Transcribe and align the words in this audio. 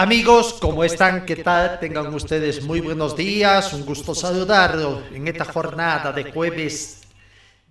Amigos, 0.00 0.56
¿cómo 0.58 0.82
están? 0.82 1.26
¿Qué 1.26 1.36
tal? 1.36 1.78
Tengan 1.78 2.06
ustedes 2.14 2.64
muy 2.64 2.80
buenos 2.80 3.14
días. 3.14 3.74
Un 3.74 3.84
gusto 3.84 4.14
saludarlos 4.14 5.02
en 5.12 5.28
esta 5.28 5.44
jornada 5.44 6.10
de 6.10 6.32
jueves 6.32 7.02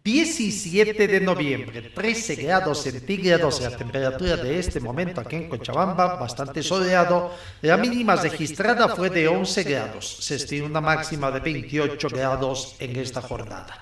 17 0.04 1.08
de 1.08 1.22
noviembre. 1.22 1.82
13 1.90 2.36
grados 2.36 2.84
centígrados 2.84 3.60
la 3.62 3.76
temperatura 3.76 4.38
de 4.38 4.60
este 4.60 4.80
momento 4.80 5.22
aquí 5.22 5.38
en 5.38 5.50
Cochabamba, 5.50 6.18
bastante 6.18 6.62
soleado. 6.62 7.32
La 7.64 7.78
mínima 7.78 8.16
registrada 8.16 8.90
fue 8.90 9.10
de 9.10 9.28
11 9.28 9.64
grados. 9.64 10.18
Se 10.20 10.36
estima 10.36 10.68
una 10.68 10.82
máxima 10.82 11.32
de 11.32 11.40
28 11.40 12.10
grados 12.10 12.76
en 12.78 12.96
esta 12.98 13.24
jornada. 13.24 13.76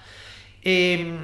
Em, 0.61 1.20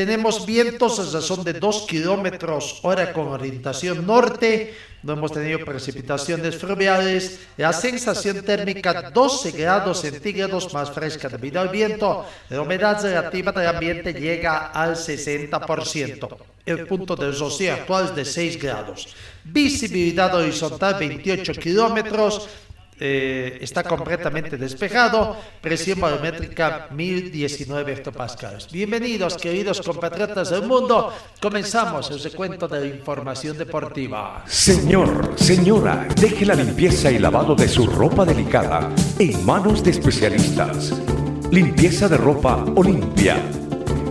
tenemos 0.00 0.46
vientos 0.46 0.98
a 0.98 1.12
razón 1.12 1.44
de 1.44 1.52
2 1.52 1.84
kilómetros 1.86 2.80
hora 2.84 3.12
con 3.12 3.28
orientación 3.28 4.06
norte. 4.06 4.72
No 5.02 5.12
hemos 5.12 5.30
tenido 5.30 5.62
precipitaciones 5.62 6.56
fluviales. 6.56 7.40
La 7.58 7.74
sensación 7.74 8.40
térmica 8.40 9.10
12 9.10 9.50
grados 9.50 10.00
centígrados 10.00 10.72
más 10.72 10.90
fresca 10.90 11.28
debido 11.28 11.60
al 11.60 11.68
viento. 11.68 12.24
La 12.48 12.62
humedad 12.62 13.02
relativa 13.02 13.52
del 13.52 13.66
ambiente 13.66 14.14
llega 14.14 14.68
al 14.68 14.96
60%. 14.96 16.28
El 16.64 16.86
punto 16.86 17.14
de 17.14 17.32
rocío 17.32 17.74
actual 17.74 18.06
es 18.06 18.14
de 18.14 18.24
6 18.24 18.58
grados. 18.58 19.14
Visibilidad 19.44 20.34
horizontal 20.34 20.94
28 20.98 21.52
kilómetros. 21.60 22.48
Eh, 23.02 23.58
está 23.62 23.82
completamente 23.82 24.58
despejado, 24.58 25.34
presión 25.62 25.98
barométrica 25.98 26.88
1019 26.90 27.94
hectopascales. 27.94 28.70
Bienvenidos, 28.70 29.38
queridos 29.38 29.80
compatriotas 29.80 30.50
del 30.50 30.64
mundo. 30.66 31.10
Comenzamos 31.40 32.10
el 32.10 32.22
recuento 32.22 32.68
de 32.68 32.80
la 32.80 32.86
información 32.86 33.56
deportiva. 33.56 34.44
Señor, 34.46 35.32
señora, 35.36 36.06
deje 36.20 36.44
la 36.44 36.54
limpieza 36.54 37.10
y 37.10 37.18
lavado 37.18 37.54
de 37.54 37.68
su 37.68 37.86
ropa 37.86 38.26
delicada 38.26 38.90
en 39.18 39.46
manos 39.46 39.82
de 39.82 39.92
especialistas. 39.92 40.92
Limpieza 41.50 42.06
de 42.06 42.18
ropa 42.18 42.66
Olimpia. 42.76 43.38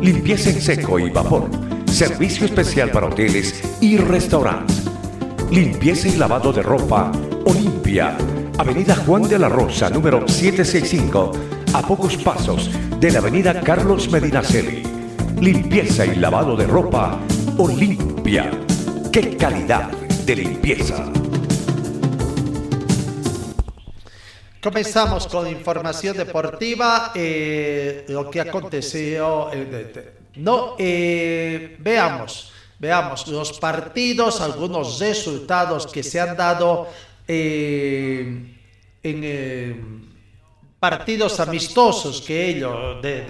Limpieza 0.01 0.49
en 0.49 0.61
seco 0.61 0.97
y 0.97 1.11
vapor. 1.11 1.47
Servicio 1.85 2.47
especial 2.47 2.89
para 2.89 3.05
hoteles 3.05 3.61
y 3.81 3.97
restaurantes. 3.97 4.88
Limpieza 5.51 6.07
y 6.07 6.15
lavado 6.15 6.53
de 6.53 6.61
ropa 6.61 7.11
Olimpia. 7.45 8.15
Avenida 8.59 8.95
Juan 8.95 9.23
de 9.23 9.39
la 9.39 9.49
Rosa, 9.49 9.89
número 9.89 10.27
765, 10.27 11.31
a 11.73 11.81
pocos 11.81 12.17
pasos 12.17 12.69
de 12.99 13.11
la 13.11 13.17
Avenida 13.19 13.59
Carlos 13.61 14.11
Medinaceli. 14.11 14.83
Limpieza 15.41 16.05
y 16.05 16.15
lavado 16.17 16.55
de 16.55 16.67
ropa 16.67 17.19
Olimpia. 17.57 18.51
¡Qué 19.11 19.35
calidad 19.37 19.89
de 20.25 20.35
limpieza! 20.35 21.11
Comenzamos 24.61 25.25
con 25.27 25.47
información 25.47 26.15
deportiva, 26.15 27.11
eh, 27.15 28.05
lo 28.09 28.29
que 28.29 28.41
aconteció. 28.41 29.49
eh, 29.51 30.13
no, 30.35 30.75
eh, 30.77 31.75
veamos, 31.79 32.51
veamos 32.79 33.27
los 33.27 33.59
partidos, 33.59 34.41
algunos 34.41 34.99
resultados 34.99 35.85
que 35.87 36.01
se 36.03 36.19
han 36.19 36.35
dado 36.37 36.87
eh, 37.27 38.55
en 39.03 39.21
eh, 39.23 39.75
partidos 40.79 41.39
amistosos 41.41 42.21
que 42.21 42.47
ellos, 42.49 43.01
de, 43.01 43.21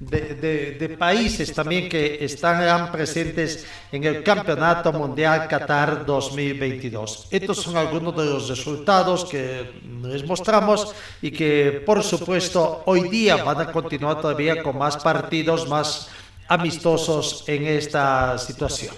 de- 0.00 0.74
de- 0.78 0.88
países 0.96 1.52
también 1.52 1.88
que 1.88 2.24
están 2.24 2.92
presentes 2.92 3.66
en 3.90 4.04
el 4.04 4.22
Campeonato 4.22 4.92
Mundial 4.92 5.48
Qatar 5.48 6.06
2022. 6.06 7.26
Estos 7.30 7.58
son 7.58 7.76
algunos 7.76 8.16
de 8.16 8.24
los 8.24 8.48
resultados 8.48 9.24
que 9.24 9.72
les 10.04 10.24
mostramos 10.24 10.94
y 11.20 11.30
que 11.32 11.82
por 11.84 12.02
supuesto 12.04 12.82
hoy 12.86 13.08
día 13.08 13.42
van 13.42 13.60
a 13.62 13.72
continuar 13.72 14.20
todavía 14.20 14.62
con 14.62 14.78
más 14.78 14.96
partidos 14.98 15.68
más 15.68 16.08
amistosos 16.48 17.44
en 17.46 17.66
esta 17.66 18.38
situación. 18.38 18.94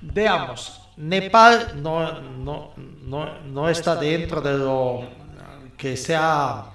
Veamos, 0.00 0.80
Nepal 0.96 1.80
no, 1.82 2.20
no, 2.20 2.72
no, 2.76 3.40
no 3.40 3.68
está 3.68 3.96
dentro 3.96 4.40
de 4.40 4.58
lo 4.58 5.08
que 5.76 5.96
sea 5.96 6.66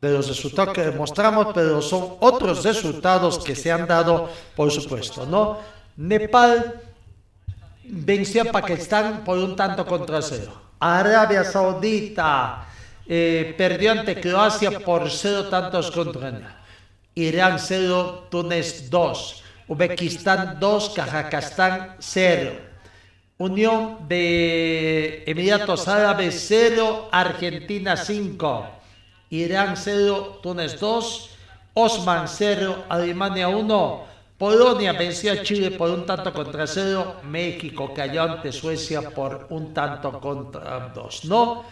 de 0.00 0.10
los 0.10 0.26
resultados 0.26 0.74
que 0.74 0.90
mostramos, 0.90 1.48
pero 1.54 1.80
son 1.80 2.16
otros 2.20 2.64
resultados 2.64 3.38
que 3.38 3.54
se 3.54 3.70
han 3.70 3.86
dado, 3.86 4.28
por 4.56 4.70
supuesto, 4.72 5.24
¿no? 5.26 5.58
Nepal 5.96 6.80
venció 7.84 8.42
a 8.42 8.52
Pakistán 8.52 9.22
por 9.24 9.38
un 9.38 9.54
tanto 9.54 9.86
contra 9.86 10.20
cero. 10.20 10.60
Arabia 10.80 11.44
Saudita 11.44 12.66
eh, 13.06 13.54
perdió 13.56 13.92
ante 13.92 14.20
Croacia 14.20 14.80
por 14.80 15.08
cero 15.10 15.44
tantos 15.48 15.90
contra 15.90 16.30
nada. 16.32 16.58
Irán 17.14 17.58
0, 17.58 18.28
Túnez 18.30 18.88
2, 18.88 19.41
Uzbekistán 19.68 20.58
2, 20.60 20.90
Kazajstán 20.90 21.96
0. 21.98 22.72
Unión 23.38 24.06
de 24.08 25.24
Emiratos 25.26 25.88
Árabes 25.88 26.44
0, 26.46 27.08
Argentina 27.10 27.96
5, 27.96 28.66
Irán 29.30 29.76
0, 29.76 30.38
Túnez 30.42 30.78
2, 30.78 31.30
Osman 31.74 32.28
0, 32.28 32.84
Alemania 32.88 33.48
1, 33.48 34.04
Polonia 34.38 34.92
venció 34.92 35.32
a 35.32 35.42
Chile 35.42 35.72
por 35.72 35.90
un 35.90 36.06
tanto 36.06 36.32
contra 36.32 36.66
0, 36.66 37.16
México 37.24 37.92
cayó 37.94 38.22
ante 38.22 38.52
Suecia 38.52 39.10
por 39.10 39.46
un 39.50 39.74
tanto 39.74 40.20
contra 40.20 40.92
2, 40.94 41.24
¿no? 41.24 41.64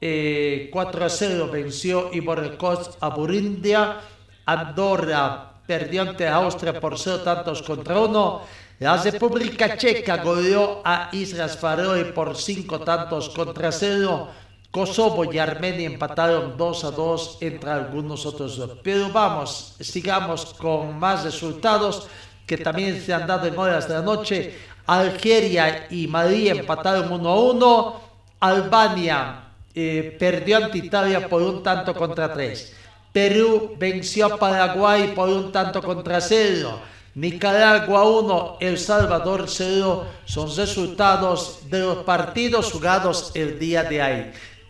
Eh, 0.00 0.68
4 0.72 1.04
a 1.04 1.08
0 1.08 1.48
venció 1.50 2.10
Ivory 2.12 2.56
Coast 2.56 2.98
a 3.00 3.08
Burindia, 3.08 3.96
Andorra 4.44 5.55
perdió 5.66 6.02
ante 6.02 6.28
Austria 6.28 6.78
por 6.80 6.98
0 6.98 7.22
tantos 7.22 7.62
contra 7.62 7.98
1, 8.00 8.42
la 8.78 9.02
República 9.02 9.76
Checa 9.76 10.18
goleó 10.18 10.82
a 10.84 11.08
Islas 11.12 11.56
Faroe 11.56 12.04
por 12.06 12.36
5 12.36 12.80
tantos 12.80 13.30
contra 13.30 13.72
0, 13.72 14.28
Kosovo 14.70 15.32
y 15.32 15.38
Armenia 15.38 15.86
empataron 15.86 16.58
2 16.58 16.84
a 16.84 16.90
2 16.90 17.38
entre 17.40 17.70
algunos 17.70 18.26
otros 18.26 18.58
dos. 18.58 18.72
Pero 18.82 19.08
vamos, 19.10 19.74
sigamos 19.80 20.52
con 20.52 20.98
más 20.98 21.24
resultados 21.24 22.06
que 22.46 22.58
también 22.58 23.00
se 23.00 23.14
han 23.14 23.26
dado 23.26 23.46
en 23.46 23.58
horas 23.58 23.88
de 23.88 23.94
la 23.94 24.02
noche. 24.02 24.54
Algeria 24.84 25.86
y 25.90 26.06
Madrid 26.06 26.48
empataron 26.48 27.10
1 27.10 27.28
a 27.28 27.40
1. 27.40 28.00
Albania 28.40 29.44
eh, 29.74 30.14
perdió 30.18 30.58
ante 30.58 30.76
Italia 30.76 31.26
por 31.26 31.40
un 31.40 31.62
tanto 31.62 31.94
contra 31.94 32.32
3. 32.32 32.74
Perú 33.16 33.74
venció 33.78 34.26
a 34.26 34.36
Paraguay 34.36 35.14
por 35.14 35.30
un 35.30 35.50
tanto 35.50 35.80
contra 35.80 36.20
0. 36.20 36.78
Nicaragua 37.14 38.04
1, 38.04 38.58
El 38.60 38.76
Salvador 38.76 39.46
0 39.48 40.06
son 40.26 40.54
resultados 40.54 41.60
de 41.70 41.78
los 41.78 42.04
partidos 42.04 42.70
jugados 42.70 43.32
el 43.32 43.58
día 43.58 43.84
de 43.84 44.02
hoy. 44.02 44.26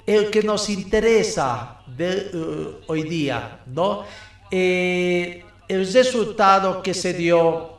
El 0.07 0.31
que 0.31 0.45
nos 0.45 0.71
interesa 0.71 1.81
de 1.89 2.31
uh, 2.35 2.85
hoy 2.87 3.03
día, 3.03 3.63
¿no? 3.67 4.05
Eh, 4.49 5.45
el 5.67 5.93
resultado 5.93 6.85
que 6.85 6.95
se 6.95 7.15
dio 7.15 7.71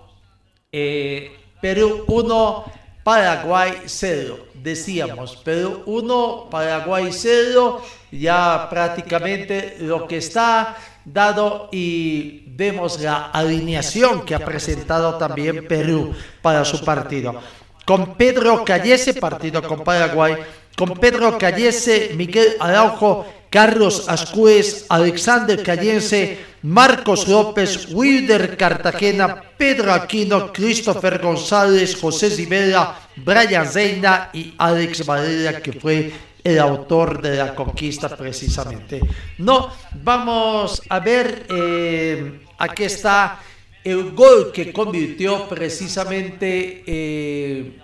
eh, 0.70 1.32
Perú 1.62 2.04
1, 2.10 2.66
Paraguay 3.06 3.84
0. 3.86 4.47
Decíamos, 4.68 5.40
pero 5.46 5.84
1, 5.86 6.50
Paraguay 6.52 7.08
0, 7.10 7.82
ya 8.12 8.68
prácticamente 8.70 9.78
lo 9.80 10.06
que 10.06 10.18
está 10.18 10.76
dado 11.06 11.70
y 11.72 12.44
vemos 12.48 13.00
la 13.00 13.28
alineación 13.28 14.26
que 14.26 14.36
ha 14.36 14.44
presentado 14.44 15.16
también 15.16 15.70
Perú 15.70 16.14
para 16.42 16.66
su 16.66 16.84
partido. 16.84 17.40
Con 17.86 18.16
Pedro 18.16 18.66
Callese, 18.66 19.14
partido 19.14 19.64
con 19.64 19.86
Paraguay, 19.86 20.36
con 20.76 20.96
Pedro 20.96 21.38
Callese, 21.38 22.12
Miguel 22.16 22.58
Araujo, 22.60 23.26
Carlos 23.50 24.10
Ascuez, 24.10 24.86
Alexander 24.90 25.64
Callense, 25.64 26.40
Marcos 26.64 27.28
López, 27.28 27.88
Wilder 27.92 28.58
Cartagena, 28.58 29.42
Pedro 29.58 29.94
Aquino, 29.94 30.52
Christopher 30.52 31.22
González, 31.22 31.96
José 32.00 32.30
Zibela, 32.30 33.00
Brian 33.16 33.68
Zeina 33.68 34.30
y 34.34 34.54
Alex 34.58 35.06
Valera, 35.06 35.62
que 35.62 35.74
fue 35.74 36.12
el 36.44 36.60
autor 36.60 37.22
de 37.22 37.38
la 37.38 37.54
conquista 37.54 38.16
precisamente. 38.16 39.02
No, 39.38 39.70
vamos 40.04 40.82
a 40.90 41.00
ver, 41.00 41.46
eh, 41.50 42.40
aquí 42.58 42.84
está 42.84 43.40
el 43.84 44.12
gol 44.12 44.52
que 44.52 44.74
convirtió 44.74 45.48
precisamente 45.48 46.84
eh, 46.88 47.80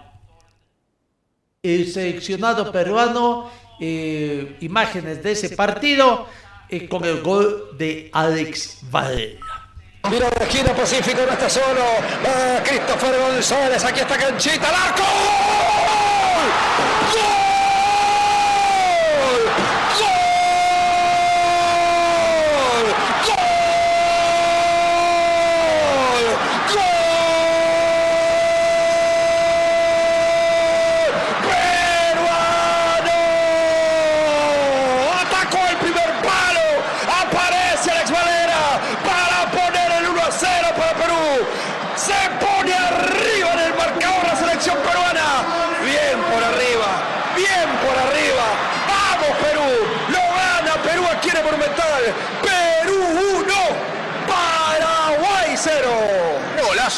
el 1.62 1.92
seleccionado 1.92 2.72
peruano, 2.72 3.50
eh, 3.80 4.58
imágenes 4.62 5.24
de 5.24 5.31
ese 5.31 5.50
partido 5.56 6.28
con 6.89 7.06
el 7.06 7.21
gol 7.21 7.69
de 7.77 8.10
Alex 8.13 8.80
Valera. 8.83 9.39
Mira 10.10 10.30
la 10.38 10.45
esquina 10.45 10.74
Pacífico, 10.74 11.21
no 11.25 11.31
está 11.31 11.50
solo. 11.50 11.81
Va 12.25 12.62
Christopher 12.63 13.19
González, 13.19 13.83
aquí 13.83 14.01
está 14.01 14.18
Canchita, 14.18 14.69
al 14.69 14.75
arco. 14.75 15.04
¡Gol! 17.13 17.43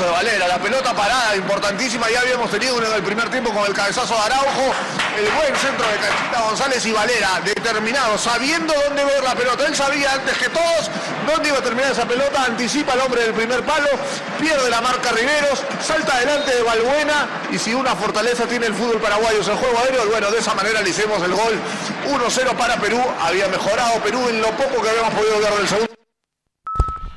De 0.03 0.11
Valera, 0.11 0.47
la 0.47 0.59
pelota 0.59 0.93
parada, 0.93 1.37
importantísima, 1.37 2.09
ya 2.09 2.19
habíamos 2.19 2.51
tenido 2.51 2.75
uno 2.75 2.85
en 2.85 2.93
el 2.95 3.03
primer 3.03 3.29
tiempo 3.29 3.53
con 3.53 3.65
el 3.65 3.73
cabezazo 3.73 4.13
de 4.13 4.19
Araujo, 4.19 4.73
el 5.17 5.31
buen 5.31 5.55
centro 5.55 5.87
de 5.87 5.95
Canchita 5.95 6.41
González 6.41 6.85
y 6.85 6.91
Valera, 6.91 7.39
determinado, 7.45 8.17
sabiendo 8.17 8.73
dónde 8.73 9.05
ver 9.05 9.23
la 9.23 9.35
pelota, 9.35 9.65
él 9.65 9.73
sabía 9.73 10.11
antes 10.11 10.37
que 10.37 10.49
todos 10.49 10.91
dónde 11.25 11.47
iba 11.47 11.59
a 11.59 11.61
terminar 11.61 11.91
esa 11.91 12.05
pelota, 12.05 12.43
anticipa 12.43 12.91
al 12.91 13.01
hombre 13.01 13.23
del 13.23 13.33
primer 13.33 13.63
palo, 13.63 13.87
pierde 14.37 14.69
la 14.69 14.81
marca 14.81 15.11
Riveros, 15.11 15.63
salta 15.81 16.17
adelante 16.17 16.53
de 16.53 16.61
Balbuena 16.61 17.27
y 17.51 17.57
si 17.57 17.73
una 17.73 17.95
fortaleza 17.95 18.45
tiene 18.45 18.65
el 18.65 18.73
fútbol 18.73 18.99
paraguayo 18.99 19.39
es 19.39 19.47
el 19.47 19.55
juego 19.55 19.79
aéreo, 19.79 20.07
bueno, 20.07 20.29
de 20.29 20.39
esa 20.39 20.53
manera 20.55 20.81
le 20.81 20.89
hicimos 20.89 21.23
el 21.23 21.33
gol 21.33 21.57
1-0 22.09 22.57
para 22.57 22.75
Perú, 22.81 23.01
había 23.21 23.47
mejorado 23.47 23.93
Perú 24.01 24.27
en 24.27 24.41
lo 24.41 24.49
poco 24.57 24.81
que 24.81 24.89
habíamos 24.89 25.13
podido 25.13 25.39
ver 25.39 25.53
del 25.53 25.67
segundo. 25.69 25.94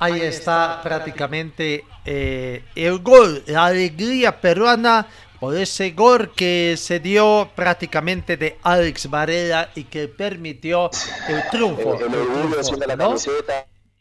Ahí 0.00 0.20
está 0.20 0.80
prácticamente 0.82 1.84
eh, 2.04 2.62
el 2.76 3.00
gol, 3.00 3.42
la 3.46 3.66
alegría 3.66 4.40
peruana 4.40 5.06
por 5.40 5.56
ese 5.56 5.90
gol 5.90 6.32
que 6.34 6.76
se 6.76 7.00
dio 7.00 7.50
prácticamente 7.54 8.36
de 8.36 8.58
Alex 8.62 9.10
Varela 9.10 9.70
y 9.74 9.84
que 9.84 10.08
permitió 10.08 10.90
el 11.28 11.48
triunfo. 11.50 11.98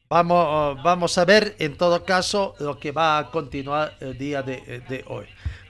Vamos, 0.10 0.84
vamos 0.84 1.18
a 1.18 1.26
ver 1.26 1.56
en 1.60 1.78
todo 1.78 2.06
caso 2.06 2.56
lo 2.60 2.80
que 2.80 2.92
va 2.92 3.18
a 3.18 3.32
continuar 3.32 3.96
el 4.00 4.18
día 4.18 4.42
de, 4.42 5.04
hoy. 5.08 5.26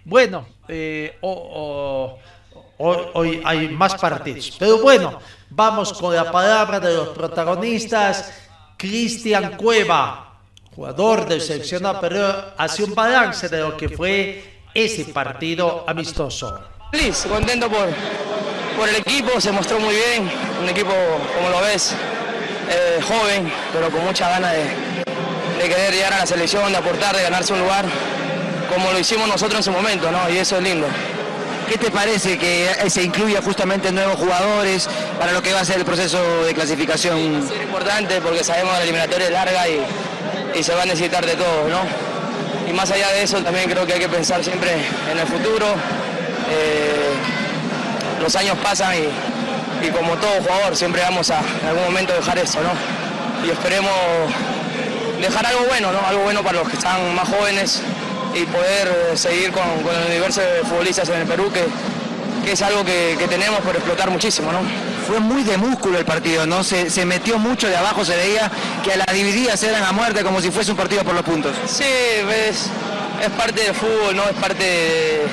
Bueno, 0.06 0.48
eh, 0.68 1.18
hoy 1.22 2.22
hay 3.44 3.70
más 3.70 3.96
partidos, 3.96 4.56
pero 4.60 4.80
bueno, 4.80 5.20
vamos 5.50 5.94
con 5.94 6.14
la 6.14 6.32
palabra 6.32 6.80
de 6.80 6.94
los 6.94 7.10
protagonistas. 7.10 8.47
Cristian 8.78 9.58
Cueva, 9.58 10.36
jugador 10.76 11.28
del 11.28 11.42
seleccionado 11.42 12.00
Perú, 12.00 12.24
hace 12.56 12.84
un 12.84 12.94
balance 12.94 13.50
de 13.50 13.60
lo 13.60 13.76
que 13.76 13.90
fue 13.90 14.62
ese 14.72 15.06
partido 15.06 15.84
amistoso. 15.88 16.60
Feliz, 16.92 17.26
contento 17.28 17.68
por, 17.70 17.88
por 18.78 18.88
el 18.88 18.98
equipo, 18.98 19.42
se 19.42 19.52
mostró 19.52 19.80
muy 19.80 19.96
bien, 19.96 20.30
un 20.62 20.70
equipo, 20.70 20.94
como 21.36 21.50
lo 21.50 21.62
ves, 21.62 21.96
eh, 22.70 23.00
joven, 23.02 23.52
pero 23.74 23.90
con 23.90 24.06
mucha 24.06 24.30
ganas 24.30 24.54
de, 24.54 24.64
de, 24.64 25.70
querer 25.70 25.94
llegar 25.94 26.14
a 26.14 26.20
la 26.20 26.26
selección, 26.28 26.72
de 26.72 26.78
aportar, 26.78 27.16
de 27.16 27.24
ganarse 27.24 27.54
un 27.54 27.60
lugar, 27.62 27.86
como 28.72 28.92
lo 28.92 29.00
hicimos 29.00 29.28
nosotros 29.28 29.58
en 29.58 29.64
su 29.64 29.72
momento, 29.72 30.12
¿no? 30.12 30.30
Y 30.30 30.38
eso 30.38 30.58
es 30.58 30.64
lindo. 30.64 30.88
¿Qué 31.68 31.78
te 31.78 31.92
parece 31.92 32.38
que 32.38 32.70
se 32.90 33.04
incluya 33.04 33.42
justamente 33.42 33.92
nuevos 33.92 34.16
jugadores 34.16 34.88
para 35.20 35.34
lo 35.34 35.42
que 35.42 35.52
va 35.52 35.60
a 35.60 35.66
ser 35.66 35.78
el 35.78 35.86
proceso 35.86 36.18
de 36.46 36.54
clasificación? 36.54 37.44
Es 37.44 37.62
importante 37.62 38.22
porque 38.22 38.42
sabemos 38.42 38.72
que 38.74 38.78
la 38.78 38.84
eliminatoria 38.84 39.26
es 39.26 39.34
larga 39.34 39.68
y, 39.68 39.82
y 40.58 40.64
se 40.64 40.74
va 40.74 40.84
a 40.84 40.86
necesitar 40.86 41.26
de 41.26 41.36
todo, 41.36 41.68
¿no? 41.68 41.82
Y 42.70 42.74
más 42.74 42.90
allá 42.92 43.10
de 43.10 43.24
eso 43.24 43.44
también 43.44 43.70
creo 43.70 43.86
que 43.86 43.94
hay 43.94 44.00
que 44.00 44.08
pensar 44.08 44.42
siempre 44.44 44.72
en 45.12 45.20
el 45.20 45.28
futuro. 45.28 45.66
Eh, 46.50 47.12
los 48.22 48.34
años 48.38 48.58
pasan 48.64 48.94
y, 48.96 49.86
y, 49.86 49.92
como 49.92 50.16
todo 50.16 50.42
jugador 50.42 50.76
siempre 50.76 51.02
vamos 51.02 51.30
a 51.32 51.42
en 51.62 51.68
algún 51.68 51.84
momento 51.84 52.14
dejar 52.14 52.38
eso, 52.40 52.60
¿no? 52.62 52.72
Y 53.46 53.52
esperemos 53.52 53.92
dejar 55.22 55.46
algo 55.46 55.66
bueno, 55.68 55.92
¿no? 55.92 56.00
Algo 56.08 56.24
bueno 56.24 56.42
para 56.44 56.60
los 56.60 56.70
que 56.70 56.78
están 56.78 57.14
más 57.14 57.28
jóvenes 57.28 57.82
y 58.38 58.46
poder 58.46 58.88
eh, 58.88 59.18
seguir 59.18 59.52
con, 59.52 59.64
el 59.64 60.08
universo 60.08 60.42
de 60.42 60.62
futbolistas 60.64 61.10
en 61.10 61.22
el 61.22 61.28
Perú, 61.28 61.52
que, 61.52 61.66
que 62.46 62.52
es 62.52 62.62
algo 62.62 62.84
que, 62.84 63.16
que, 63.18 63.28
tenemos 63.28 63.60
por 63.62 63.76
explotar 63.76 64.10
muchísimo. 64.10 64.52
¿no? 64.52 64.60
Fue 65.08 65.20
muy 65.20 65.44
de 65.44 65.58
músculo 65.58 65.98
el 65.98 66.06
partido, 66.06 66.46
¿no? 66.46 66.64
Se, 66.64 66.90
se, 66.90 67.06
metió 67.06 67.38
mucho 67.38 67.68
de 67.68 67.78
abajo, 67.78 68.04
se 68.06 68.16
veía 68.16 68.52
que 68.84 68.94
a 68.94 68.98
las 68.98 69.14
divididas 69.14 69.62
eran 69.64 69.84
a 69.84 69.92
muerte 69.92 70.24
como 70.24 70.42
si 70.42 70.52
fuese 70.52 70.72
un 70.72 70.78
partido 70.78 71.04
por 71.04 71.16
los 71.16 71.24
puntos. 71.24 71.56
Sí, 71.66 71.84
es, 71.84 72.70
es 73.24 73.30
parte 73.38 73.64
del 73.64 73.74
fútbol, 73.74 74.16
¿no? 74.16 74.24
Es 74.24 74.36
parte 74.36 74.64
de, 74.64 75.28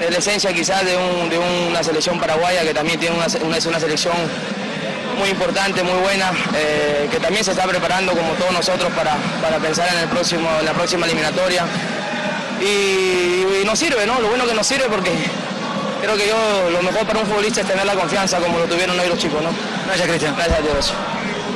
de 0.00 0.10
la 0.10 0.18
esencia 0.18 0.52
quizás 0.52 0.84
de, 0.84 0.96
un, 0.96 1.30
de, 1.30 1.38
una 1.38 1.82
selección 1.82 2.18
paraguaya 2.20 2.62
que 2.62 2.74
también 2.74 3.00
tiene 3.00 3.16
una, 3.16 3.26
una, 3.46 3.56
una 3.68 3.80
selección 3.80 4.14
muy 5.18 5.28
importante, 5.28 5.82
muy 5.82 6.00
buena, 6.02 6.32
eh, 6.54 7.08
que 7.10 7.18
también 7.18 7.44
se 7.44 7.52
está 7.52 7.64
preparando 7.64 8.12
como 8.12 8.32
todos 8.34 8.52
nosotros 8.52 8.92
para, 8.92 9.16
para 9.40 9.58
pensar 9.58 9.88
en, 9.92 9.98
el 10.00 10.08
próximo, 10.08 10.48
en 10.58 10.66
la 10.66 10.72
próxima 10.72 11.06
eliminatoria 11.06 11.64
y, 12.62 13.64
nos 13.64 13.78
sirve, 13.78 14.06
¿no? 14.06 14.20
Lo 14.20 14.28
bueno 14.28 14.46
que 14.46 14.54
nos 14.54 14.66
sirve 14.66 14.84
porque 14.88 15.10
creo 16.00 16.16
que 16.16 16.28
yo 16.28 16.70
lo 16.70 16.82
mejor 16.82 17.06
para 17.06 17.20
un 17.20 17.26
futbolista 17.26 17.62
es 17.62 17.66
tener 17.66 17.86
la 17.86 17.94
confianza 17.94 18.38
como 18.38 18.58
lo 18.58 18.64
tuvieron 18.66 18.98
hoy 18.98 19.08
los 19.08 19.18
chicos, 19.18 19.42
¿no? 19.42 19.50
Gracias, 19.86 20.08
Cristian. 20.08 20.34
Gracias 20.36 20.58
a 20.58 20.62
Dios. 20.62 20.94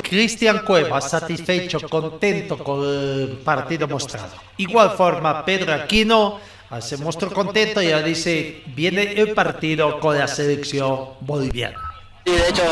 Cristian 0.02 0.60
Cueva, 0.64 1.00
satisfecho, 1.00 1.80
contento 1.88 2.58
con 2.58 2.80
el 2.84 3.38
partido 3.44 3.88
mostrado. 3.88 4.30
Igual 4.56 4.92
forma, 4.92 5.44
Pedro 5.44 5.75
Aquino 5.75 6.38
se 6.80 6.96
mostró 6.96 7.32
contento 7.32 7.82
y 7.82 7.88
ya 7.88 8.00
dice, 8.02 8.62
viene 8.66 9.12
el 9.12 9.32
partido 9.34 9.98
con 9.98 10.18
la 10.18 10.28
selección 10.28 11.10
boliviana. 11.20 11.78
Sí, 12.25 12.32
de 12.32 12.48
hecho 12.48 12.62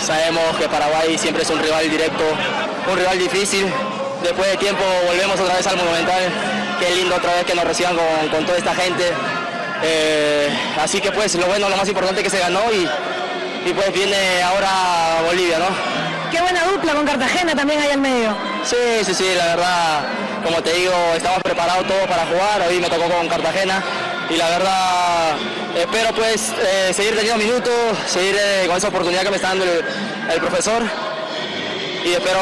sabemos 0.00 0.56
que 0.58 0.68
Paraguay 0.68 1.16
siempre 1.18 1.42
es 1.42 1.50
un 1.50 1.60
rival 1.60 1.88
directo, 1.88 2.24
un 2.90 2.96
rival 2.96 3.18
difícil. 3.18 3.66
Después 4.22 4.50
de 4.50 4.56
tiempo 4.56 4.82
volvemos 5.06 5.38
otra 5.40 5.56
vez 5.56 5.66
al 5.66 5.76
Monumental 5.76 6.22
qué 6.82 6.94
lindo 6.96 7.14
otra 7.14 7.34
vez 7.34 7.44
que 7.44 7.54
nos 7.54 7.64
reciban 7.64 7.96
con, 8.30 8.44
toda 8.44 8.58
esta 8.58 8.74
gente. 8.74 9.04
Eh, 9.84 10.48
así 10.80 11.00
que 11.00 11.12
pues 11.12 11.34
lo 11.34 11.46
bueno, 11.46 11.68
lo 11.68 11.76
más 11.76 11.88
importante 11.88 12.22
que 12.22 12.30
se 12.30 12.38
ganó 12.38 12.60
y, 12.72 12.88
y, 13.68 13.72
pues 13.72 13.92
viene 13.92 14.42
ahora 14.42 15.22
Bolivia, 15.24 15.58
¿no? 15.58 15.66
Qué 16.30 16.40
buena 16.40 16.64
dupla 16.64 16.94
con 16.94 17.04
Cartagena 17.04 17.54
también 17.54 17.80
ahí 17.80 17.90
al 17.90 18.00
medio. 18.00 18.36
Sí, 18.64 19.04
sí, 19.04 19.14
sí, 19.14 19.26
la 19.36 19.46
verdad, 19.46 20.00
como 20.44 20.62
te 20.62 20.72
digo, 20.72 20.92
estamos 21.14 21.40
preparados 21.42 21.86
todos 21.86 22.06
para 22.08 22.26
jugar, 22.26 22.62
hoy 22.68 22.80
me 22.80 22.88
tocó 22.88 23.08
con 23.08 23.28
Cartagena 23.28 23.82
y 24.30 24.36
la 24.36 24.48
verdad 24.48 25.36
espero 25.76 26.14
pues 26.14 26.52
eh, 26.60 26.92
seguir 26.94 27.14
teniendo 27.14 27.44
minutos, 27.44 27.72
seguir 28.06 28.36
eh, 28.38 28.64
con 28.66 28.76
esa 28.76 28.88
oportunidad 28.88 29.22
que 29.22 29.30
me 29.30 29.36
está 29.36 29.48
dando 29.48 29.64
el, 29.64 29.84
el 30.32 30.40
profesor 30.40 30.82
y 32.04 32.12
espero 32.12 32.40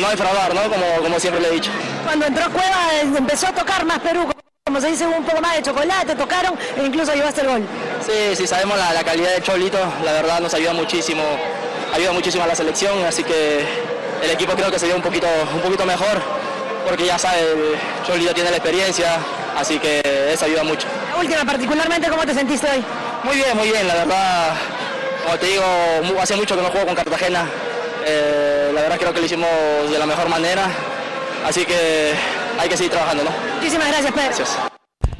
no 0.00 0.10
defraudar, 0.10 0.54
¿no? 0.54 0.62
Como, 0.62 0.86
como 1.02 1.20
siempre 1.20 1.40
le 1.42 1.48
he 1.48 1.52
dicho 1.52 1.70
cuando 2.06 2.26
entró 2.26 2.44
Cueva 2.50 3.18
empezó 3.18 3.48
a 3.48 3.52
tocar 3.52 3.84
más 3.84 3.98
Perú, 3.98 4.30
como 4.64 4.80
se 4.80 4.88
dice, 4.88 5.06
un 5.06 5.24
poco 5.24 5.40
más 5.40 5.56
de 5.56 5.62
chocolate, 5.62 6.14
tocaron 6.14 6.56
e 6.76 6.86
incluso 6.86 7.12
llevaste 7.12 7.40
el 7.40 7.48
gol. 7.48 7.66
Sí, 8.00 8.36
sí, 8.36 8.46
sabemos 8.46 8.78
la, 8.78 8.92
la 8.92 9.02
calidad 9.02 9.34
de 9.34 9.42
Cholito, 9.42 9.78
la 10.04 10.12
verdad 10.12 10.40
nos 10.40 10.54
ayuda 10.54 10.72
muchísimo, 10.72 11.22
ayuda 11.92 12.12
muchísimo 12.12 12.44
a 12.44 12.46
la 12.46 12.54
selección, 12.54 13.04
así 13.04 13.24
que 13.24 13.66
el 14.22 14.30
equipo 14.30 14.52
creo 14.54 14.70
que 14.70 14.78
se 14.78 14.86
dio 14.86 14.94
un 14.94 15.02
poquito, 15.02 15.26
un 15.52 15.60
poquito 15.60 15.84
mejor, 15.84 16.22
porque 16.86 17.06
ya 17.06 17.18
sabe, 17.18 17.40
Cholito 18.06 18.32
tiene 18.34 18.50
la 18.50 18.56
experiencia, 18.58 19.18
así 19.56 19.78
que 19.80 20.00
eso 20.32 20.44
ayuda 20.44 20.62
mucho. 20.62 20.86
La 21.10 21.18
última, 21.18 21.44
particularmente, 21.44 22.08
¿cómo 22.08 22.24
te 22.24 22.34
sentiste 22.34 22.68
hoy? 22.70 22.84
Muy 23.24 23.36
bien, 23.36 23.56
muy 23.56 23.68
bien, 23.68 23.88
la 23.88 23.94
verdad, 23.94 24.54
como 25.24 25.36
te 25.38 25.46
digo, 25.46 25.64
hace 26.20 26.36
mucho 26.36 26.54
que 26.54 26.62
no 26.62 26.68
juego 26.70 26.86
con 26.86 26.94
Cartagena, 26.94 27.48
eh, 28.04 28.70
la 28.72 28.82
verdad 28.82 28.96
creo 28.96 29.12
que 29.12 29.18
lo 29.18 29.26
hicimos 29.26 29.50
de 29.90 29.98
la 29.98 30.06
mejor 30.06 30.28
manera, 30.28 30.68
así 31.46 31.64
que 31.64 32.12
hay 32.58 32.68
que 32.68 32.76
seguir 32.76 32.92
trabajando, 32.92 33.24
¿no? 33.24 33.30
Muchísimas 33.54 33.88
gracias, 33.88 34.12
Pedro. 34.12 34.26
Gracias. 34.26 34.58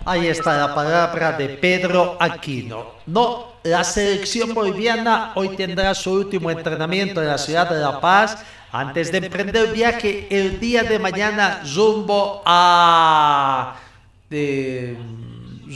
Ahí 0.05 0.27
está 0.29 0.57
la 0.57 0.75
palabra 0.75 1.33
de 1.33 1.49
Pedro 1.49 2.17
Aquino. 2.21 2.95
No, 3.07 3.55
la 3.65 3.83
selección 3.83 4.55
boliviana 4.55 5.33
hoy 5.35 5.57
tendrá 5.57 5.95
su 5.95 6.13
último 6.13 6.51
entrenamiento 6.51 7.21
en 7.21 7.29
la 7.29 7.39
ciudad 7.39 7.69
de 7.69 7.81
La 7.81 8.01
Paz 8.01 8.39
antes 8.73 9.11
de 9.11 9.19
emprender 9.19 9.67
el 9.67 9.73
viaje 9.73 10.27
el 10.31 10.61
día 10.61 10.83
de 10.83 10.99
mañana 10.99 11.63
rumbo 11.75 12.43
a 12.45 13.77
de, 14.29 14.97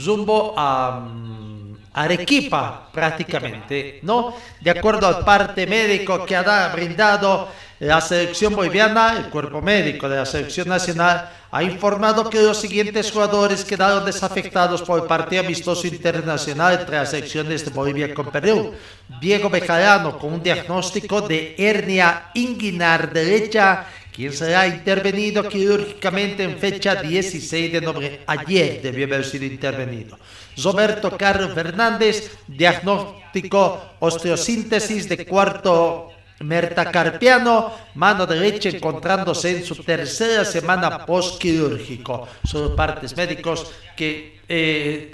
rumbo 0.05 0.53
a 0.57 0.99
mm, 1.01 1.75
Arequipa 1.93 2.89
prácticamente, 2.93 3.99
¿no? 4.03 4.33
De 4.61 4.71
acuerdo 4.71 5.07
al 5.07 5.25
parte 5.25 5.67
médico 5.67 6.25
que 6.25 6.35
ha 6.35 6.69
brindado 6.69 7.49
la 7.81 7.99
selección 7.99 8.55
boliviana, 8.55 9.17
el 9.17 9.31
cuerpo 9.31 9.59
médico 9.59 10.07
de 10.07 10.17
la 10.17 10.25
selección 10.27 10.67
nacional 10.67 11.31
ha 11.49 11.63
informado 11.63 12.29
que 12.29 12.39
los 12.39 12.61
siguientes 12.61 13.09
jugadores 13.09 13.65
quedaron 13.65 14.05
desafectados 14.05 14.83
por 14.83 15.01
el 15.01 15.07
partido 15.07 15.41
amistoso 15.41 15.87
internacional 15.87 16.79
entre 16.79 16.97
las 16.97 17.09
selecciones 17.09 17.65
de 17.65 17.71
Bolivia 17.71 18.13
con 18.13 18.27
Perú. 18.27 18.75
Diego 19.19 19.49
Bejarano 19.49 20.19
con 20.19 20.33
un 20.33 20.43
diagnóstico 20.43 21.21
de 21.21 21.55
hernia 21.57 22.29
inguinar 22.35 23.11
derecha, 23.11 23.87
quien 24.13 24.31
será 24.31 24.67
intervenido 24.67 25.49
quirúrgicamente 25.49 26.43
en 26.43 26.59
fecha 26.59 27.01
16 27.01 27.73
de 27.73 27.81
noviembre. 27.81 28.21
Ayer 28.27 28.79
debió 28.83 29.07
haber 29.07 29.25
sido 29.25 29.45
intervenido. 29.45 30.19
Roberto 30.63 31.17
Carlos 31.17 31.51
Fernández, 31.55 32.37
diagnóstico 32.47 33.81
osteosíntesis 33.99 35.09
de 35.09 35.25
cuarto 35.25 36.11
metacarpiano, 36.43 37.71
mano 37.95 38.25
derecha 38.25 38.69
encontrándose 38.69 39.51
en 39.57 39.65
su 39.65 39.75
tercera 39.83 40.45
semana 40.45 41.05
postquirúrgico. 41.05 42.27
Son 42.43 42.75
partes 42.75 43.15
médicos 43.15 43.71
que 43.95 44.39
eh, 44.49 45.09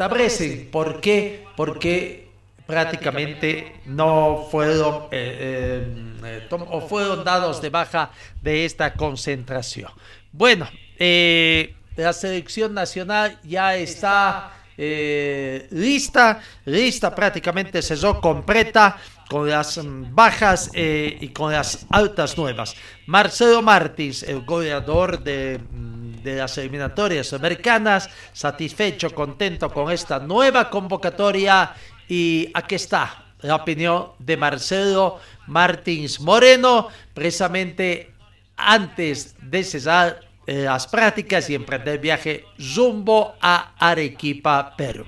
por 0.72 1.00
qué, 1.00 1.46
porque 1.56 2.28
prácticamente 2.66 3.82
no 3.86 4.48
fueron 4.52 5.04
eh, 5.12 5.88
eh, 6.24 6.48
tom- 6.50 6.66
o 6.70 6.82
fueron 6.82 7.24
dados 7.24 7.62
de 7.62 7.70
baja 7.70 8.12
de 8.42 8.66
esta 8.66 8.94
concentración. 8.94 9.92
Bueno, 10.32 10.68
eh, 11.00 11.74
la 11.96 12.14
selección 12.14 12.74
nacional 12.74 13.40
ya 13.44 13.76
está 13.76 14.54
eh, 14.78 15.68
lista, 15.72 16.40
lista 16.66 17.16
prácticamente 17.16 17.82
cerró 17.82 18.20
completa 18.22 18.98
con 19.30 19.50
las 19.50 19.80
bajas 20.12 20.70
eh, 20.74 21.18
y 21.20 21.30
con 21.30 21.52
las 21.52 21.86
altas 21.90 22.38
nuevas. 22.38 22.76
Marcelo 23.06 23.62
Martins, 23.62 24.24
el 24.24 24.42
goleador 24.46 25.22
de, 25.24 25.60
mm, 25.60 26.24
de 26.24 26.36
las 26.38 26.58
eliminatorias 26.58 27.34
americanas, 27.34 28.10
satisfecho, 28.34 29.14
contento 29.14 29.70
con 29.72 29.92
esta 29.92 30.20
nueva 30.20 30.70
convocatoria 30.70 31.74
y 32.08 32.50
aquí 32.54 32.76
está 32.76 33.26
la 33.42 33.56
opinión 33.56 34.14
de 34.20 34.38
Marcelo 34.38 35.20
Martins 35.48 36.20
Moreno, 36.20 36.88
precisamente 37.14 38.14
antes 38.56 39.36
de 39.40 39.64
cesar 39.64 40.22
eh, 40.48 40.64
las 40.64 40.88
prácticas 40.88 41.50
y 41.50 41.56
emprender 41.56 41.96
el 41.96 42.00
viaje 42.00 42.46
rumbo 42.76 43.36
a 43.42 43.74
Arequipa, 43.78 44.74
Perú. 44.76 45.06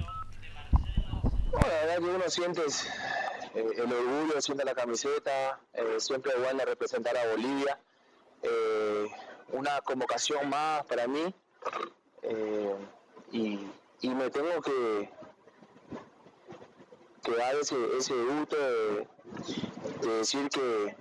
No, 1.51 1.59
la 1.59 1.67
verdad 1.67 1.95
que 1.95 2.03
uno 2.03 2.29
siente 2.29 2.61
eh, 3.56 3.68
el 3.77 3.91
orgullo, 3.94 4.41
siente 4.41 4.63
la 4.65 4.75
camiseta, 4.75 5.60
eh, 5.74 5.96
siempre 6.00 6.32
es 6.34 6.39
bueno 6.44 6.63
representar 6.65 7.15
a 7.18 7.27
Bolivia. 7.32 7.79
Eh, 8.44 9.08
una 9.51 9.82
convocación 9.82 10.48
más 10.50 10.86
para 10.86 11.08
mí 11.08 11.34
y, 13.32 13.60
me 14.10 14.29
tengo 14.29 14.62
que, 14.62 15.10
dar 17.38 17.56
ese, 17.56 17.75
ese 17.98 18.13
gusto 18.13 18.56
de, 18.56 19.08
de 20.01 20.13
decir 20.18 20.50
que, 20.50 20.96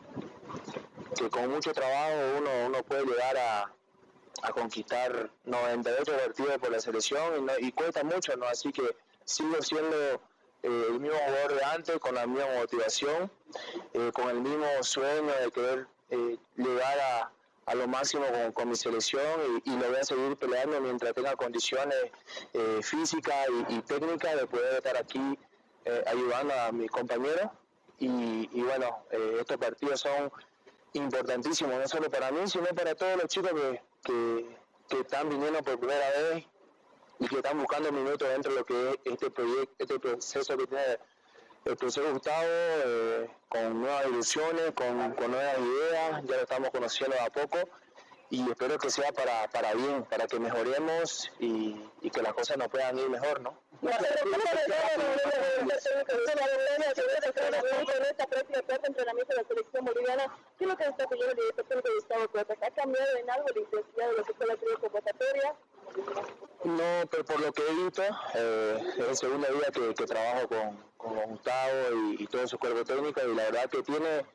que 1.17 1.31
con 1.31 1.50
mucho 1.50 1.73
trabajo 1.73 2.14
uno, 2.38 2.50
uno 2.67 2.83
puede 2.83 3.05
llegar 3.07 3.37
a, 3.37 3.73
a 4.43 4.52
conquistar 4.52 5.31
98 5.45 6.12
partidos 6.17 6.59
por 6.59 6.71
la 6.71 6.81
selección 6.81 7.38
y, 7.38 7.43
no- 7.43 7.59
y 7.59 7.73
cuesta 7.73 8.02
mucho, 8.05 8.37
¿no? 8.37 8.47
Así 8.47 8.73
que 8.73 8.97
sigo 9.25 9.61
siendo 9.62 10.21
eh, 10.62 10.87
el 10.88 11.00
mismo 11.00 11.17
jugador 11.17 11.55
de 11.55 11.65
antes, 11.65 11.99
con 11.99 12.15
la 12.15 12.27
misma 12.27 12.47
motivación, 12.57 13.31
eh, 13.95 14.11
con 14.12 14.29
el 14.29 14.41
mismo 14.41 14.67
sueño 14.83 15.33
de 15.43 15.50
querer 15.50 15.87
eh, 16.11 16.37
llegar 16.57 16.99
a, 16.99 17.31
a 17.67 17.75
lo 17.75 17.87
máximo 17.87 18.25
con, 18.27 18.53
con 18.53 18.69
mi 18.71 18.77
selección 18.77 19.62
y, 19.65 19.71
y 19.71 19.77
lo 19.77 19.88
voy 19.88 19.97
a 19.97 20.05
seguir 20.05 20.37
peleando 20.37 20.81
mientras 20.81 21.15
tenga 21.15 21.37
condiciones 21.37 21.97
eh, 22.55 22.81
físicas 22.83 23.47
y, 23.69 23.81
técnicas 23.83 24.37
de 24.37 24.47
poder 24.47 24.75
estar 24.75 24.97
aquí 24.97 25.38
ayudando 26.07 26.53
a 26.53 26.71
mis 26.71 26.91
compañeros. 26.91 27.49
Y, 27.99 28.49
y 28.53 28.62
bueno, 28.62 28.99
estos 29.41 29.57
partidos 29.57 30.00
son 30.00 30.31
importantísimos, 30.93 31.75
no 31.79 31.88
solo 31.88 32.11
para 32.11 32.31
mí, 32.31 32.47
sino 32.47 32.67
para 32.67 32.95
todos 32.95 33.17
los 33.17 33.27
chicos 33.27 33.53
que, 33.53 33.83
que, 34.05 34.57
que 34.88 35.00
están 35.00 35.29
viniendo 35.31 35.62
por 35.62 35.79
primera 35.79 36.11
vez 36.11 36.45
y 37.20 37.28
que 37.28 37.37
están 37.37 37.58
buscando 37.58 37.92
minutos 37.92 38.28
dentro 38.28 38.52
de 38.52 38.58
lo 38.58 38.64
que 38.64 38.90
es 38.90 38.98
este 39.04 39.30
proyecto, 39.30 39.75
este 39.78 39.98
proceso 39.98 40.56
que 40.56 40.66
tiene 40.66 40.98
el 41.64 41.76
profesor 41.76 42.12
Gustavo, 42.12 42.46
eh, 42.46 43.30
con 43.48 43.80
nuevas 43.80 44.06
ilusiones, 44.06 44.72
con, 44.72 45.12
con 45.12 45.30
nuevas 45.30 45.58
ideas, 45.58 46.25
ya 46.25 46.37
lo 46.37 46.42
estamos 46.42 46.70
conociendo 46.70 47.16
a 47.20 47.30
poco 47.30 47.58
y 48.30 48.50
espero 48.50 48.78
que 48.78 48.90
sea 48.90 49.12
para, 49.12 49.49
para 49.49 49.75
bien, 49.75 50.04
para 50.04 50.26
que 50.26 50.38
mejoremos 50.38 51.30
y, 51.38 51.80
y 52.02 52.11
que 52.11 52.23
las 52.23 52.35
cosas 52.35 52.58
nos 52.58 52.68
puedan 52.68 52.99
ir 52.99 53.08
mejor, 53.08 53.40
¿no? 53.40 53.54
entrenamiento 58.88 59.35
de 59.35 59.42
la 59.42 59.49
selección 59.49 59.85
boliviana, 59.85 60.38
¿qué 60.58 60.64
es 60.64 60.70
lo 60.70 60.76
que 60.76 60.85
está 60.85 61.06
pidiendo 61.06 61.30
el 61.30 61.37
director 61.37 61.64
técnico 61.66 61.94
Gustavo 61.94 62.28
Cuevas? 62.28 62.58
¿Ha 62.62 62.70
cambiado 62.70 63.16
en 63.16 63.30
algo 63.30 63.47
la 63.54 63.61
intensidad 63.61 64.08
de 64.08 64.16
lo 64.16 64.25
que 64.25 64.35
fue 64.35 64.47
la 64.47 64.56
primera 64.56 64.80
convocatoria? 64.80 65.54
No, 66.64 67.08
pero 67.11 67.25
por 67.25 67.40
lo 67.40 67.52
que 67.52 67.62
he 67.62 67.75
visto, 67.75 68.02
eh, 68.35 68.94
es 68.99 69.08
el 69.08 69.16
segundo 69.16 69.47
día 69.47 69.70
que, 69.73 69.94
que 69.94 70.06
trabajo 70.06 70.49
con, 70.49 70.85
con 70.97 71.30
Gustavo 71.30 71.94
y, 71.94 72.23
y 72.23 72.26
todo 72.26 72.47
su 72.47 72.58
cuerpo 72.58 72.85
técnico 72.85 73.20
y 73.23 73.35
la 73.35 73.44
verdad 73.44 73.70
que 73.70 73.82
tiene, 73.82 74.26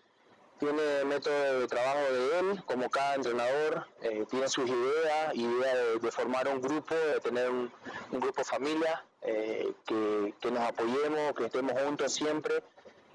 tiene 0.63 1.03
método 1.03 1.60
de 1.60 1.67
trabajo 1.67 2.13
de 2.13 2.39
él, 2.39 2.63
como 2.65 2.89
cada 2.89 3.15
entrenador, 3.15 3.86
eh, 4.01 4.25
tiene 4.29 4.48
sus 4.48 4.70
ideas, 4.70 5.36
idea 5.36 5.75
de, 5.75 6.12
formar 6.12 6.48
un 6.48 6.62
grupo, 6.62 6.96
de 6.96 7.20
tener 7.20 7.50
un, 7.50 7.72
un 8.12 8.20
grupo 8.22 8.43
familia, 8.46 9.03
eh, 9.24 9.74
que, 9.86 10.34
que 10.39 10.51
nos 10.51 10.62
apoyemos, 10.62 11.34
que 11.34 11.46
estemos 11.46 11.74
juntos 11.82 12.13
siempre 12.13 12.63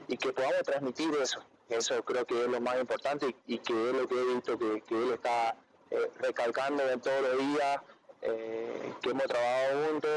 y 0.09 0.19
que 0.19 0.31
podamos 0.33 0.63
transmitir 0.63 1.11
eso. 1.23 1.43
Eso 1.71 2.03
creo 2.03 2.27
que 2.27 2.45
es 2.45 2.49
lo 2.49 2.61
más 2.61 2.79
importante 2.79 3.35
y, 3.47 3.59
que 3.59 3.89
es 3.89 3.95
lo 3.95 4.07
que 4.07 4.15
he 4.15 4.25
visto 4.35 4.59
que, 4.59 4.83
él 4.91 5.13
está 5.15 5.57
eh, 5.91 6.11
recalcando 6.19 6.83
en 6.91 7.01
todos 7.01 7.23
los 7.23 7.39
días, 7.39 7.81
eh, 8.21 8.93
que 9.01 9.11
hemos 9.11 9.25
trabajado 9.25 9.87
juntos, 9.87 10.11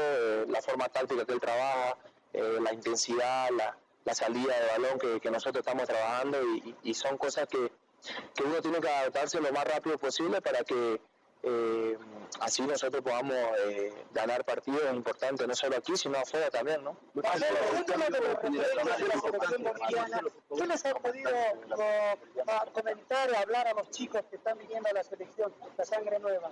la 0.48 0.60
forma 0.60 0.88
táctica 0.90 1.24
que 1.24 1.32
él 1.32 1.40
trabaja, 1.40 1.96
la 2.32 2.72
intensidad, 2.72 3.50
la, 3.50 3.76
la 4.04 4.14
salida 4.14 4.54
de 4.58 4.66
balón 4.68 4.98
que, 4.98 5.20
que 5.20 5.30
nosotros 5.30 5.64
estamos 5.64 5.86
trabajando 5.86 6.38
y, 6.42 6.74
y- 6.82 6.94
son 6.94 7.16
cosas 7.18 7.46
que, 7.48 7.70
que 8.34 8.42
uno 8.42 8.60
tiene 8.60 8.80
que 8.80 8.88
adaptarse 8.88 9.40
lo 9.40 9.52
más 9.52 9.64
rápido 9.64 9.96
posible 9.98 10.40
para 10.42 10.64
que 10.64 11.00
eh, 11.44 11.98
así 12.40 12.62
nosotros 12.62 13.02
podamos 13.02 13.34
eh, 13.66 13.92
ganar 14.12 14.44
partidos 14.44 14.94
importantes, 14.94 15.46
no 15.46 15.54
solo 15.56 15.76
aquí, 15.76 15.96
sino 15.96 16.18
afuera 16.18 16.48
también, 16.50 16.84
¿no? 16.84 16.96
¿Qué 20.56 20.66
les 20.66 20.84
ha 20.86 20.94
podido 20.94 21.30
a- 21.30 22.66
comentar, 22.72 23.34
hablar 23.34 23.66
a 23.68 23.74
los 23.74 23.90
chicos 23.90 24.22
que 24.30 24.36
están 24.36 24.56
viniendo 24.58 24.88
a 24.88 24.92
la 24.92 25.02
selección, 25.02 25.52
la 25.76 25.84
sangre 25.84 26.18
nueva? 26.20 26.50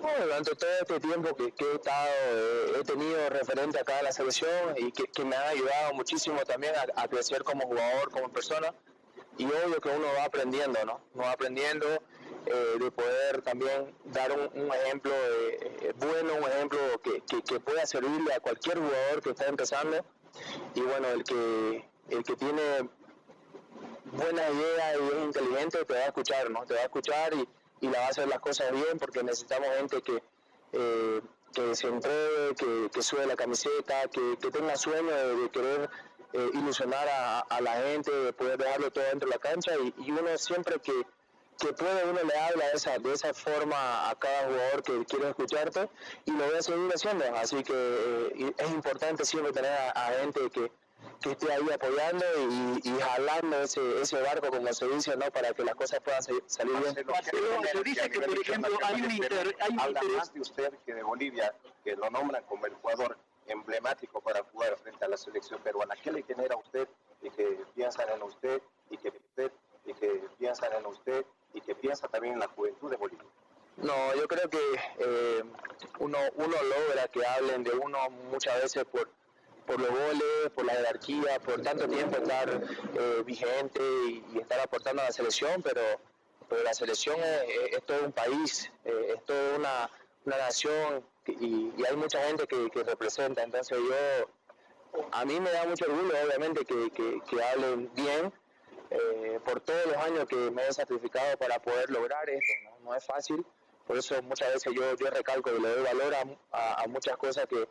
Bueno, 0.00 0.24
durante 0.24 0.54
todo 0.56 0.70
este 0.80 1.00
tiempo 1.00 1.36
que, 1.36 1.52
que 1.52 1.64
he 1.64 1.74
estado, 1.74 2.08
eh, 2.08 2.72
he 2.80 2.84
tenido 2.84 3.28
referente 3.28 3.78
acá 3.78 3.98
en 3.98 4.06
la 4.06 4.12
selección 4.12 4.74
y 4.78 4.90
que, 4.92 5.04
que 5.04 5.24
me 5.24 5.36
han 5.36 5.48
ayudado 5.48 5.92
muchísimo 5.92 6.42
también 6.44 6.72
a, 6.74 7.02
a 7.02 7.06
crecer 7.08 7.44
como 7.44 7.66
jugador, 7.66 8.10
como 8.10 8.30
persona. 8.32 8.74
Y 9.36 9.44
obvio 9.44 9.80
que 9.80 9.88
uno 9.90 10.06
va 10.16 10.24
aprendiendo, 10.24 10.82
¿no? 10.84 11.00
Uno 11.14 11.24
va 11.24 11.32
aprendiendo 11.32 11.86
eh, 12.46 12.76
de 12.78 12.90
poder 12.90 13.42
también 13.42 13.94
dar 14.06 14.32
un, 14.32 14.62
un 14.62 14.72
ejemplo 14.72 15.12
eh, 15.14 15.92
bueno, 15.96 16.34
un 16.34 16.44
ejemplo 16.44 16.78
que, 17.02 17.20
que, 17.22 17.42
que 17.42 17.60
pueda 17.60 17.84
servirle 17.84 18.32
a 18.32 18.40
cualquier 18.40 18.78
jugador 18.78 19.22
que 19.22 19.30
está 19.30 19.46
empezando. 19.46 20.04
Y 20.74 20.80
bueno, 20.80 21.08
el 21.08 21.24
que, 21.24 21.88
el 22.08 22.24
que 22.24 22.36
tiene 22.36 22.88
buena 24.12 24.50
idea 24.50 24.96
y 24.96 25.08
es 25.08 25.24
inteligente 25.24 25.84
te 25.84 25.94
va 25.94 26.00
a 26.00 26.06
escuchar, 26.06 26.50
¿no? 26.50 26.64
Te 26.64 26.74
va 26.74 26.80
a 26.80 26.84
escuchar 26.84 27.34
y, 27.34 27.46
y 27.80 27.88
la 27.88 28.00
va 28.00 28.06
a 28.06 28.08
hacer 28.08 28.28
las 28.28 28.40
cosas 28.40 28.70
bien 28.72 28.98
porque 28.98 29.22
necesitamos 29.22 29.68
gente 29.76 30.02
que, 30.02 30.22
eh, 30.72 31.20
que 31.52 31.74
se 31.74 31.88
entregue, 31.88 32.54
que, 32.56 32.90
que 32.92 33.02
sube 33.02 33.26
la 33.26 33.36
camiseta, 33.36 34.08
que, 34.08 34.50
tenga 34.50 34.76
sueño 34.76 35.10
de, 35.10 35.50
querer 35.50 35.90
eh, 36.32 36.50
ilusionar 36.54 37.08
a, 37.08 37.60
la 37.60 37.74
gente, 37.74 38.10
de 38.10 38.32
poder 38.32 38.58
dejarlo 38.58 38.90
todo 38.90 39.04
dentro 39.04 39.28
de 39.28 39.34
la 39.34 39.40
cancha 39.40 39.72
y, 39.76 40.10
uno 40.10 40.36
siempre 40.38 40.78
que, 40.80 40.92
que 41.58 41.72
puede 41.72 42.04
uno 42.04 42.20
le 42.22 42.38
habla 42.38 42.66
de 42.68 42.72
esa, 42.74 42.98
de 42.98 43.12
esa 43.12 43.34
forma 43.34 44.10
a 44.10 44.14
cada 44.14 44.46
jugador 44.46 44.82
que 44.82 45.04
quiere 45.06 45.30
escucharte 45.30 45.88
y 46.24 46.30
lo 46.32 46.46
voy 46.46 46.56
a 46.56 46.62
seguir 46.62 46.90
haciendo. 46.92 47.24
Así 47.36 47.62
que 47.62 47.72
eh, 47.74 48.54
es 48.56 48.70
importante 48.70 49.24
siempre 49.24 49.52
tener 49.52 49.72
a 49.72 50.12
gente 50.20 50.50
que, 50.50 50.70
que 51.20 51.32
esté 51.32 51.52
ahí 51.52 51.70
apoyando 51.70 52.24
y, 52.38 52.80
y 52.88 52.98
jalando 53.00 53.60
ese, 53.62 54.00
ese 54.00 54.20
barco, 54.22 54.48
como 54.50 54.72
se 54.72 54.88
dice, 54.88 55.16
¿no? 55.16 55.30
para 55.30 55.52
que 55.52 55.64
las 55.64 55.74
cosas 55.74 56.00
puedan 56.00 56.22
se- 56.22 56.42
salir 56.46 56.74
bien. 56.78 56.94
Se 56.94 57.82
dice 57.84 58.10
que, 58.10 58.20
por 58.20 58.38
ejemplo, 58.40 58.78
hay 58.82 59.02
un, 59.02 59.10
inter- 59.10 59.56
hay 59.60 59.70
un 59.72 59.80
Habla 59.80 60.00
interés 60.02 60.16
más 60.16 60.34
de 60.34 60.40
usted 60.40 60.72
que 60.86 60.94
de 60.94 61.02
Bolivia, 61.02 61.54
que 61.84 61.94
lo 61.96 62.08
nombran 62.10 62.42
como 62.44 62.66
el 62.66 62.74
jugador 62.74 63.18
emblemático 63.46 64.20
para 64.20 64.42
jugar 64.44 64.76
frente 64.78 65.04
a 65.04 65.08
la 65.08 65.16
selección 65.16 65.60
peruana. 65.62 65.94
¿Qué 66.02 66.10
le 66.12 66.22
genera 66.22 66.54
a 66.54 66.58
usted 66.58 66.88
y 67.22 67.30
que 67.30 67.58
piensan 67.74 68.08
en 68.10 68.22
usted 68.22 68.62
y 68.90 68.96
que 68.96 69.08
usted 69.08 69.52
y 69.84 69.94
que 69.94 70.08
piensan 70.38 70.72
en 70.74 70.86
usted 70.86 71.24
y 71.52 71.60
que 71.60 71.74
piensa 71.74 72.06
también 72.08 72.34
en 72.34 72.40
la 72.40 72.48
juventud 72.48 72.90
de 72.90 72.96
Bolivia? 72.96 73.26
No, 73.76 74.14
yo 74.14 74.28
creo 74.28 74.48
que 74.48 74.58
eh, 74.98 75.44
uno, 75.98 76.18
uno 76.36 76.56
logra 76.62 77.08
que 77.08 77.24
hablen 77.26 77.64
de 77.64 77.72
uno 77.72 78.10
muchas 78.30 78.62
veces 78.62 78.84
por, 78.84 79.08
por 79.70 79.80
los 79.80 79.90
goles, 79.90 80.50
por 80.52 80.64
la 80.64 80.72
jerarquía, 80.72 81.38
por 81.38 81.62
tanto 81.62 81.86
tiempo 81.86 82.16
estar 82.16 82.48
eh, 82.50 83.22
vigente 83.24 83.80
y, 84.32 84.38
estar 84.40 84.58
aportando 84.58 85.00
a 85.02 85.04
la 85.04 85.12
selección, 85.12 85.62
pero, 85.62 85.80
la 86.64 86.74
selección 86.74 87.16
es, 87.22 87.80
todo 87.84 88.04
un 88.04 88.10
país, 88.10 88.72
eh, 88.84 89.14
es 89.14 89.24
toda 89.24 89.56
una, 89.56 89.90
nación 90.24 91.04
y, 91.26 91.72
hay 91.88 91.96
mucha 91.96 92.20
gente 92.26 92.48
que, 92.48 92.82
representa. 92.82 93.44
Entonces 93.44 93.78
yo, 93.78 95.02
a 95.12 95.24
mí 95.24 95.38
me 95.38 95.52
da 95.52 95.64
mucho 95.66 95.84
orgullo, 95.84 96.14
obviamente, 96.26 96.64
que, 96.64 97.42
hablen 97.44 97.88
bien 97.94 98.32
eh, 98.90 99.38
por 99.44 99.60
todos 99.60 99.86
los 99.86 99.96
años 99.98 100.26
que 100.26 100.50
me 100.50 100.66
he 100.66 100.72
sacrificado 100.72 101.36
para 101.38 101.62
poder 101.62 101.88
lograr 101.90 102.28
esto. 102.28 102.52
No, 102.64 102.90
No 102.90 102.96
es 102.96 103.06
fácil, 103.06 103.46
por 103.86 103.96
eso 103.96 104.20
muchas 104.24 104.52
veces 104.52 104.72
yo, 104.74 104.96
yo 104.96 105.10
recalco 105.10 105.50
y 105.52 105.60
le 105.60 105.68
doy 105.68 105.84
valor 105.84 106.12
a, 106.16 106.24
a- 106.50 106.82
a 106.82 106.86
muchas 106.88 107.16
cosas 107.16 107.46
que, 107.46 107.68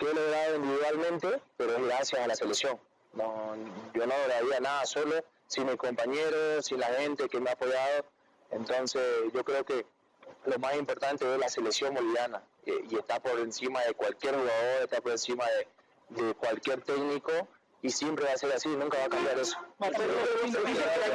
que 0.00 0.10
he 0.10 0.14
logrado 0.14 0.56
individualmente, 0.56 1.42
pero 1.56 1.76
es 1.76 1.84
gracias 1.84 2.20
a 2.22 2.26
la 2.26 2.34
selección. 2.34 2.80
No, 3.12 3.54
yo 3.92 4.06
no 4.06 4.14
lograría 4.16 4.60
nada 4.60 4.86
solo, 4.86 5.22
sin 5.46 5.66
mis 5.66 5.76
compañeros, 5.76 6.64
sin 6.64 6.80
la 6.80 6.86
gente 6.86 7.28
que 7.28 7.38
me 7.38 7.50
ha 7.50 7.52
apoyado. 7.52 8.06
Entonces 8.50 9.02
yo 9.32 9.44
creo 9.44 9.64
que 9.64 9.84
lo 10.46 10.58
más 10.58 10.74
importante 10.76 11.32
es 11.32 11.38
la 11.38 11.48
selección 11.48 11.94
boliviana 11.94 12.42
eh, 12.64 12.82
y 12.88 12.96
está 12.96 13.20
por 13.20 13.38
encima 13.40 13.82
de 13.82 13.92
cualquier 13.92 14.34
jugador, 14.34 14.82
está 14.82 15.00
por 15.00 15.12
encima 15.12 15.44
de, 15.46 16.22
de 16.22 16.34
cualquier 16.34 16.80
técnico 16.82 17.32
y 17.82 17.90
siempre 17.90 18.24
va 18.24 18.32
a 18.32 18.38
ser 18.38 18.52
así, 18.52 18.68
nunca 18.68 18.98
va 18.98 19.04
a 19.04 19.08
cambiar 19.08 19.38
eso. 19.38 19.56
Marcelo, 19.78 20.12
hay 20.42 20.50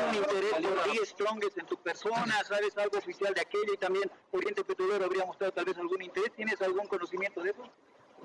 un 0.10 0.15
interés 0.15 0.54
por 0.54 0.92
10 0.92 1.10
strongest 1.10 1.58
en 1.58 1.65
tu 1.65 1.77
persona, 1.77 2.44
sabes 2.44 2.77
algo 2.77 2.98
oficial 2.98 3.34
de 3.34 3.42
aquello 3.42 3.74
y 3.74 3.77
también 3.77 4.12
Oriente 4.32 4.63
Petrolero 4.63 5.06
habría 5.06 5.25
mostrado 5.25 5.54
tal 5.54 5.65
vez 5.65 5.77
algún 5.77 6.01
interés. 6.01 6.32
¿Tienes 6.36 6.62
algún 6.62 6.88
conocimiento 6.88 7.42
de 7.42 7.51
eso? 7.51 7.63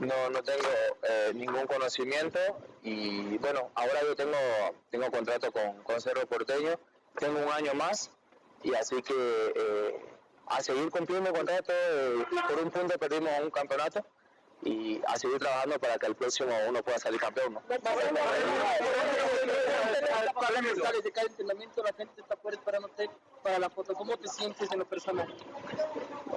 No, 0.01 0.31
no 0.31 0.43
tengo 0.43 0.69
eh, 1.03 1.33
ningún 1.35 1.67
conocimiento 1.67 2.39
y 2.83 3.37
bueno, 3.37 3.71
ahora 3.75 4.01
yo 4.03 4.17
tengo, 4.17 4.39
tengo 4.91 5.11
contrato 5.11 5.53
con, 5.53 5.83
con 5.83 6.01
Cerro 6.01 6.27
Porteño, 6.27 6.81
tengo 7.19 7.39
un 7.39 7.53
año 7.53 7.75
más 7.75 8.11
y 8.63 8.75
así 8.75 9.03
que 9.03 9.15
eh, 9.15 10.01
a 10.47 10.63
seguir 10.63 10.91
cumpliendo 10.91 11.29
el 11.29 11.37
contrato, 11.37 11.71
eh, 11.75 12.25
por 12.49 12.59
un 12.61 12.71
punto 12.71 12.99
perdimos 12.99 13.31
un 13.43 13.51
campeonato 13.51 14.03
y 14.63 15.03
a 15.07 15.19
seguir 15.19 15.39
trabajando 15.39 15.79
para 15.79 15.99
que 15.99 16.07
el 16.07 16.15
próximo 16.15 16.51
uno 16.67 16.83
pueda 16.83 16.99
salir 16.99 17.21
campeón. 17.21 17.55
¿no? 17.55 17.63
sales 20.83 21.05
de 21.05 21.13
cada 21.13 21.27
entrenamiento, 21.27 21.83
la 21.83 21.93
gente 21.93 22.23
está 22.23 22.35
afuera 22.35 22.57
esperándote 22.57 23.11
para 23.43 23.59
la 23.59 23.69
foto. 23.69 23.93
¿Cómo 23.93 24.17
te 24.17 24.29
sientes 24.29 24.73
en 24.73 24.79
lo 24.79 24.87
personal? 24.87 25.29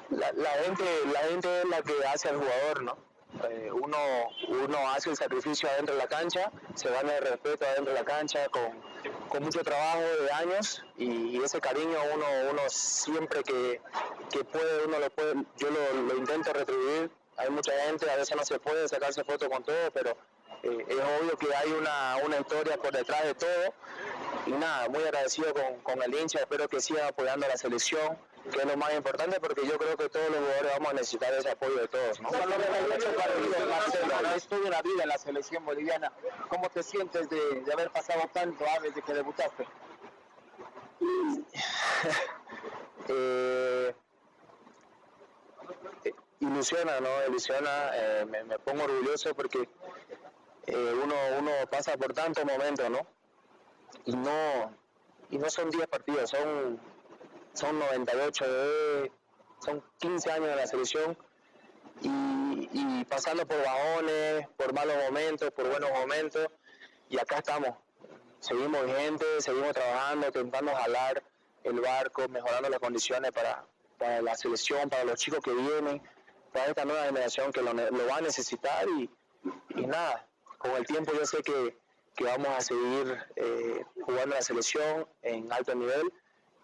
la, 0.09 0.33
la 0.33 0.49
gente 0.49 0.83
la 1.13 1.19
gente 1.21 1.61
es 1.61 1.65
la 1.69 1.81
que 1.81 1.93
hace 2.05 2.27
al 2.27 2.37
jugador, 2.37 2.83
¿no? 2.83 3.12
Eh, 3.49 3.71
uno, 3.71 3.97
uno 4.47 4.89
hace 4.89 5.09
el 5.09 5.17
sacrificio 5.17 5.67
adentro 5.69 5.95
de 5.95 6.01
la 6.01 6.07
cancha, 6.07 6.51
se 6.75 6.89
gana 6.89 7.17
el 7.17 7.23
respeto 7.23 7.65
adentro 7.65 7.93
de 7.93 7.99
la 7.99 8.05
cancha 8.05 8.47
con, 8.49 8.81
con 9.27 9.43
mucho 9.43 9.63
trabajo 9.63 10.01
de 10.21 10.31
años 10.31 10.83
y, 10.97 11.41
ese 11.43 11.59
cariño 11.59 11.97
uno, 12.13 12.25
uno 12.51 12.61
siempre 12.67 13.43
que, 13.43 13.81
que 14.31 14.43
puede, 14.45 14.85
uno 14.85 14.99
lo 14.99 15.09
puede, 15.09 15.33
yo 15.57 15.69
lo, 15.69 16.01
lo 16.03 16.17
intento 16.17 16.53
retribuir. 16.53 17.11
Hay 17.35 17.49
mucha 17.49 17.71
gente, 17.85 18.09
a 18.09 18.15
veces 18.15 18.37
no 18.37 18.45
se 18.45 18.59
puede 18.59 18.87
sacarse 18.87 19.23
fotos 19.23 19.49
con 19.49 19.63
todo, 19.63 19.91
pero 19.91 20.15
eh, 20.61 20.85
es 20.87 20.97
obvio 20.97 21.37
que 21.37 21.53
hay 21.53 21.71
una, 21.71 22.17
una 22.23 22.39
historia 22.39 22.77
por 22.77 22.93
detrás 22.93 23.23
de 23.23 23.33
todo 23.33 23.73
y 24.45 24.51
nada, 24.51 24.87
muy 24.89 25.03
agradecido 25.03 25.53
con, 25.53 25.79
con 25.81 26.01
el 26.01 26.13
hincha, 26.13 26.39
espero 26.39 26.67
que 26.69 26.79
siga 26.79 27.07
apoyando 27.07 27.45
a 27.45 27.49
la 27.49 27.57
selección, 27.57 28.17
que 28.51 28.59
es 28.59 28.65
lo 28.65 28.77
más 28.77 28.93
importante 28.93 29.39
porque 29.39 29.65
yo 29.65 29.77
creo 29.77 29.95
que 29.95 30.09
todos 30.09 30.29
los 30.29 30.39
jugadores 30.39 30.71
vamos 30.73 30.89
a 30.89 30.93
necesitar 30.93 31.33
ese 31.33 31.49
apoyo 31.51 31.75
de 31.75 31.87
todos. 31.87 32.21
¿no? 32.21 32.29
Es 34.35 34.47
toda 34.47 34.67
una 34.67 34.81
vida 34.81 35.03
en 35.03 35.09
la 35.09 35.17
selección 35.17 35.65
boliviana. 35.65 36.11
¿Cómo 36.49 36.69
te 36.69 36.83
sientes 36.83 37.29
de, 37.29 37.61
de 37.61 37.73
haber 37.73 37.91
pasado 37.91 38.21
tanto 38.33 38.65
ah, 38.67 38.79
desde 38.81 39.01
que 39.01 39.13
debutaste? 39.13 39.67
Eh, 43.09 43.93
eh, 46.05 46.13
ilusiona, 46.39 47.01
¿no? 47.01 47.09
Ilusiona, 47.27 47.91
eh, 47.93 48.25
me, 48.25 48.45
me 48.45 48.59
pongo 48.59 48.85
orgulloso 48.85 49.33
porque 49.33 49.67
eh, 50.67 50.99
uno, 51.03 51.15
uno 51.39 51.51
pasa 51.69 51.97
por 51.97 52.13
tantos 52.13 52.45
momentos, 52.45 52.89
¿no? 52.89 53.05
Y 54.05 54.15
no, 54.15 54.73
y 55.29 55.37
no 55.37 55.49
son 55.49 55.69
10 55.69 55.87
partidos, 55.87 56.29
son, 56.29 56.79
son 57.53 57.79
98, 57.79 58.45
de- 58.51 59.11
son 59.59 59.83
15 59.99 60.31
años 60.31 60.47
de 60.49 60.55
la 60.55 60.67
selección 60.67 61.17
y, 62.01 63.05
pasando 63.05 63.45
por 63.47 63.63
bajones, 63.63 64.47
por 64.57 64.73
malos 64.73 64.95
momentos, 65.05 65.51
por 65.51 65.69
buenos 65.69 65.89
momentos, 65.91 66.47
y 67.09 67.17
acá 67.19 67.37
estamos. 67.37 67.69
Seguimos 68.39 68.85
vigentes, 68.85 69.43
seguimos 69.43 69.73
trabajando, 69.73 70.27
intentando 70.27 70.73
jalar 70.75 71.23
el 71.63 71.79
barco, 71.79 72.27
mejorando 72.27 72.69
las 72.69 72.79
condiciones 72.79 73.31
para, 73.31 73.65
para 73.97 74.21
la 74.21 74.35
selección, 74.35 74.89
para 74.89 75.05
los 75.05 75.17
chicos 75.19 75.39
que 75.41 75.53
vienen, 75.53 76.01
para 76.51 76.65
esta 76.67 76.83
nueva 76.85 77.05
generación 77.05 77.51
que 77.53 77.61
lo, 77.61 77.73
lo 77.73 78.07
va 78.07 78.17
a 78.17 78.21
necesitar 78.21 78.85
y, 78.99 79.09
y 79.75 79.85
nada, 79.85 80.27
con 80.57 80.71
el 80.71 80.85
tiempo 80.85 81.13
yo 81.13 81.25
sé 81.25 81.41
que, 81.41 81.77
que 82.15 82.23
vamos 82.25 82.49
a 82.49 82.61
seguir 82.61 83.17
eh, 83.37 83.85
jugando 84.01 84.35
la 84.35 84.41
selección 84.41 85.07
en 85.21 85.51
alto 85.53 85.73
nivel 85.75 86.11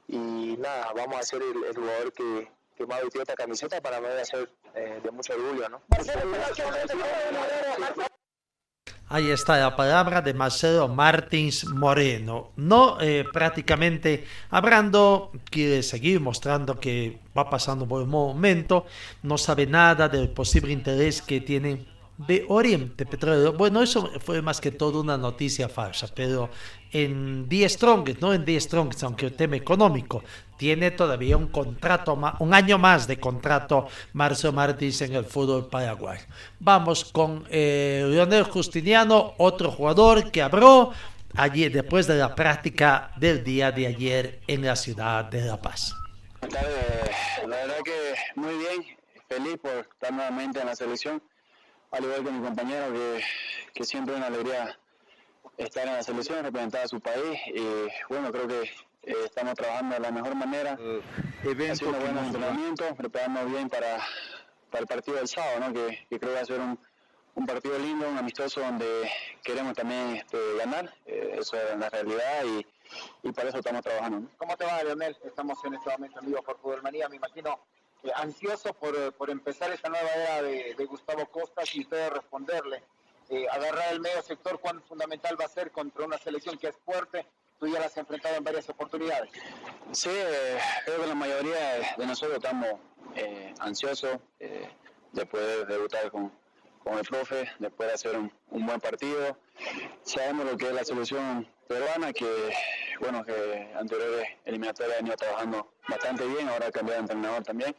y 0.10 0.58
nada, 0.58 0.92
vamos 0.96 1.18
a 1.18 1.24
ser 1.24 1.42
el, 1.42 1.64
el 1.64 1.76
jugador 1.76 2.12
que, 2.14 2.52
que 2.76 2.86
más 2.86 3.02
vistió 3.04 3.22
esta 3.22 3.36
camiseta 3.36 3.80
para 3.80 4.00
mí 4.00 4.08
va 4.08 4.22
a 4.22 4.26
ser 4.26 4.50
eh, 4.74 5.00
de 5.04 5.12
mucho 5.12 5.34
orgullo, 5.34 5.70
¿no? 5.70 5.82
Ahí 9.12 9.32
está 9.32 9.58
la 9.58 9.76
palabra 9.76 10.22
de 10.22 10.34
Marcelo 10.34 10.88
Martins 10.88 11.66
Moreno. 11.66 12.52
No, 12.56 13.02
eh, 13.02 13.26
prácticamente 13.32 14.26
hablando, 14.50 15.32
quiere 15.50 15.82
seguir 15.84 16.20
mostrando 16.20 16.80
que 16.80 17.20
va 17.36 17.50
pasando 17.50 17.88
por 17.88 18.04
un 18.04 18.10
momento, 18.10 18.86
no 19.24 19.38
sabe 19.38 19.66
nada 19.66 20.10
del 20.10 20.30
posible 20.30 20.72
interés 20.72 21.22
que 21.22 21.42
tiene 21.42 21.99
de 22.28 22.46
Oriente 22.50 23.06
Petrolero. 23.06 23.54
Bueno, 23.54 23.82
eso 23.82 24.12
fue 24.20 24.42
más 24.42 24.60
que 24.60 24.72
todo 24.72 25.00
una 25.00 25.18
noticia 25.18 25.70
falsa, 25.70 26.08
pero 26.14 26.50
en 26.92 27.48
10 27.48 27.72
Strongest, 27.72 28.22
no 28.22 28.34
en 28.34 28.44
10 28.44 28.64
Strongest, 28.64 29.04
aunque 29.04 29.28
el 29.28 29.34
tema 29.34 29.56
económico, 29.56 30.22
tiene 30.58 30.92
todavía 30.92 31.38
un 31.38 31.48
contrato, 31.48 32.20
un 32.40 32.54
año 32.54 32.78
más 32.78 33.08
de 33.08 33.18
contrato 33.20 33.88
Marcelo 34.12 34.52
Martins 34.52 35.02
en 35.02 35.16
el 35.16 35.24
fútbol 35.24 35.70
paraguayo. 35.70 36.26
Vamos 36.60 37.06
con 37.06 37.46
eh, 37.50 38.06
Leonel 38.10 38.44
Justiniano, 38.44 39.36
otro 39.38 39.72
jugador 39.72 40.30
que 40.30 40.42
habló 40.42 40.92
ayer, 41.36 41.72
después 41.72 42.06
de 42.08 42.16
la 42.16 42.36
práctica 42.36 43.12
del 43.16 43.46
día 43.46 43.72
de 43.72 43.88
ayer 43.88 44.40
en 44.48 44.66
la 44.66 44.76
ciudad 44.76 45.24
de 45.26 45.46
La 45.46 45.62
Paz. 45.62 45.96
La 46.42 47.56
verdad 47.56 47.78
que 47.86 48.16
muy 48.36 48.58
bien, 48.58 48.98
feliz 49.30 49.58
por 49.62 49.72
estar 49.72 50.12
nuevamente 50.12 50.60
en 50.60 50.66
la 50.66 50.76
selección, 50.76 51.22
al 51.92 52.04
igual 52.04 52.24
que 52.24 52.32
mi 52.32 52.46
compañero, 52.46 52.94
que, 52.94 53.24
que 53.74 53.84
siempre 53.84 54.14
es 54.14 54.20
una 54.20 54.28
alegría 54.28 54.78
estar 55.58 55.88
en 55.88 55.94
la 55.94 56.04
selección, 56.04 56.44
representar 56.44 56.84
a 56.84 56.88
su 56.88 57.00
país. 57.00 57.40
Y 57.54 57.88
bueno, 58.10 58.32
creo 58.32 58.48
que 58.48 58.62
eh, 59.04 59.16
estamos 59.26 59.56
trabajando 59.56 59.96
de 59.96 60.02
la 60.02 60.12
mejor 60.12 60.36
manera 60.36 60.74
Ha 60.74 61.76
sido 61.76 61.92
un 61.92 62.00
buen 62.00 62.18
entrenamiento, 62.18 62.96
prepararnos 62.96 63.52
bien 63.52 63.70
para, 63.70 63.98
para 64.70 64.82
el 64.82 64.88
partido 64.88 65.18
del 65.18 65.28
sábado, 65.28 65.60
¿no? 65.60 65.74
que, 65.74 66.06
que 66.10 66.20
creo 66.20 66.32
que 66.32 66.36
va 66.36 66.42
a 66.42 66.46
ser 66.46 66.60
un, 66.60 66.80
un 67.36 67.46
partido 67.46 67.78
lindo, 67.80 68.08
un 68.08 68.18
amistoso 68.18 68.62
donde 68.62 69.10
queremos 69.44 69.74
también 69.74 70.18
este, 70.18 70.38
ganar, 70.58 70.94
eh, 71.06 71.38
eso 71.40 71.58
es 71.58 71.78
la 71.78 71.90
realidad 71.90 72.44
y, 72.46 72.66
y 73.28 73.32
para 73.32 73.50
eso 73.50 73.60
estamos 73.60 73.82
trabajando. 73.82 74.20
¿no? 74.22 74.30
¿Cómo 74.38 74.58
te 74.58 74.66
va, 74.66 74.84
Leonel? 74.84 75.18
Estamos 75.24 75.64
en 75.66 75.74
este 75.76 75.90
momento 75.90 76.20
en 76.20 76.26
vivo 76.26 76.42
por 76.44 76.58
Fútbol 76.60 76.84
Manía. 76.84 77.08
Me 77.10 77.18
imagino 77.18 77.60
eh, 78.04 78.12
ansioso 78.16 78.74
por, 78.74 78.96
eh, 78.96 79.12
por 79.12 79.30
empezar 79.30 79.72
esta 79.72 79.90
nueva 79.90 80.10
era 80.10 80.42
de, 80.42 80.76
de 80.76 80.86
Gustavo 80.86 81.26
Costas 81.28 81.74
y 81.76 81.82
ustedes 81.82 82.12
responderle. 82.12 82.84
Eh, 83.30 83.46
agarrar 83.52 83.94
el 83.94 84.00
medio 84.00 84.22
sector, 84.24 84.60
cuán 84.60 84.82
fundamental 84.84 85.40
va 85.40 85.46
a 85.46 85.50
ser 85.50 85.72
contra 85.72 86.04
una 86.06 86.18
selección 86.18 86.58
que 86.58 86.68
es 86.70 86.76
fuerte. 86.84 87.26
Tú 87.60 87.68
ya 87.68 87.80
la 87.80 87.86
has 87.88 87.98
enfrentado 87.98 88.36
en 88.38 88.44
varias 88.44 88.68
oportunidades. 88.70 89.30
Sí, 89.92 90.10
eh, 90.12 90.58
creo 90.86 91.02
que 91.02 91.08
la 91.08 91.14
mayoría 91.16 91.74
de- 91.98 92.06
nosotros 92.08 92.38
estamos 92.38 92.80
eh, 93.16 93.54
ansiosos 93.60 94.18
eh, 94.40 94.68
de 95.12 95.26
poder 95.26 95.68
debutar 95.68 96.10
con, 96.10 96.32
con 96.84 96.98
el 96.98 97.06
profe, 97.06 97.52
de 97.60 97.70
poder 97.70 97.94
hacer 97.94 98.18
un, 98.18 98.32
un 98.52 98.66
buen 98.66 98.80
partido. 98.80 99.38
Sabemos 100.04 100.46
lo 100.46 100.58
que 100.58 100.68
es 100.68 100.74
la 100.74 100.84
selección 100.86 101.48
peruana, 101.68 102.14
que 102.14 102.52
bueno, 103.00 103.24
que 103.24 103.74
anteriores 103.78 104.28
eliminatorias 104.46 105.00
han 105.00 105.08
ido 105.08 105.16
trabajando 105.18 105.72
bastante 105.88 106.26
bien, 106.26 106.50
ahora 106.50 106.72
cambiado 106.72 107.02
de 107.04 107.14
entrenador 107.14 107.44
también. 107.44 107.76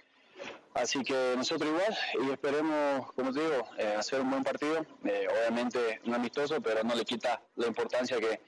Así 0.75 1.03
que 1.03 1.35
nosotros 1.37 1.69
igual 1.69 1.99
y 2.27 2.31
esperemos, 2.31 3.13
como 3.13 3.33
te 3.33 3.41
digo, 3.41 3.69
eh, 3.77 3.97
hacer 3.99 4.21
un 4.21 4.31
buen 4.31 4.45
partido. 4.45 4.87
Eh, 5.05 5.27
obviamente 5.29 6.01
un 6.05 6.15
amistoso, 6.15 6.61
pero 6.61 6.83
no 6.85 6.95
le 6.95 7.05
quita 7.05 7.43
la 7.57 7.67
importancia 7.67 8.19
que, 8.19 8.41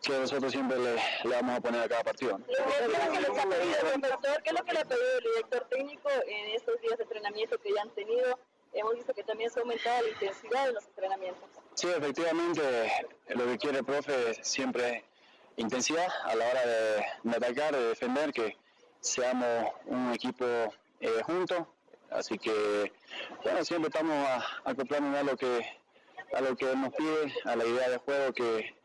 que 0.00 0.12
nosotros 0.12 0.52
siempre 0.52 0.78
le, 0.78 0.94
le 0.94 1.30
vamos 1.30 1.58
a 1.58 1.60
poner 1.60 1.82
a 1.82 1.88
cada 1.88 2.04
partido. 2.04 2.38
¿no? 2.38 2.46
¿Qué 2.46 2.52
es 2.52 2.88
lo 2.88 3.12
que 3.12 3.20
les 3.20 3.30
ha 3.30 3.48
pedido 3.48 3.92
el 3.94 4.00
profesor? 4.00 4.42
¿Qué 4.42 4.50
es 4.50 4.58
lo 4.58 4.64
que 4.64 4.72
le 4.72 4.78
ha 4.80 4.84
pedido 4.84 5.18
el 5.18 5.24
director 5.24 5.66
técnico 5.68 6.08
en 6.26 6.50
estos 6.54 6.80
días 6.80 6.96
de 6.98 7.02
entrenamiento 7.02 7.58
que 7.58 7.72
ya 7.74 7.82
han 7.82 7.90
tenido? 7.90 8.38
Hemos 8.72 8.94
visto 8.94 9.12
que 9.12 9.24
también 9.24 9.50
se 9.50 9.58
ha 9.58 9.62
aumentado 9.62 10.02
la 10.02 10.08
intensidad 10.08 10.66
de 10.66 10.72
los 10.74 10.86
entrenamientos. 10.86 11.48
Sí, 11.74 11.88
efectivamente, 11.88 12.62
lo 13.30 13.44
que 13.46 13.58
quiere 13.58 13.78
el 13.78 13.84
profe 13.84 14.30
es 14.30 14.46
siempre 14.46 15.04
intensidad 15.56 16.06
a 16.24 16.34
la 16.36 16.48
hora 16.48 16.64
de, 16.64 17.04
de 17.24 17.36
atacar, 17.36 17.74
de 17.74 17.88
defender, 17.88 18.32
que 18.32 18.56
seamos 19.00 19.72
un 19.86 20.12
equipo 20.12 20.46
eh, 21.00 21.22
juntos. 21.24 21.66
Así 22.10 22.38
que, 22.38 22.92
bueno, 23.44 23.64
siempre 23.64 23.88
estamos 23.88 24.14
a- 24.26 24.44
acoplándonos 24.70 25.18
a 25.20 25.22
lo 25.22 25.36
que 25.36 25.80
a 26.32 26.40
lo 26.40 26.56
que 26.56 26.76
nos 26.76 26.92
pide, 26.94 27.34
a 27.44 27.56
la 27.56 27.64
idea 27.64 27.88
de 27.88 27.96
juego 27.98 28.32
que, 28.32 28.76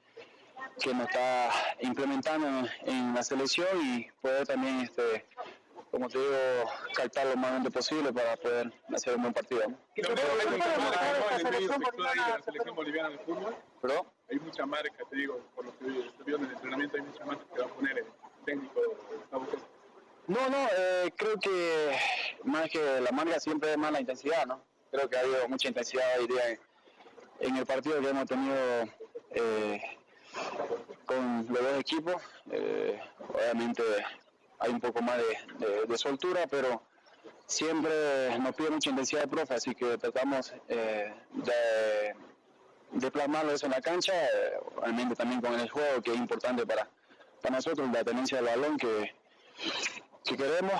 que 0.81 0.93
nos 0.95 1.07
está 1.07 1.51
implementando 1.81 2.47
en, 2.47 2.67
en 2.87 3.13
la 3.13 3.21
selección 3.21 3.67
y 3.83 4.07
poder 4.19 4.47
también, 4.47 4.79
este, 4.79 5.25
como 5.91 6.09
te 6.09 6.17
digo, 6.17 6.35
captar 6.95 7.27
lo 7.27 7.35
más 7.37 7.51
antes 7.51 7.71
posible 7.71 8.11
para 8.11 8.35
poder 8.37 8.73
hacer 8.95 9.15
un 9.15 9.21
buen 9.21 9.33
partido. 9.33 9.61
¿no? 9.69 9.77
la 11.15 12.41
selección 12.43 12.75
boliviana 12.75 13.09
de 13.09 13.17
fútbol. 13.19 13.55
¿Perdón? 13.81 14.07
Hay 14.31 14.39
mucha 14.39 14.65
marca, 14.65 15.03
te 15.09 15.15
digo, 15.15 15.39
por 15.55 15.65
lo 15.65 15.77
que 15.77 15.85
estoy 15.87 16.25
viendo 16.25 16.45
en 16.45 16.49
el 16.49 16.55
entrenamiento, 16.55 16.97
hay 16.97 17.03
mucha 17.03 17.25
marca 17.25 17.43
que 17.53 17.61
va 17.61 17.65
a 17.67 17.69
poner 17.69 17.97
el 17.99 18.05
técnico 18.45 18.81
Gustavo 19.19 19.45
Costa. 19.45 19.67
No, 20.27 20.49
no, 20.49 20.67
eh, 20.77 21.13
creo 21.15 21.37
que 21.39 21.95
más 22.43 22.69
que 22.69 22.99
la 23.01 23.11
marca 23.11 23.39
siempre 23.39 23.71
es 23.71 23.77
más 23.77 23.91
la 23.91 23.99
intensidad, 23.99 24.45
¿no? 24.47 24.61
Creo 24.91 25.09
que 25.09 25.17
ha 25.17 25.21
habido 25.21 25.47
mucha 25.47 25.67
intensidad 25.67 26.19
hoy 26.19 26.27
día 26.27 26.57
en, 27.41 27.55
el 27.57 27.65
partido 27.65 28.01
que 28.01 28.09
hemos 28.09 28.25
tenido 28.25 28.55
eh, 29.31 29.81
con 31.05 31.45
los 31.47 31.61
dos 31.61 31.79
equipos. 31.79 32.15
Eh, 32.51 32.99
obviamente 33.33 33.83
hay 34.59 34.71
un 34.71 34.79
poco 34.79 35.01
más 35.01 35.17
de, 35.17 35.65
de- 35.67 35.85
de 35.85 35.97
soltura, 35.97 36.47
pero 36.49 36.81
siempre 37.45 38.37
nos 38.39 38.55
pide 38.55 38.71
mucha 38.71 38.89
intensidad 38.89 39.23
el 39.23 39.29
profe, 39.29 39.53
así 39.53 39.75
que 39.75 39.97
tratamos 39.99 40.53
eh, 40.69 41.13
de, 41.33 42.15
de 42.99 43.11
plasmarlo 43.11 43.51
eso 43.51 43.67
en 43.67 43.73
la 43.73 43.81
cancha, 43.81 44.13
eh, 44.25 44.53
obviamente 44.77 45.15
también 45.15 45.41
con 45.41 45.53
el 45.59 45.69
juego, 45.69 46.01
que 46.01 46.11
es 46.13 46.17
importante 46.17 46.65
para, 46.65 46.89
para 47.43 47.55
nosotros, 47.57 47.87
la 47.91 48.03
tenencia 48.03 48.37
del 48.37 48.45
balón, 48.47 48.77
que, 48.77 49.13
que 50.25 50.35
queremos 50.35 50.73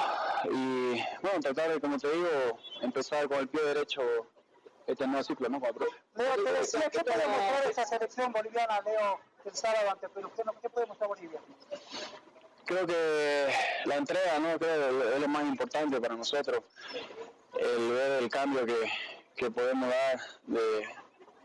y 0.45 1.03
bueno, 1.21 1.39
tratar 1.41 1.69
de, 1.69 1.79
como 1.79 1.97
te 1.97 2.11
digo, 2.11 2.59
empezar 2.81 3.27
con 3.27 3.39
el 3.39 3.47
pie 3.47 3.61
derecho 3.61 4.01
este 4.87 5.07
nuevo 5.07 5.23
ciclo, 5.23 5.49
¿no? 5.49 5.59
Leo, 5.59 6.43
te 6.43 6.51
decía, 6.53 6.89
¿qué 6.89 6.99
puede 6.99 7.27
mostrar 7.27 7.69
esa 7.69 7.85
selección 7.85 8.31
boliviana, 8.31 8.81
Leo, 8.81 9.19
el 9.45 9.55
sábado 9.55 9.91
ante 9.91 10.09
Perú? 10.09 10.31
¿Qué, 10.61 10.69
puede 10.69 10.87
mostrar 10.87 11.07
Bolivia? 11.07 11.39
Creo 12.65 12.87
que 12.87 13.53
la 13.85 13.95
entrega, 13.95 14.39
¿no? 14.39 14.57
Creo 14.57 15.13
es 15.13 15.21
lo 15.21 15.27
más 15.27 15.43
importante 15.45 16.01
para 16.01 16.15
nosotros, 16.15 16.63
el 17.59 17.89
ver 17.91 18.23
el 18.23 18.29
cambio 18.29 18.65
que, 18.65 18.91
que 19.35 19.51
podemos 19.51 19.89
dar 19.89 20.19
de, 20.47 20.87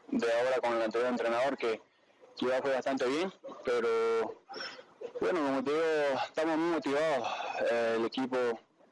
de 0.09 0.33
ahora 0.33 0.61
con 0.63 0.77
el 0.77 0.83
anterior 0.83 1.11
entrenador, 1.11 1.57
que 1.57 1.81
ya 2.37 2.63
fue 2.63 2.73
bastante 2.73 3.07
bien, 3.07 3.33
pero 3.65 4.43
bueno, 5.21 5.41
como 5.41 5.65
te 5.65 5.71
digo, 5.73 5.85
estamos 6.27 6.59
muy 6.59 6.71
motivados, 6.75 7.29
eh, 7.71 7.95
el 7.97 8.05
equipo, 8.05 8.37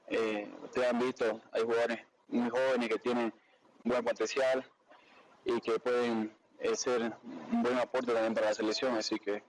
eh, 0.09 0.51
ustedes 0.63 0.89
han 0.89 0.99
visto, 0.99 1.41
hay 1.53 1.63
jugadores 1.63 2.01
muy 2.29 2.51
jóvenes 2.51 2.89
que 2.89 2.99
tienen 2.99 3.33
buen 3.85 4.05
potencial 4.05 4.65
y 5.45 5.61
que 5.61 5.79
pueden 5.79 6.33
eh, 6.61 6.77
ser 6.77 7.13
un 7.53 7.63
buen 7.63 7.79
aporte 7.79 8.13
también 8.13 8.35
para 8.35 8.49
la 8.49 8.55
selección, 8.55 8.97
así 8.97 9.19
que 9.19 9.43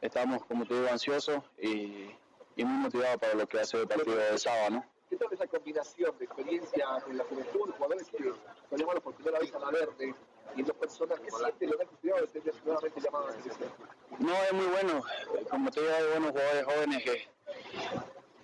estamos, 0.00 0.44
como 0.44 0.66
te 0.66 0.74
digo, 0.74 0.88
ansiosos 0.88 1.42
y, 1.58 2.10
muy 2.56 2.66
motivados 2.66 3.16
para 3.16 3.34
lo 3.34 3.46
que 3.46 3.64
ser 3.64 3.80
el 3.80 3.88
partido 3.88 4.16
del 4.16 4.38
sábado, 4.38 4.70
¿no? 4.70 4.86
¿Qué 5.08 5.16
tal 5.16 5.28
esa 5.32 5.46
combinación 5.46 6.16
de 6.18 6.24
experiencia 6.24 6.86
en 7.08 7.18
la 7.18 7.24
juventud, 7.24 7.70
jugadores 7.76 8.08
que 8.08 8.32
llamaron 8.76 9.02
por 9.02 9.14
primera 9.14 9.38
vez 9.38 9.54
a 9.54 9.58
la 9.58 9.70
verde 9.70 10.14
y 10.56 10.62
dos 10.62 10.76
personas 10.76 11.18
que 11.20 11.30
siente 11.30 11.66
Leonel 11.66 11.88
Cuidado 12.00 12.26
de 12.26 12.28
ser 12.28 12.54
nuevamente 12.64 13.00
llamado 13.00 13.24
a 13.24 13.30
la 13.30 13.42
selección? 13.42 13.70
No, 14.18 14.34
es 14.34 14.52
muy 14.52 14.66
bueno. 14.66 15.02
Como 15.50 15.70
te 15.70 15.80
digo, 15.80 15.92
hay 15.94 16.04
buenos 16.10 16.30
jugadores 16.30 16.64
jóvenes 16.64 17.02
que, 17.04 17.28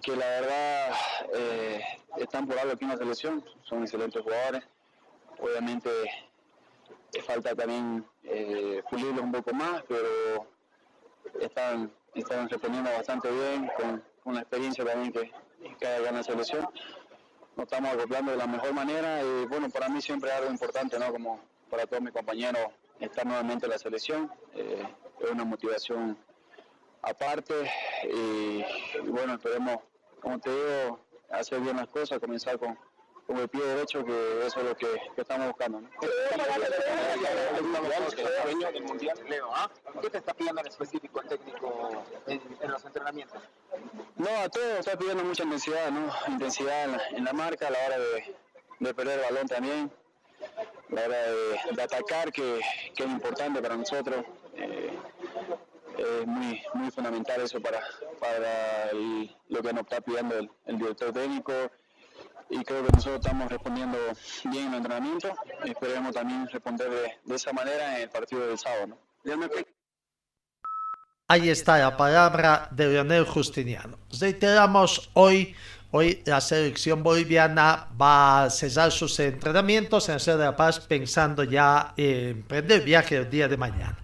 que 0.03 0.17
la 0.17 0.27
verdad 0.27 0.93
eh, 1.35 1.83
están 2.17 2.47
por 2.47 2.59
algo 2.59 2.73
aquí 2.73 2.85
en 2.85 2.91
la 2.91 2.97
selección. 2.97 3.45
Son 3.63 3.83
excelentes 3.83 4.23
jugadores. 4.23 4.65
Obviamente 5.39 5.91
eh, 7.13 7.23
falta 7.23 7.55
también 7.55 8.07
eh, 8.25 8.83
pulirlos 8.91 9.23
un 9.23 9.33
poco 9.33 9.53
más, 9.53 9.83
pero 9.87 10.47
están, 11.41 11.93
están 12.15 12.49
respondiendo 12.49 12.91
bastante 12.91 13.31
bien 13.31 13.71
con, 13.77 14.03
con 14.25 14.35
la 14.35 14.41
experiencia 14.41 14.85
también 14.85 15.13
que, 15.13 15.31
que 15.79 15.87
hay 15.87 16.05
acá 16.05 16.23
selección. 16.23 16.69
Nos 17.57 17.65
estamos 17.65 17.93
acoplando 17.93 18.33
de 18.33 18.39
la 18.39 18.47
mejor 18.47 18.73
manera 18.73 19.23
y 19.23 19.47
bueno, 19.47 19.69
para 19.69 19.89
mí 19.89 20.01
siempre 20.01 20.31
es 20.31 20.37
algo 20.37 20.51
importante, 20.51 20.99
¿no? 20.99 21.13
Como 21.13 21.41
para 21.71 21.87
todos 21.87 22.03
mis 22.03 22.13
compañeros, 22.13 22.63
estar 23.01 23.25
nuevamente 23.27 23.67
en 23.67 23.71
la 23.71 23.79
selección. 23.79 24.33
Eh, 24.55 24.87
es 25.21 25.31
una 25.31 25.45
motivación 25.45 26.17
aparte 27.03 27.55
y, 28.05 28.65
y 29.05 29.09
bueno, 29.09 29.35
esperemos, 29.35 29.79
como 30.21 30.39
te 30.39 30.51
digo, 30.51 31.01
hacer 31.31 31.61
bien 31.61 31.77
las 31.77 31.89
cosas, 31.89 32.19
comenzar 32.19 32.59
con, 32.59 32.79
con 33.27 33.37
el 33.39 33.49
pie 33.49 33.63
derecho, 33.63 34.05
que 34.05 34.47
eso 34.47 34.61
es 34.61 34.67
lo 34.67 34.77
que, 34.77 34.87
que 35.15 35.21
estamos 35.21 35.49
buscando. 35.49 35.83
¿ah? 39.55 39.71
¿Qué 40.01 40.11
te 40.11 40.19
está 40.19 40.35
pidiendo 40.35 40.61
en 40.61 40.67
específico 40.67 41.21
el 41.21 41.29
técnico 41.29 42.05
en, 42.27 42.43
en 42.61 42.71
los 42.71 42.85
entrenamientos? 42.85 43.43
No, 44.17 44.29
a 44.41 44.49
todos 44.49 44.79
está 44.81 44.97
pidiendo 44.97 45.25
mucha 45.25 45.45
intensidad, 45.45 45.91
¿no? 45.91 46.11
Intensidad 46.29 46.85
en 46.85 46.93
la, 46.93 47.09
en 47.09 47.25
la 47.25 47.33
marca 47.33 47.69
a 47.69 47.71
la 47.71 47.79
hora 47.87 47.99
de, 47.99 48.35
de 48.81 48.95
perder 48.95 49.19
el 49.19 49.25
balón 49.27 49.49
también, 49.49 49.93
la 50.91 51.03
hora 51.05 51.19
de, 51.19 51.75
de 51.77 51.83
atacar, 51.83 52.33
que, 52.33 52.61
que 52.95 53.05
es 53.05 53.11
importante 53.11 53.61
para 53.61 53.77
nosotros. 53.77 54.25
Eh, 54.57 54.99
es 55.99 56.27
muy, 56.27 56.63
muy 56.75 56.91
fundamental 56.91 57.41
eso 57.41 57.61
para, 57.61 57.81
para 58.21 58.91
el- 58.91 59.35
lo 59.49 59.63
que 59.63 59.73
nos 59.73 59.83
está 59.83 60.01
pidiendo 60.01 60.39
el, 60.39 60.51
el 60.67 60.79
director 60.79 61.13
técnico 61.13 61.53
y 62.51 62.63
creo 62.65 62.85
que 62.87 62.93
nosotros 62.93 63.21
estamos 63.21 63.51
respondiendo 63.51 63.99
bien 64.45 64.65
en 64.67 64.71
el 64.71 64.75
entrenamiento. 64.77 65.33
Esperemos 65.65 66.15
también 66.15 66.49
responder 66.49 66.89
de, 66.89 67.13
de 67.25 67.35
esa 67.35 67.53
manera 67.53 67.97
en 67.97 68.03
el 68.03 68.11
partido 68.11 68.47
del 68.47 68.59
sábado. 68.59 68.87
¿no? 68.87 68.99
Ahí 71.31 71.51
está 71.51 71.77
la 71.79 71.97
palabra 71.97 72.69
de 72.71 72.87
Leonel 72.87 73.27
Justiniano. 73.27 73.99
Reiteramos 74.19 75.11
hoy, 75.13 75.55
hoy 75.91 76.23
la 76.27 76.41
selección 76.41 77.03
boliviana 77.03 77.89
va 78.01 78.45
a 78.45 78.51
cesar 78.51 78.93
sus 78.93 79.19
entrenamientos 79.21 80.09
en 80.09 80.19
la 80.25 80.37
de 80.37 80.45
La 80.45 80.57
Paz 80.57 80.81
pensando 80.81 81.45
ya 81.45 81.95
en 81.97 82.29
emprender 82.29 82.83
viaje 82.83 83.17
el 83.17 83.31
día 83.31 83.49
de 83.49 83.57
mañana. 83.57 83.97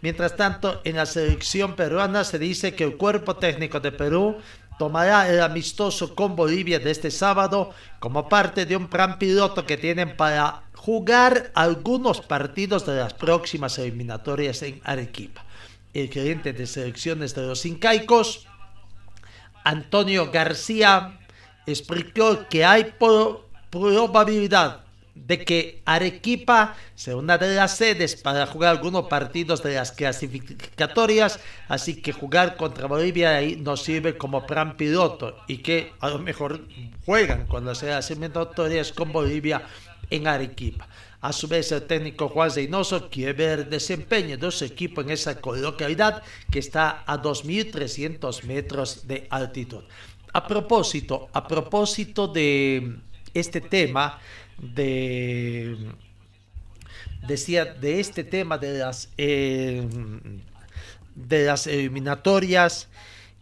Mientras 0.00 0.36
tanto, 0.36 0.80
en 0.84 0.96
la 0.96 1.06
selección 1.06 1.74
peruana 1.74 2.24
se 2.24 2.38
dice 2.38 2.74
que 2.74 2.84
el 2.84 2.96
cuerpo 2.96 3.36
técnico 3.36 3.80
de 3.80 3.92
Perú 3.92 4.36
tomará 4.78 5.28
el 5.28 5.40
amistoso 5.40 6.14
con 6.14 6.36
Bolivia 6.36 6.78
de 6.78 6.90
este 6.90 7.10
sábado 7.10 7.70
como 7.98 8.28
parte 8.28 8.66
de 8.66 8.76
un 8.76 8.88
plan 8.88 9.18
piloto 9.18 9.64
que 9.64 9.76
tienen 9.76 10.16
para 10.16 10.62
jugar 10.74 11.50
algunos 11.54 12.20
partidos 12.20 12.86
de 12.86 12.96
las 12.96 13.14
próximas 13.14 13.78
eliminatorias 13.78 14.62
en 14.62 14.80
Arequipa. 14.84 15.44
El 15.94 16.08
gerente 16.10 16.52
de 16.52 16.66
selecciones 16.66 17.34
de 17.34 17.46
los 17.46 17.64
Incaicos, 17.64 18.46
Antonio 19.64 20.30
García, 20.30 21.18
explicó 21.66 22.46
que 22.48 22.64
hay 22.64 22.94
probabilidad 23.70 24.86
de 25.14 25.44
que 25.44 25.82
Arequipa 25.86 26.76
sea 26.94 27.16
una 27.16 27.38
de 27.38 27.54
las 27.54 27.76
sedes 27.76 28.16
para 28.16 28.46
jugar 28.46 28.76
algunos 28.76 29.06
partidos 29.06 29.62
de 29.62 29.74
las 29.74 29.92
clasificatorias, 29.92 31.40
así 31.68 32.02
que 32.02 32.12
jugar 32.12 32.56
contra 32.56 32.86
Bolivia 32.86 33.36
ahí 33.36 33.56
nos 33.56 33.82
sirve 33.82 34.18
como 34.18 34.46
plan 34.46 34.76
piloto 34.76 35.36
y 35.48 35.58
que 35.58 35.92
a 36.00 36.10
lo 36.10 36.18
mejor 36.18 36.60
juegan 37.06 37.46
con 37.46 37.64
las 37.64 37.80
clasificatorias 37.80 38.92
con 38.92 39.10
Bolivia 39.10 39.62
en 40.10 40.26
Arequipa. 40.28 40.86
A 41.22 41.32
su 41.32 41.48
vez, 41.48 41.72
el 41.72 41.82
técnico 41.82 42.28
Juan 42.28 42.54
Reynoso 42.54 43.08
quiere 43.10 43.32
ver 43.32 43.58
el 43.60 43.70
desempeño 43.70 44.36
de 44.36 44.50
su 44.50 44.64
equipo 44.64 45.00
en 45.00 45.10
esa 45.10 45.36
localidad 45.42 46.22
que 46.52 46.58
está 46.58 47.02
a 47.06 47.20
2.300 47.20 48.44
metros 48.44 49.08
de 49.08 49.26
altitud. 49.30 49.82
A 50.36 50.46
propósito, 50.46 51.30
a 51.32 51.48
propósito 51.48 52.28
de 52.28 52.98
este 53.32 53.62
tema, 53.62 54.20
de 54.58 55.78
decía 57.26 57.64
de 57.64 58.00
este 58.00 58.22
tema 58.22 58.58
de 58.58 58.76
las 58.76 59.08
eh, 59.16 59.88
de 61.14 61.44
las 61.46 61.66
eliminatorias 61.66 62.88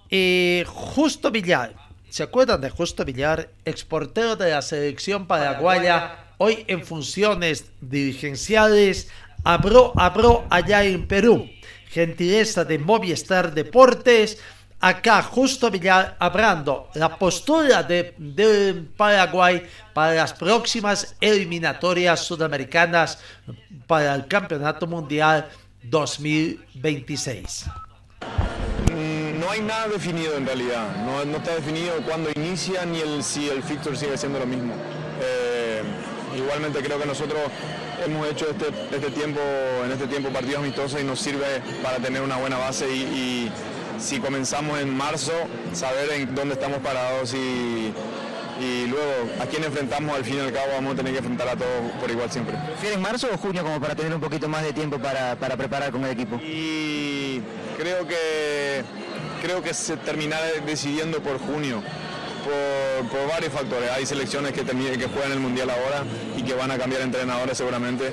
eh, 0.08 0.64
Justo 0.68 1.32
Villar 1.32 1.74
¿se 2.10 2.22
acuerdan 2.22 2.60
de 2.60 2.70
Justo 2.70 3.04
Villar 3.04 3.50
exportero 3.64 4.36
de 4.36 4.50
la 4.50 4.62
selección 4.62 5.26
paraguaya 5.26 6.28
hoy 6.38 6.64
en 6.68 6.84
funciones 6.86 7.72
dirigenciales 7.80 9.10
abrió, 9.42 9.92
abrió 9.98 10.44
allá 10.48 10.84
en 10.84 11.08
Perú 11.08 11.50
gentileza 11.90 12.64
de 12.64 12.78
Movistar 12.78 13.52
Deportes 13.52 14.38
acá 14.84 15.22
justo 15.22 15.70
hablando 16.18 16.90
la 16.92 17.16
postura 17.16 17.82
de, 17.82 18.84
Paraguay 18.98 19.66
para 19.94 20.12
las 20.12 20.34
próximas 20.34 21.16
eliminatorias 21.22 22.20
sudamericanas 22.20 23.18
para 23.86 24.14
el 24.14 24.26
Campeonato 24.26 24.86
Mundial 24.86 25.48
2026. 25.84 27.64
Mm, 28.92 29.40
No 29.40 29.50
hay 29.50 29.60
nada 29.62 29.88
definido 29.88 30.36
en 30.36 30.44
realidad, 30.44 30.86
no, 31.06 31.22
está 31.38 31.54
definido 31.54 31.94
cuándo 32.06 32.28
inicia 32.36 32.84
ni 32.84 33.00
si 33.22 33.48
el 33.48 33.62
fixture 33.62 33.96
sigue 33.96 34.18
siendo 34.18 34.38
lo 34.38 34.46
mismo. 34.46 34.74
Eh, 35.22 35.82
igualmente 36.36 36.80
creo 36.80 36.98
que 36.98 37.06
nosotros 37.06 37.40
hemos 38.04 38.28
hecho 38.28 38.50
este, 38.50 38.66
este 38.94 39.10
tiempo, 39.12 39.40
en 39.82 39.92
este 39.92 40.06
tiempo 40.08 40.28
partidos 40.28 40.58
amistosos 40.58 41.00
y 41.00 41.04
nos 41.04 41.20
sirve 41.20 41.62
para 41.82 41.96
tener 41.98 42.20
una 42.20 42.36
buena 42.36 42.58
base 42.58 42.86
y 42.94 43.50
si 43.98 44.18
comenzamos 44.18 44.78
en 44.80 44.94
marzo, 44.96 45.32
saber 45.72 46.10
en 46.12 46.34
dónde 46.34 46.54
estamos 46.54 46.78
parados 46.78 47.34
y, 47.34 47.92
y 48.60 48.86
luego 48.86 49.12
a 49.40 49.46
quién 49.46 49.64
enfrentamos 49.64 50.16
al 50.16 50.24
fin 50.24 50.36
y 50.36 50.40
al 50.40 50.52
cabo 50.52 50.66
vamos 50.74 50.94
a 50.94 50.96
tener 50.96 51.12
que 51.12 51.18
enfrentar 51.18 51.48
a 51.48 51.56
todos 51.56 51.92
por 52.00 52.10
igual 52.10 52.30
siempre. 52.30 52.56
¿Prefieres 52.66 52.98
marzo 52.98 53.28
o 53.32 53.38
junio 53.38 53.62
como 53.62 53.80
para 53.80 53.94
tener 53.94 54.14
un 54.14 54.20
poquito 54.20 54.48
más 54.48 54.62
de 54.62 54.72
tiempo 54.72 54.98
para, 54.98 55.36
para 55.36 55.56
preparar 55.56 55.90
con 55.90 56.04
el 56.04 56.10
equipo? 56.10 56.36
Y 56.36 57.40
creo 57.78 58.06
que 58.06 58.82
creo 59.42 59.62
que 59.62 59.74
se 59.74 59.96
terminará 59.98 60.46
decidiendo 60.66 61.20
por 61.20 61.38
junio. 61.38 61.82
Por, 62.44 63.08
por 63.08 63.26
varios 63.26 63.54
factores. 63.54 63.90
Hay 63.90 64.04
selecciones 64.04 64.52
que, 64.52 64.64
que 64.64 65.06
juegan 65.08 65.32
el 65.32 65.40
Mundial 65.40 65.70
ahora 65.70 66.04
y 66.36 66.42
que 66.42 66.52
van 66.52 66.70
a 66.70 66.76
cambiar 66.76 67.00
entrenadores 67.00 67.56
seguramente. 67.56 68.12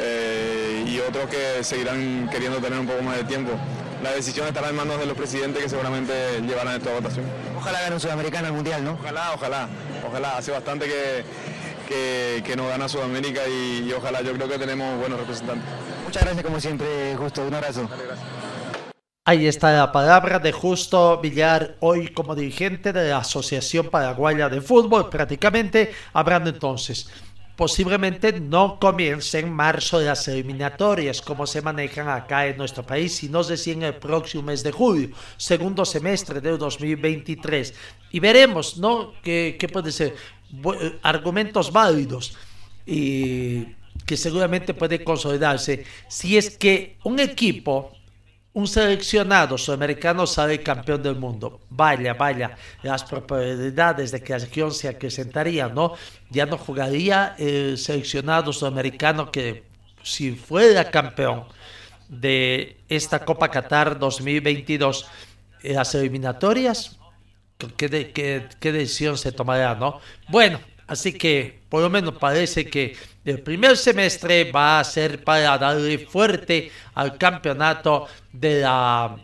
eh, 0.00 0.84
y 0.86 0.98
otros 1.00 1.26
que 1.28 1.62
seguirán 1.64 2.28
queriendo 2.30 2.58
tener 2.58 2.78
un 2.78 2.86
poco 2.86 3.02
más 3.02 3.16
de 3.16 3.24
tiempo. 3.24 3.52
La 4.02 4.12
decisión 4.12 4.46
estará 4.46 4.68
en 4.68 4.76
manos 4.76 4.98
de 4.98 5.06
los 5.06 5.16
presidentes 5.16 5.62
que 5.62 5.68
seguramente 5.68 6.40
llevarán 6.42 6.76
esta 6.76 6.92
votación. 6.92 7.26
Ojalá 7.56 7.80
gane 7.80 7.94
un 7.94 8.00
sudamericano 8.00 8.46
al 8.46 8.52
mundial, 8.52 8.84
¿no? 8.84 8.92
Ojalá, 8.92 9.32
ojalá, 9.34 9.68
ojalá. 10.06 10.36
Hace 10.36 10.52
bastante 10.52 10.86
que, 10.86 11.24
que, 11.88 12.42
que 12.44 12.56
nos 12.56 12.68
gana 12.68 12.88
Sudamérica 12.88 13.40
y, 13.48 13.88
y 13.88 13.92
ojalá 13.92 14.22
yo 14.22 14.32
creo 14.34 14.48
que 14.48 14.58
tenemos 14.58 14.98
buenos 15.00 15.18
representantes. 15.18 15.68
Muchas 16.04 16.22
gracias 16.22 16.44
como 16.44 16.60
siempre, 16.60 17.16
Justo. 17.16 17.44
Un 17.44 17.54
abrazo. 17.54 17.88
Ahí 19.24 19.46
está 19.46 19.72
la 19.72 19.92
palabra 19.92 20.38
de 20.38 20.52
Justo 20.52 21.20
Villar, 21.20 21.76
hoy 21.80 22.08
como 22.08 22.34
dirigente 22.34 22.94
de 22.94 23.10
la 23.10 23.18
Asociación 23.18 23.90
Paraguaya 23.90 24.48
de 24.48 24.62
Fútbol, 24.62 25.10
prácticamente 25.10 25.92
hablando 26.14 26.48
entonces. 26.48 27.10
Posiblemente 27.58 28.38
no 28.38 28.78
comience 28.78 29.40
en 29.40 29.52
marzo 29.52 30.00
las 30.00 30.28
eliminatorias 30.28 31.20
como 31.20 31.44
se 31.44 31.60
manejan 31.60 32.08
acá 32.08 32.46
en 32.46 32.56
nuestro 32.56 32.86
país, 32.86 33.16
sino 33.16 33.42
recién 33.42 33.82
el 33.82 33.96
próximo 33.96 34.44
mes 34.44 34.62
de 34.62 34.70
julio, 34.70 35.10
segundo 35.36 35.84
semestre 35.84 36.40
del 36.40 36.56
2023. 36.56 37.74
Y 38.12 38.20
veremos, 38.20 38.78
¿no? 38.78 39.12
¿Qué, 39.24 39.56
qué 39.58 39.68
puede 39.68 39.90
ser? 39.90 40.14
Argumentos 41.02 41.72
válidos 41.72 42.38
y 42.86 43.64
que 44.06 44.16
seguramente 44.16 44.72
puede 44.72 45.02
consolidarse 45.02 45.84
si 46.06 46.38
es 46.38 46.56
que 46.56 46.96
un 47.02 47.18
equipo 47.18 47.90
un 48.58 48.66
seleccionado 48.66 49.56
sudamericano 49.56 50.26
sale 50.26 50.62
campeón 50.62 51.00
del 51.02 51.14
mundo. 51.14 51.60
Vaya, 51.70 52.14
vaya, 52.14 52.56
las 52.82 53.04
probabilidades 53.04 54.10
de 54.10 54.20
que 54.20 54.32
la 54.32 54.38
región 54.40 54.72
se 54.72 54.88
acrecentarían, 54.88 55.72
¿no? 55.74 55.94
Ya 56.30 56.44
no 56.44 56.58
jugaría 56.58 57.36
el 57.38 57.78
seleccionado 57.78 58.52
sudamericano 58.52 59.30
que 59.30 59.62
si 60.02 60.32
fuera 60.32 60.90
campeón 60.90 61.44
de 62.08 62.78
esta 62.88 63.24
Copa 63.24 63.48
Qatar 63.48 63.96
2022, 63.98 65.06
en 65.62 65.76
las 65.76 65.94
eliminatorias, 65.94 66.98
¿qué, 67.76 67.88
de- 67.88 68.10
qué- 68.12 68.48
qué 68.58 68.72
decisión 68.72 69.16
se 69.18 69.30
tomará, 69.30 69.76
no? 69.76 70.00
Bueno, 70.28 70.58
así 70.88 71.12
que 71.12 71.60
por 71.68 71.82
lo 71.82 71.90
menos 71.90 72.14
parece 72.14 72.68
que 72.68 72.96
el 73.24 73.40
primer 73.40 73.76
semestre 73.76 74.50
va 74.50 74.80
a 74.80 74.84
ser 74.84 75.22
para 75.22 75.56
darle 75.58 75.98
fuerte 75.98 76.70
al 76.94 77.16
campeonato 77.16 78.06
de 78.32 78.62
la 78.62 79.16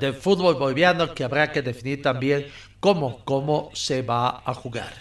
del 0.00 0.14
fútbol 0.14 0.54
boliviano 0.54 1.14
que 1.14 1.24
habrá 1.24 1.52
que 1.52 1.62
definir 1.62 2.02
también 2.02 2.46
cómo, 2.80 3.20
cómo 3.24 3.70
se 3.72 4.02
va 4.02 4.42
a 4.44 4.54
jugar. 4.54 4.92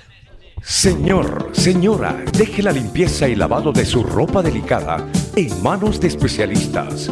Señor, 0.64 1.52
señora, 1.54 2.24
deje 2.34 2.64
la 2.64 2.72
limpieza 2.72 3.28
y 3.28 3.36
lavado 3.36 3.72
de 3.72 3.86
su 3.86 4.04
ropa 4.04 4.42
delicada 4.42 5.08
en 5.36 5.62
manos 5.62 6.00
de 6.00 6.08
especialistas. 6.08 7.12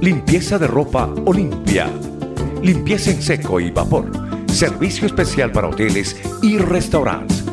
Limpieza 0.00 0.58
de 0.58 0.66
ropa 0.66 1.12
Olimpia. 1.26 1.88
Limpieza 2.62 3.10
en 3.10 3.22
seco 3.22 3.60
y 3.60 3.70
vapor. 3.70 4.10
Servicio 4.48 5.06
especial 5.06 5.52
para 5.52 5.68
hoteles 5.68 6.20
y 6.42 6.58
restaurantes. 6.58 7.49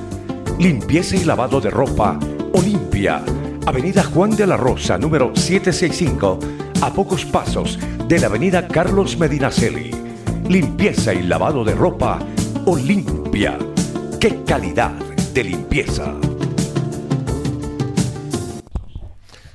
Limpieza 0.59 1.15
y 1.15 1.23
lavado 1.23 1.61
de 1.61 1.69
ropa 1.69 2.19
Olimpia. 2.51 3.23
Avenida 3.67 4.03
Juan 4.03 4.35
de 4.35 4.47
la 4.47 4.57
Rosa, 4.57 4.97
número 4.97 5.31
765, 5.35 6.39
a 6.81 6.91
pocos 6.91 7.25
pasos 7.25 7.77
de 8.07 8.19
la 8.19 8.25
Avenida 8.25 8.67
Carlos 8.67 9.19
Medinaceli. 9.19 9.91
Limpieza 10.49 11.13
y 11.13 11.21
lavado 11.21 11.63
de 11.63 11.75
ropa 11.75 12.17
Olimpia. 12.65 13.59
¡Qué 14.19 14.43
calidad 14.45 14.93
de 15.31 15.43
limpieza! 15.43 16.15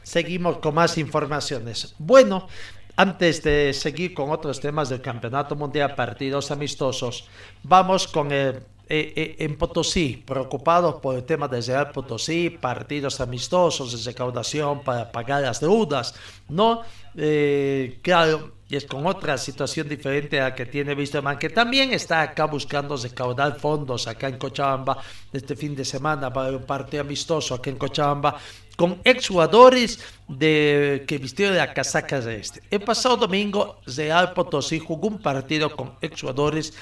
Seguimos 0.05 0.59
con 0.59 0.77
más 0.77 0.99
informaciones. 0.99 1.97
Bueno, 1.99 2.47
antes 2.95 3.43
de 3.43 3.73
seguir 3.73 4.15
con 4.15 4.31
otros 4.31 4.61
temas 4.61 4.89
del 4.89 5.01
Campeonato 5.01 5.57
Mundial, 5.57 5.97
partidos 5.97 6.53
amistosos, 6.53 7.29
vamos 7.65 8.07
con 8.07 8.31
el 8.31 8.63
eh, 8.89 9.13
eh, 9.17 9.37
en 9.39 9.57
Potosí, 9.57 10.23
preocupados 10.27 10.97
por 11.01 11.15
el 11.15 11.25
tema 11.25 11.49
de 11.49 11.61
Real 11.61 11.91
Potosí, 11.93 12.51
partidos 12.51 13.21
amistosos 13.21 13.93
de 13.93 14.11
recaudación 14.11 14.83
para 14.83 15.11
pagar 15.11 15.43
las 15.43 15.61
deudas, 15.61 16.15
¿no? 16.49 16.83
Eh, 17.17 18.01
claro, 18.03 18.53
y 18.69 18.77
es 18.77 18.85
con 18.87 19.07
otra 19.07 19.39
situación 19.39 19.89
diferente 19.89 20.41
a 20.41 20.45
la 20.45 20.55
que 20.55 20.67
tiene 20.67 20.95
Wisterman, 20.95 21.39
que 21.39 21.51
también 21.51 21.93
está 21.93 22.23
acá 22.23 22.47
buscando 22.47 22.97
recaudar 22.97 23.59
fondos 23.59 24.09
acá 24.09 24.29
en 24.29 24.39
Cochabamba 24.39 24.99
este 25.33 25.55
fin 25.57 25.77
de 25.77 25.85
semana 25.85 26.33
para 26.33 26.57
un 26.57 26.65
partido 26.65 27.03
amistoso 27.03 27.55
acá 27.55 27.71
en 27.71 27.77
Cochabamba 27.77 28.37
con 28.77 29.01
exjugadores 29.05 30.01
de, 30.27 31.05
que 31.07 31.19
vistieron 31.19 31.57
la 31.57 31.75
casaca 31.75 32.21
de 32.21 32.37
este. 32.37 32.63
El 32.71 32.81
pasado 32.81 33.17
domingo, 33.17 33.79
Real 33.87 34.33
Potosí 34.33 34.79
jugó 34.79 35.09
un 35.09 35.19
partido 35.19 35.77
con 35.77 35.95
exjugadores 36.01 36.73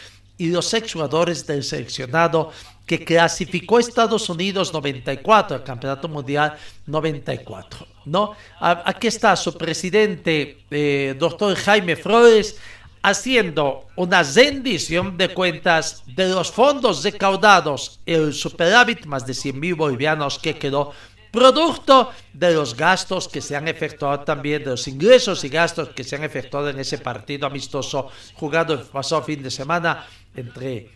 y 0.41 0.47
los 0.47 0.73
exjugadores 0.73 1.47
del 1.47 1.63
seleccionado 1.63 2.51
que 2.87 3.05
clasificó 3.05 3.77
a 3.77 3.81
Estados 3.81 4.27
Unidos 4.31 4.73
94 4.73 5.59
al 5.59 5.63
Campeonato 5.63 6.09
Mundial 6.09 6.57
94. 6.87 7.87
¿no? 8.07 8.35
Aquí 8.59 9.07
está 9.07 9.37
su 9.37 9.53
presidente, 9.59 10.65
eh, 10.71 11.15
doctor 11.19 11.55
Jaime 11.57 11.95
Flores, 11.95 12.57
haciendo 13.03 13.85
una 13.97 14.23
rendición 14.23 15.19
de 15.19 15.29
cuentas 15.35 16.05
de 16.07 16.31
los 16.31 16.51
fondos 16.51 17.05
recaudados, 17.05 18.01
el 18.07 18.33
superávit 18.33 19.05
más 19.05 19.27
de 19.27 19.35
100 19.35 19.61
mil 19.61 19.75
bolivianos 19.75 20.39
que 20.39 20.57
quedó 20.57 20.93
producto 21.31 22.11
de 22.33 22.53
los 22.53 22.77
gastos 22.77 23.29
que 23.29 23.41
se 23.41 23.57
han 23.57 23.69
efectuado 23.69 24.21
también, 24.21 24.65
de 24.65 24.71
los 24.71 24.89
ingresos 24.89 25.45
y 25.45 25.49
gastos 25.49 25.91
que 25.91 26.05
se 26.05 26.17
han 26.17 26.25
efectuado 26.25 26.69
en 26.69 26.79
ese 26.79 26.99
partido 26.99 27.47
amistoso 27.47 28.09
jugado 28.35 28.75
el 28.75 28.81
pasado 28.81 29.23
fin 29.23 29.43
de 29.43 29.51
semana 29.51 30.07
entre 30.35 30.91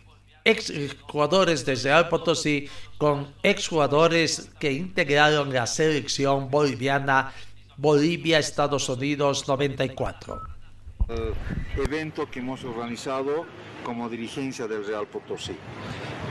ex 0.44 0.72
jugadores 1.08 1.64
de 1.64 1.74
Real 1.74 2.08
Potosí 2.08 2.68
con 2.98 3.34
ex 3.42 3.68
jugadores 3.68 4.50
que 4.58 4.72
integraron 4.72 5.52
la 5.52 5.66
selección 5.66 6.50
boliviana 6.50 7.32
Bolivia-Estados 7.76 8.88
Unidos 8.88 9.48
94. 9.48 10.53
Eh, 11.06 11.34
evento 11.76 12.30
que 12.30 12.38
hemos 12.38 12.64
organizado 12.64 13.44
como 13.84 14.08
dirigencia 14.08 14.66
del 14.66 14.86
Real 14.86 15.06
Potosí. 15.06 15.54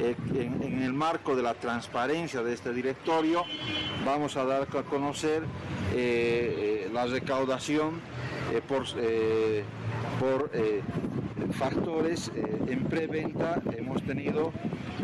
Eh, 0.02 0.16
en, 0.34 0.64
en, 0.64 0.82
el 0.82 0.94
marco 0.94 1.36
de 1.36 1.44
la 1.44 1.54
transparencia 1.54 2.42
de 2.42 2.54
este 2.54 2.74
directorio 2.74 3.46
vamos 4.04 4.36
a 4.36 4.46
dar 4.46 4.64
a 4.64 4.84
conocer 4.84 5.44
eh, 5.94 6.90
la 6.92 7.06
recaudación 7.06 8.02
por, 8.68 8.86
por 10.20 10.52
factores 11.54 12.32
en 12.68 12.84
preventa. 12.86 13.62
Hemos 13.78 14.02
tenido 14.04 14.52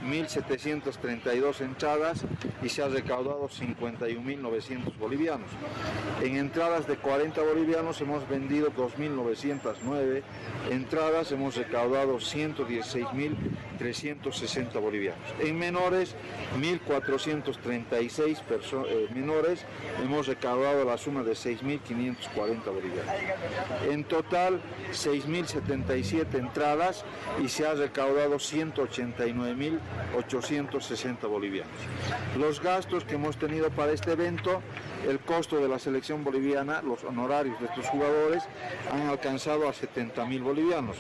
1.732 0.10 1.62
entradas 1.62 2.26
y 2.64 2.70
se 2.70 2.82
ha 2.82 2.88
recaudado 2.88 3.48
51.900 3.48 4.98
bolivianos. 4.98 5.50
En 6.22 6.38
entradas 6.38 6.88
de 6.88 6.98
40 6.98 7.42
bolivianos 7.42 8.02
hemos 8.02 8.28
vendido 8.28 8.72
2.909 8.72 10.24
entradas, 10.70 11.32
hemos 11.32 11.56
recaudado 11.56 12.20
116.360 13.80 14.80
bolivianos. 14.80 15.28
En 15.40 15.58
menores, 15.58 16.16
1.436 16.60 18.86
eh, 18.88 19.08
menores, 19.14 19.66
hemos 20.04 20.28
recaudado 20.28 20.86
la 20.86 20.98
suma 20.98 21.24
de 21.24 21.32
6.540 21.32 22.66
bolivianos. 22.66 23.16
En 23.90 24.04
total, 24.04 24.62
6.077 24.92 26.38
entradas 26.38 27.04
y 27.44 27.50
se 27.50 27.66
ha 27.66 27.74
recaudado 27.74 28.36
189.860 28.36 31.28
bolivianos. 31.28 31.74
Los 32.38 32.62
gastos 32.62 33.06
que 33.06 33.16
hemos 33.16 33.38
tenido 33.38 33.72
para 33.72 33.92
este 33.92 34.12
evento, 34.12 34.62
el 35.08 35.20
costo 35.20 35.58
de 35.58 35.68
la 35.68 35.80
selección 35.80 36.24
boliviana, 36.24 36.82
los 36.82 37.04
honorarios 37.04 37.60
de 37.60 37.68
estos 37.68 37.88
jugadores 37.88 38.44
han 38.92 39.08
alcanzado 39.08 39.68
a 39.68 39.74
70.000 39.74 40.42
bolivianos. 40.42 40.98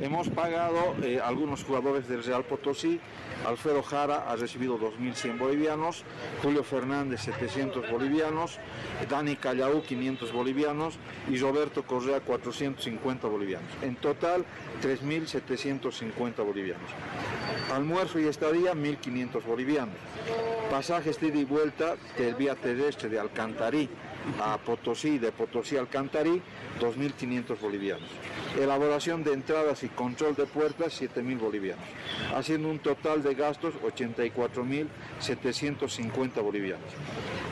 Hemos 0.00 0.28
pagado 0.30 0.96
eh, 1.02 1.20
algunos 1.22 1.64
jugadores 1.64 2.08
del 2.08 2.24
Real 2.24 2.44
Potosí, 2.44 3.00
Alfredo 3.46 3.82
Jara 3.82 4.24
ha 4.28 4.36
recibido 4.36 4.78
2.100 4.78 5.38
bolivianos, 5.38 6.04
Julio 6.42 6.62
Fernández 6.62 7.20
700 7.22 7.90
bolivianos, 7.90 8.58
Dani 9.08 9.36
Callaú 9.36 9.82
500 9.82 10.32
bolivianos 10.32 10.98
y 11.28 11.38
Roberto 11.38 11.84
Correa 11.84 12.20
450 12.20 13.28
bolivianos. 13.28 13.68
En 13.82 13.96
total 13.96 14.44
3.750 14.82 16.44
bolivianos. 16.44 16.90
Almuerzo 17.72 18.18
y 18.18 18.26
estadía 18.26 18.74
1.500 18.74 19.44
bolivianos. 19.44 19.96
Pasajes 20.70 21.20
de 21.20 21.28
ida 21.28 21.38
y 21.38 21.44
vuelta 21.44 21.96
del 22.16 22.34
vía 22.34 22.54
terrestre 22.54 23.08
de 23.08 23.18
Alcantarí 23.22 23.88
a 24.40 24.56
Potosí, 24.58 25.18
de 25.18 25.32
Potosí 25.32 25.76
a 25.76 25.80
Alcantarí, 25.80 26.40
2.500 26.80 27.60
bolivianos. 27.60 28.08
Elaboración 28.58 29.22
de 29.24 29.32
entradas 29.32 29.82
y 29.82 29.88
control 29.88 30.36
de 30.36 30.44
puertas, 30.46 31.00
7.000 31.00 31.38
bolivianos. 31.38 31.84
Haciendo 32.34 32.68
un 32.68 32.78
total 32.78 33.22
de 33.22 33.34
gastos, 33.34 33.74
84.750 33.82 36.42
bolivianos. 36.42 36.92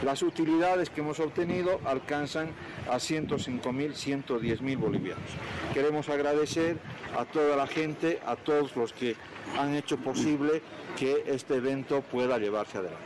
Las 0.05 0.23
utilidades 0.23 0.91
que 0.91 1.01
hemos 1.01 1.19
obtenido 1.21 1.81
alcanzan 1.85 2.51
a 2.89 2.97
105.110.000 2.97 4.79
bolivianos. 4.79 5.31
Queremos 5.73 6.09
agradecer 6.09 6.79
a 7.17 7.25
toda 7.25 7.57
la 7.57 7.67
gente, 7.67 8.21
a 8.27 8.37
todos 8.37 8.77
los 8.77 8.93
que 8.93 9.17
han 9.59 9.75
hecho 9.75 9.97
posible 9.97 10.63
que 10.97 11.25
este 11.27 11.57
evento 11.57 12.03
pueda 12.03 12.39
llevarse 12.39 12.79
adelante. 12.79 13.03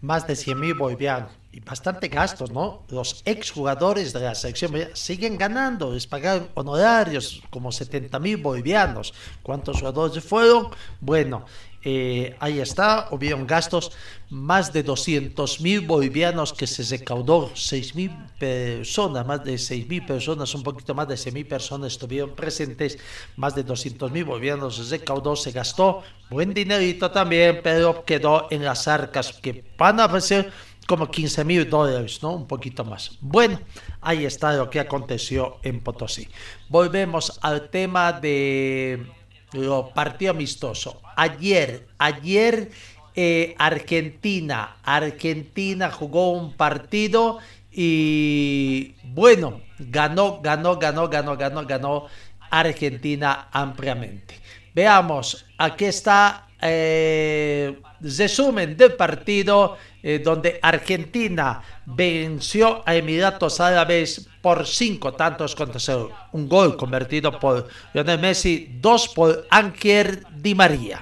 Más 0.00 0.26
de 0.26 0.32
100.000 0.34 0.78
bolivianos 0.78 1.32
y 1.50 1.60
bastante 1.60 2.08
gastos, 2.08 2.50
¿no? 2.50 2.84
Los 2.88 3.22
exjugadores 3.24 4.12
de 4.12 4.20
la 4.20 4.34
selección 4.34 4.74
siguen 4.92 5.38
ganando, 5.38 5.92
les 5.92 6.06
pagaron 6.06 6.48
honorarios 6.54 7.42
como 7.48 7.72
70 7.72 8.18
mil 8.18 8.36
bolivianos. 8.36 9.14
¿Cuántos 9.42 9.78
jugadores 9.78 10.22
fueron? 10.22 10.68
Bueno, 11.00 11.46
eh, 11.84 12.36
ahí 12.40 12.58
está, 12.58 13.08
hubieron 13.12 13.46
gastos 13.46 13.92
más 14.30 14.72
de 14.72 14.82
200 14.82 15.60
mil 15.60 15.80
bolivianos 15.86 16.52
que 16.52 16.66
se 16.66 16.82
recaudó, 16.82 17.52
6 17.54 17.94
mil 17.94 18.10
personas, 18.38 19.24
más 19.24 19.44
de 19.44 19.56
6 19.56 19.88
mil 19.88 20.04
personas, 20.04 20.54
un 20.54 20.64
poquito 20.64 20.94
más 20.94 21.06
de 21.06 21.16
6 21.16 21.32
mil 21.32 21.46
personas 21.46 21.92
estuvieron 21.92 22.34
presentes, 22.34 22.98
más 23.36 23.54
de 23.54 23.62
200 23.62 24.10
mil 24.10 24.24
bolivianos 24.24 24.76
se 24.76 24.98
recaudó, 24.98 25.36
se 25.36 25.52
gastó, 25.52 26.02
buen 26.28 26.52
dinerito 26.52 27.10
también, 27.12 27.60
pero 27.62 28.04
quedó 28.04 28.48
en 28.50 28.64
las 28.64 28.88
arcas 28.88 29.32
que 29.32 29.64
van 29.78 30.00
a 30.00 30.20
ser 30.20 30.52
como 30.88 31.10
15 31.10 31.44
mil 31.44 31.68
dólares, 31.68 32.22
¿no? 32.22 32.32
Un 32.32 32.46
poquito 32.46 32.82
más. 32.82 33.18
Bueno, 33.20 33.60
ahí 34.00 34.24
está 34.24 34.54
lo 34.54 34.70
que 34.70 34.80
aconteció 34.80 35.58
en 35.62 35.80
Potosí. 35.80 36.26
Volvemos 36.70 37.38
al 37.42 37.68
tema 37.68 38.10
de 38.14 39.06
lo 39.52 39.90
partido 39.90 40.30
amistoso. 40.30 41.02
Ayer, 41.14 41.86
ayer 41.98 42.70
eh, 43.14 43.54
Argentina, 43.58 44.78
Argentina 44.82 45.90
jugó 45.90 46.32
un 46.32 46.54
partido 46.54 47.38
y 47.70 48.94
bueno, 49.04 49.60
ganó, 49.78 50.40
ganó, 50.40 50.78
ganó, 50.78 51.06
ganó, 51.06 51.36
ganó, 51.36 51.66
ganó 51.66 52.06
Argentina 52.50 53.48
ampliamente. 53.52 54.40
Veamos, 54.74 55.44
aquí 55.58 55.84
está 55.84 56.48
eh, 56.62 57.78
resumen 58.00 58.74
del 58.74 58.94
partido 58.94 59.76
eh, 60.02 60.20
donde 60.22 60.58
Argentina 60.62 61.62
venció 61.86 62.82
a 62.86 62.94
Emiratos 62.94 63.60
Árabes 63.60 64.28
por 64.40 64.66
cinco 64.66 65.12
tantos 65.12 65.54
contra 65.54 65.80
cero. 65.80 66.10
Un 66.32 66.48
gol 66.48 66.76
convertido 66.76 67.38
por 67.38 67.68
Lionel 67.92 68.20
Messi, 68.20 68.68
dos 68.80 69.08
por 69.08 69.46
Ángel 69.50 70.24
Di 70.30 70.54
María. 70.54 71.00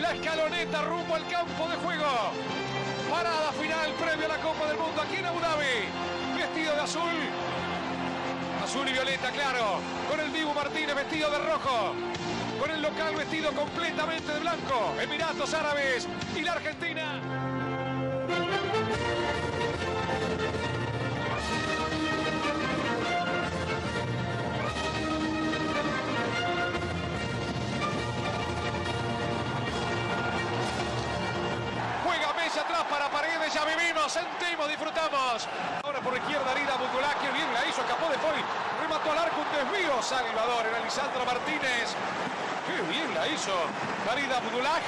La 0.00 0.12
escaloneta 0.12 0.82
rumbo 0.82 1.14
al 1.14 1.26
campo 1.28 1.68
de 1.68 1.76
juego. 1.76 2.32
Parada 3.10 3.52
final 3.52 3.90
previo 3.98 4.26
a 4.26 4.28
la 4.28 4.42
Copa 4.42 4.66
del 4.68 4.78
Mundo 4.78 5.02
aquí 5.02 5.16
en 5.16 5.26
Abu 5.26 5.40
Dhabi. 5.40 6.38
Vestido 6.38 6.74
de 6.74 6.80
azul. 6.80 7.02
Azul 8.62 8.88
y 8.88 8.92
violeta, 8.92 9.30
claro. 9.30 9.80
Con 10.10 10.20
el 10.20 10.32
Dibu 10.32 10.52
Martínez 10.52 10.94
vestido 10.94 11.30
de 11.30 11.38
rojo 11.38 11.94
local 12.96 13.16
vestido 13.16 13.50
completamente 13.52 14.32
de 14.32 14.40
blanco, 14.40 14.94
Emiratos 15.00 15.52
Árabes 15.52 16.06
y 16.36 16.42
la 16.42 16.52
Argentina. 16.52 17.20
Juega 32.04 32.32
Messi 32.34 32.58
atrás 32.60 32.84
para 32.88 33.08
Paredes, 33.10 33.52
ya 33.52 33.64
vivimos, 33.64 34.12
sentimos, 34.12 34.68
disfrutamos. 34.68 35.48
Ahora 35.82 36.00
por 36.00 36.16
izquierda 36.16 36.50
Arida 36.50 36.76
Butulá, 36.76 37.14
que 37.20 37.30
bien 37.32 37.52
la 37.54 37.66
hizo, 37.66 37.80
escapó 37.80 38.08
de 38.08 38.18
Foy, 38.18 38.40
remató 38.80 39.10
al 39.10 39.18
arco 39.18 39.40
un 39.40 39.50
desvío, 39.50 40.00
Salvador, 40.00 40.66
era 40.66 40.78
Lisandro 40.84 41.24
Martínez. 41.24 41.96
Qué 42.66 42.80
bien 42.88 43.12
la 43.14 43.28
hizo 43.28 43.52
Farida 44.06 44.38
Abdullah. 44.38 44.80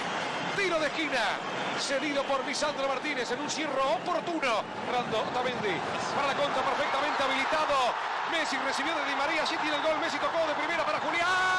Tiro 0.56 0.80
de 0.80 0.86
esquina. 0.86 1.36
Cedido 1.78 2.22
por 2.24 2.44
Lisandro 2.46 2.88
Martínez 2.88 3.30
en 3.30 3.40
un 3.40 3.50
cierre 3.50 3.80
oportuno. 3.80 4.64
Rando 4.90 5.18
Tamendi. 5.34 5.76
Para 6.14 6.28
la 6.28 6.34
contra 6.34 6.62
perfectamente 6.62 7.22
habilitado. 7.22 7.92
Messi 8.32 8.56
recibió 8.56 8.94
de 8.94 9.04
Di 9.04 9.14
María. 9.14 9.46
Sí 9.46 9.56
tiene 9.60 9.76
el 9.76 9.82
gol. 9.82 9.98
Messi 10.00 10.18
tocó 10.18 10.38
de 10.48 10.54
primera 10.54 10.84
para 10.84 11.00
Julián. 11.00 11.55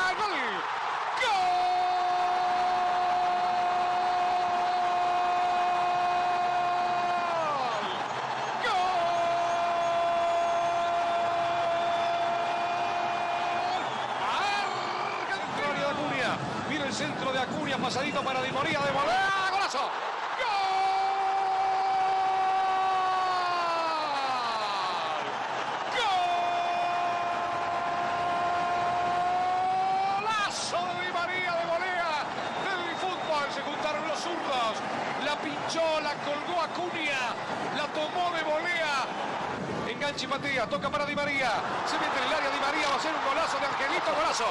Toca 40.69 40.89
para 40.89 41.05
Di 41.05 41.15
María. 41.15 41.49
Se 41.85 41.97
mete 41.97 42.17
en 42.19 42.25
el 42.27 42.33
área 42.33 42.49
Di 42.49 42.59
María, 42.59 42.89
va 42.89 42.95
a 42.95 42.99
ser 42.99 43.13
un 43.13 43.23
golazo 43.23 43.57
de 43.57 43.65
Angelito, 43.67 44.13
golazo. 44.13 44.45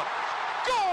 ¡Gol! 0.64 0.86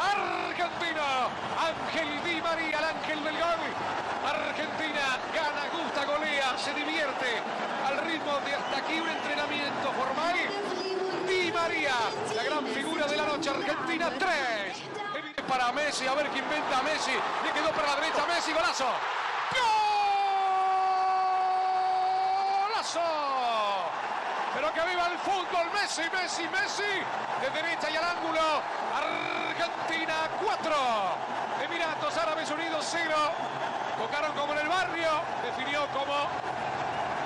Argentina, 0.00 1.28
Ángel 1.60 2.24
Di 2.24 2.40
María, 2.40 2.78
el 2.78 2.84
ángel 2.84 3.22
del 3.22 3.36
gol. 3.36 3.60
Argentina 4.24 5.18
gana, 5.34 5.68
gusta, 5.76 6.06
golea, 6.06 6.56
se 6.56 6.72
divierte 6.72 7.42
al 7.86 7.98
ritmo 8.06 8.40
de 8.40 8.54
hasta 8.54 8.78
aquí 8.78 8.98
un 8.98 9.08
entrenamiento 9.10 9.92
formal. 9.92 10.36
Di 11.28 11.52
María, 11.52 11.96
la 12.34 12.42
gran 12.44 12.66
figura 12.66 13.06
de 13.06 13.16
la 13.16 13.26
noche, 13.26 13.50
Argentina 13.50 14.10
3 14.18 14.62
para 15.46 15.70
Messi, 15.72 16.06
a 16.06 16.14
ver 16.14 16.30
qué 16.30 16.38
inventa 16.38 16.80
Messi, 16.82 17.12
le 17.12 17.52
quedó 17.52 17.70
para 17.72 17.88
la 17.88 17.96
derecha 17.96 18.24
Messi, 18.26 18.52
golazo. 18.52 18.86
Que 24.82 24.90
viva 24.90 25.06
el 25.06 25.18
fútbol, 25.18 25.70
Messi, 25.72 26.02
Messi, 26.12 26.48
Messi. 26.48 26.92
De 27.40 27.50
derecha 27.50 27.90
y 27.90 27.96
al 27.96 28.04
ángulo. 28.04 28.40
Argentina 28.94 30.14
4. 30.44 30.74
Emiratos 31.64 32.16
Árabes 32.16 32.50
Unidos 32.50 32.86
0. 32.90 33.14
Tocaron 33.98 34.32
como 34.32 34.52
en 34.52 34.58
el 34.60 34.68
barrio. 34.68 35.10
Definió 35.44 35.86
como 35.88 36.28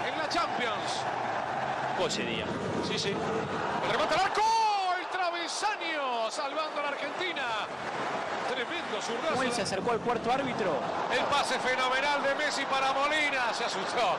en 0.07 0.19
la 0.19 0.29
Champions. 0.29 1.03
Coche 1.99 2.23
día. 2.23 2.47
Sí, 2.87 2.99
sí. 2.99 3.11
El 3.11 3.91
remate 3.91 4.15
al 4.15 4.21
arco. 4.21 4.43
El 4.99 5.07
travesaño. 5.07 6.31
Salvando 6.31 6.81
a 6.81 6.83
la 6.83 6.89
Argentina. 6.89 7.45
Tremendo 8.49 9.01
zurdazo. 9.01 9.55
Se 9.55 9.63
acercó 9.63 9.93
al 9.93 10.01
cuarto 10.01 10.33
árbitro. 10.33 10.79
El 11.13 11.25
pase 11.25 11.59
fenomenal 11.59 12.23
de 12.23 12.35
Messi 12.35 12.65
para 12.67 12.93
Molina. 12.93 13.53
Se 13.55 13.65
asustó. 13.65 14.17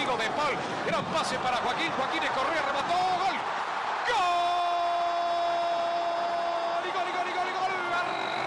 Rodrigo 0.00 0.16
de 0.16 0.30
Paul. 0.30 0.56
Gran 0.86 1.04
pase 1.12 1.36
para 1.40 1.58
Joaquín. 1.58 1.92
Joaquín 1.92 2.22
Correa 2.32 2.62
remató. 2.64 2.96
Gol. 3.20 3.36
Gol. 4.08 4.40
Y 6.88 6.90
gol, 6.96 7.04
y 7.04 7.12
gol, 7.12 7.28
y 7.28 7.32
gol, 7.36 7.44
y 7.44 7.52
gol. 7.52 7.72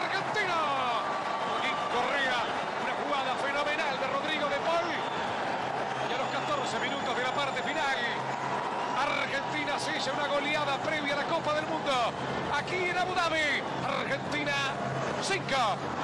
Argentina. 0.02 0.58
Joaquín 1.46 1.78
Correa. 1.94 2.42
Una 2.82 2.94
jugada 3.06 3.38
fenomenal 3.38 3.94
de 4.02 4.08
Rodrigo 4.08 4.50
de 4.50 4.58
Paul. 4.66 4.98
Y 6.10 6.14
a 6.14 6.18
los 6.18 6.30
14 6.34 6.80
minutos 6.80 7.14
de 7.18 7.22
la 7.22 7.32
parte 7.38 7.62
final. 7.62 7.98
Argentina 8.98 9.78
sella 9.78 10.12
una 10.14 10.28
goleada 10.28 10.78
previa 10.82 11.14
a 11.14 11.18
la 11.18 11.26
Copa 11.26 11.54
del 11.54 11.68
Mundo. 11.68 11.94
Aquí 12.58 12.90
en 12.90 12.98
Abu 12.98 13.14
Dhabi. 13.14 13.62
Argentina 13.86 14.74
5. 15.22 16.03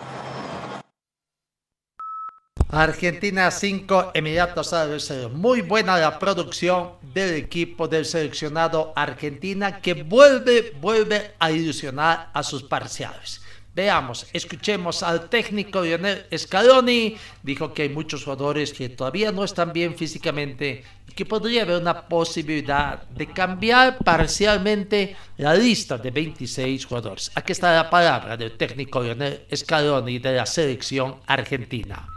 Argentina 2.71 3.49
5, 3.49 4.11
Emiratos 4.13 4.73
Árabes 4.73 5.05
0. 5.07 5.31
Muy 5.33 5.61
buena 5.61 5.97
la 5.97 6.19
producción 6.19 6.91
del 7.01 7.33
equipo 7.33 7.87
del 7.87 8.05
seleccionado 8.05 8.93
Argentina 8.95 9.81
que 9.81 10.03
vuelve, 10.03 10.75
vuelve 10.79 11.31
a 11.39 11.49
ilusionar 11.49 12.29
a 12.31 12.43
sus 12.43 12.61
parciales. 12.61 13.41
Veamos, 13.73 14.27
escuchemos 14.33 15.01
al 15.01 15.29
técnico 15.29 15.81
Lionel 15.81 16.27
Scaloni. 16.37 17.17
Dijo 17.41 17.73
que 17.73 17.83
hay 17.83 17.89
muchos 17.89 18.23
jugadores 18.23 18.71
que 18.71 18.89
todavía 18.89 19.31
no 19.31 19.43
están 19.43 19.73
bien 19.73 19.95
físicamente 19.95 20.83
y 21.07 21.13
que 21.13 21.25
podría 21.25 21.63
haber 21.63 21.81
una 21.81 22.07
posibilidad 22.07 23.01
de 23.01 23.33
cambiar 23.33 23.97
parcialmente 23.97 25.15
la 25.37 25.55
lista 25.55 25.97
de 25.97 26.11
26 26.11 26.85
jugadores. 26.85 27.31
Aquí 27.33 27.51
está 27.51 27.73
la 27.73 27.89
palabra 27.89 28.37
del 28.37 28.55
técnico 28.55 29.01
Lionel 29.01 29.47
Scaloni 29.55 30.19
de 30.19 30.33
la 30.33 30.45
selección 30.45 31.15
argentina. 31.25 32.07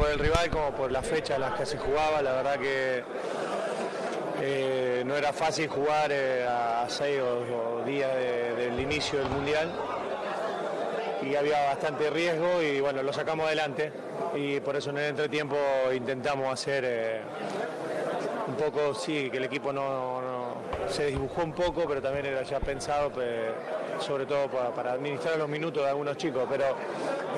Por 0.00 0.08
el 0.08 0.18
rival 0.18 0.48
como 0.48 0.70
por 0.70 0.90
la 0.90 1.02
fecha 1.02 1.34
en 1.34 1.42
las 1.42 1.52
que 1.58 1.66
se 1.66 1.76
jugaba, 1.76 2.22
la 2.22 2.32
verdad 2.32 2.58
que 2.58 3.04
eh, 4.40 5.02
no 5.04 5.14
era 5.14 5.30
fácil 5.34 5.68
jugar 5.68 6.10
eh, 6.10 6.46
a 6.48 6.86
seis 6.88 7.20
o, 7.20 7.80
o 7.80 7.84
días 7.84 8.10
de- 8.14 8.54
del 8.54 8.80
inicio 8.80 9.18
del 9.18 9.28
Mundial. 9.28 9.70
Y 11.22 11.36
había 11.36 11.66
bastante 11.66 12.08
riesgo 12.08 12.62
y 12.62 12.80
bueno, 12.80 13.02
lo 13.02 13.12
sacamos 13.12 13.44
adelante. 13.46 13.92
Y 14.34 14.60
por 14.60 14.74
eso 14.74 14.88
en 14.88 14.96
el 14.98 15.04
entretiempo 15.10 15.56
intentamos 15.94 16.50
hacer 16.50 16.82
eh, 16.86 17.20
un 18.48 18.54
poco, 18.54 18.94
sí, 18.94 19.28
que 19.30 19.36
el 19.36 19.44
equipo 19.44 19.70
no, 19.70 20.54
se 20.88 21.06
dibujó 21.08 21.42
un 21.42 21.52
poco, 21.52 21.84
pero 21.86 22.00
también 22.00 22.24
era 22.24 22.42
ya 22.42 22.58
pensado 22.58 23.10
pe- 23.10 23.50
sobre 23.98 24.24
todo 24.24 24.48
para, 24.48 24.70
para 24.70 24.92
administrar 24.92 25.36
los 25.36 25.48
minutos 25.48 25.82
de 25.82 25.90
algunos 25.90 26.16
chicos, 26.16 26.44
pero 26.48 26.64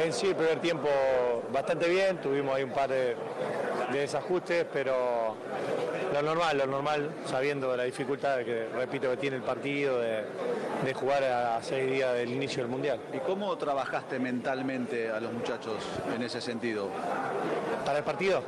en 0.01 0.12
sí 0.12 0.28
el 0.28 0.36
primer 0.36 0.61
tiempo 0.61 0.88
bastante 1.53 1.88
bien, 1.88 2.20
tuvimos 2.20 2.55
ahí 2.57 2.62
un 2.62 2.72
par 2.72 2.88
de, 2.88 3.16
de 3.93 3.99
desajustes, 3.99 4.66
pero 4.72 5.34
lo 6.12 6.22
normal, 6.22 6.59
lo 6.59 6.66
normal, 6.66 7.11
sabiendo 7.26 7.76
la 7.76 7.84
dificultad 7.84 8.38
que, 8.38 8.68
repito, 8.74 9.11
que 9.11 9.16
tiene 9.16 9.36
el 9.36 9.43
partido 9.43 9.99
de, 10.01 10.24
de 10.84 10.95
jugar 10.95 11.24
a 11.24 11.62
seis 11.62 11.90
días 11.90 12.14
del 12.14 12.30
inicio 12.30 12.62
del 12.62 12.70
Mundial. 12.70 12.99
¿Y 13.14 13.18
cómo 13.18 13.57
trabajaste 13.57 14.18
mentalmente 14.18 15.11
a 15.11 15.20
los 15.20 15.32
muchachos 15.32 15.76
en 16.14 16.22
ese 16.22 16.40
sentido? 16.40 16.88
¿Para 17.84 17.99
el 17.99 18.05
partido? 18.05 18.43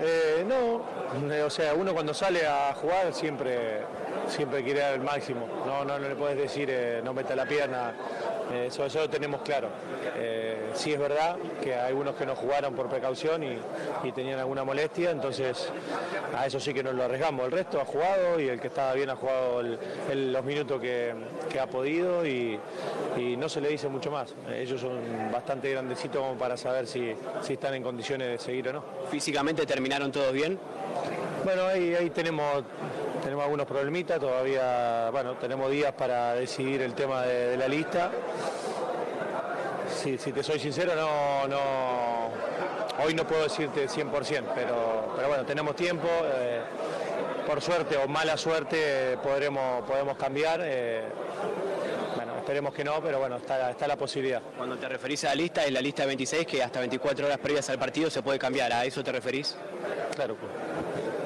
Eh, 0.00 0.44
no, 0.46 0.84
eh, 1.32 1.42
o 1.42 1.50
sea, 1.50 1.74
uno 1.74 1.92
cuando 1.92 2.14
sale 2.14 2.46
a 2.46 2.72
jugar 2.74 3.12
siempre, 3.12 3.80
siempre 4.26 4.62
quiere 4.62 4.80
dar 4.80 4.94
el 4.94 5.00
máximo. 5.02 5.46
No, 5.66 5.84
no, 5.84 5.98
no 5.98 6.08
le 6.08 6.14
puedes 6.14 6.38
decir 6.38 6.68
eh, 6.70 7.00
no 7.04 7.12
meta 7.12 7.34
la 7.34 7.44
pierna. 7.44 7.92
Eh, 8.52 8.66
eso, 8.66 8.84
eso 8.84 9.00
lo 9.00 9.10
tenemos 9.10 9.42
claro. 9.42 9.68
Eh, 10.16 10.49
sí 10.74 10.92
es 10.92 10.98
verdad 10.98 11.36
que 11.62 11.74
hay 11.74 11.88
algunos 11.88 12.14
que 12.14 12.24
no 12.26 12.34
jugaron 12.36 12.74
por 12.74 12.88
precaución 12.88 13.42
y, 13.42 13.58
y 14.04 14.12
tenían 14.12 14.38
alguna 14.38 14.64
molestia, 14.64 15.10
entonces 15.10 15.68
a 16.36 16.46
eso 16.46 16.58
sí 16.60 16.72
que 16.74 16.82
nos 16.82 16.94
lo 16.94 17.04
arriesgamos. 17.04 17.44
El 17.46 17.52
resto 17.52 17.80
ha 17.80 17.84
jugado 17.84 18.38
y 18.40 18.48
el 18.48 18.60
que 18.60 18.68
estaba 18.68 18.92
bien 18.94 19.10
ha 19.10 19.16
jugado 19.16 19.60
el- 19.60 19.78
el- 20.10 20.32
los 20.32 20.44
minutos 20.44 20.80
que, 20.80 21.14
que 21.50 21.60
ha 21.60 21.66
podido 21.66 22.26
y, 22.26 22.58
y 23.16 23.36
no 23.36 23.48
se 23.48 23.60
le 23.60 23.68
dice 23.68 23.88
mucho 23.88 24.10
más. 24.10 24.34
Ellos 24.54 24.80
son 24.80 24.98
bastante 25.32 25.70
grandecitos 25.70 26.20
como 26.22 26.34
para 26.38 26.56
saber 26.56 26.86
si, 26.86 27.14
si 27.42 27.54
están 27.54 27.74
en 27.74 27.82
condiciones 27.82 28.28
de 28.28 28.38
seguir 28.38 28.68
o 28.68 28.72
no. 28.74 28.84
Físicamente 29.10 29.66
terminaron 29.66 30.10
todos 30.12 30.32
bien. 30.32 30.58
Bueno, 31.44 31.64
ahí, 31.66 31.94
ahí 31.94 32.10
tenemos, 32.10 32.62
tenemos 33.24 33.44
algunos 33.44 33.66
problemitas, 33.66 34.20
todavía, 34.20 35.08
bueno, 35.10 35.34
tenemos 35.36 35.70
días 35.70 35.92
para 35.94 36.34
decidir 36.34 36.82
el 36.82 36.92
tema 36.94 37.22
de, 37.22 37.48
de 37.48 37.56
la 37.56 37.66
lista. 37.66 38.10
Si, 40.02 40.16
si 40.18 40.32
te 40.32 40.42
soy 40.42 40.58
sincero, 40.58 40.94
no, 40.94 41.46
no, 41.46 42.30
hoy 43.04 43.14
no 43.14 43.26
puedo 43.26 43.42
decirte 43.42 43.86
100%, 43.86 44.44
pero, 44.54 45.12
pero 45.14 45.28
bueno, 45.28 45.44
tenemos 45.44 45.76
tiempo. 45.76 46.08
eh, 46.24 46.60
por 47.46 47.60
suerte 47.60 47.96
o 47.96 48.06
mala 48.06 48.36
suerte 48.36 49.18
podremos, 49.22 49.82
podemos 49.84 50.16
cambiar. 50.16 50.60
eh, 50.62 51.02
bueno, 52.14 52.36
esperemos 52.36 52.72
que 52.72 52.84
no, 52.84 53.02
pero 53.02 53.18
bueno, 53.18 53.36
está, 53.36 53.70
está 53.70 53.88
la 53.88 53.96
posibilidad. 53.96 54.40
Cuando 54.56 54.76
te 54.78 54.88
referís 54.88 55.24
a 55.24 55.28
la 55.28 55.34
lista, 55.34 55.64
es 55.64 55.72
la 55.72 55.80
lista 55.80 56.02
de 56.02 56.08
26 56.08 56.46
que 56.46 56.62
hasta 56.62 56.78
24 56.80 57.26
horas 57.26 57.38
previas 57.38 57.68
al 57.68 57.78
partido 57.78 58.08
se 58.10 58.22
puede 58.22 58.38
cambiar. 58.38 58.72
¿A 58.72 58.84
eso 58.84 59.02
te 59.02 59.10
referís? 59.10 59.56
Claro, 60.14 60.36
pues. 60.36 60.52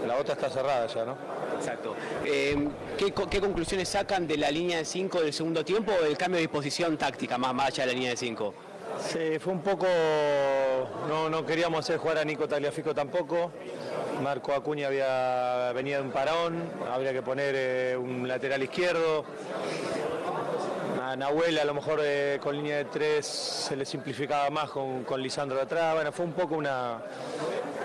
La 0.06 0.16
otra 0.16 0.34
está 0.34 0.48
cerrada 0.50 0.86
ya, 0.86 1.04
¿no? 1.04 1.16
Exacto. 1.58 1.94
Eh, 2.24 2.68
¿qué, 2.98 3.12
qué 3.12 3.40
conclusiones 3.40 3.88
sacan 3.88 4.26
de 4.26 4.36
la 4.36 4.50
línea 4.50 4.78
de 4.78 4.84
5 4.84 5.20
del 5.20 5.32
segundo 5.32 5.64
tiempo 5.64 5.92
o 5.98 6.02
del 6.04 6.16
cambio 6.16 6.36
de 6.36 6.42
disposición 6.42 6.96
táctica 6.96 7.38
más, 7.38 7.54
más 7.54 7.66
allá 7.68 7.84
de 7.84 7.86
la 7.88 7.92
línea 7.94 8.10
de 8.10 8.16
5? 8.16 8.54
Sí, 9.00 9.38
fue 9.38 9.52
un 9.52 9.60
poco. 9.62 9.86
No, 11.08 11.28
no 11.28 11.44
queríamos 11.44 11.80
hacer 11.80 11.98
jugar 11.98 12.18
a 12.18 12.24
Nico 12.24 12.48
Tagliafico 12.48 12.94
tampoco. 12.94 13.52
Marco 14.22 14.52
Acuña 14.52 14.86
había, 14.88 15.72
venía 15.72 15.96
de 15.98 16.02
un 16.02 16.10
parón, 16.12 16.70
habría 16.92 17.12
que 17.12 17.22
poner 17.22 17.54
eh, 17.56 17.96
un 17.96 18.26
lateral 18.26 18.62
izquierdo. 18.62 19.24
A 21.02 21.16
Nahuel 21.16 21.58
a 21.58 21.64
lo 21.64 21.74
mejor 21.74 22.00
eh, 22.02 22.38
con 22.42 22.56
línea 22.56 22.78
de 22.78 22.84
tres 22.86 23.26
se 23.26 23.76
le 23.76 23.84
simplificaba 23.84 24.48
más 24.50 24.70
con, 24.70 25.04
con 25.04 25.20
Lisandro 25.20 25.56
de 25.56 25.64
atrás. 25.64 25.94
Bueno, 25.94 26.12
fue 26.12 26.24
un 26.24 26.32
poco 26.32 26.54
una, 26.54 27.02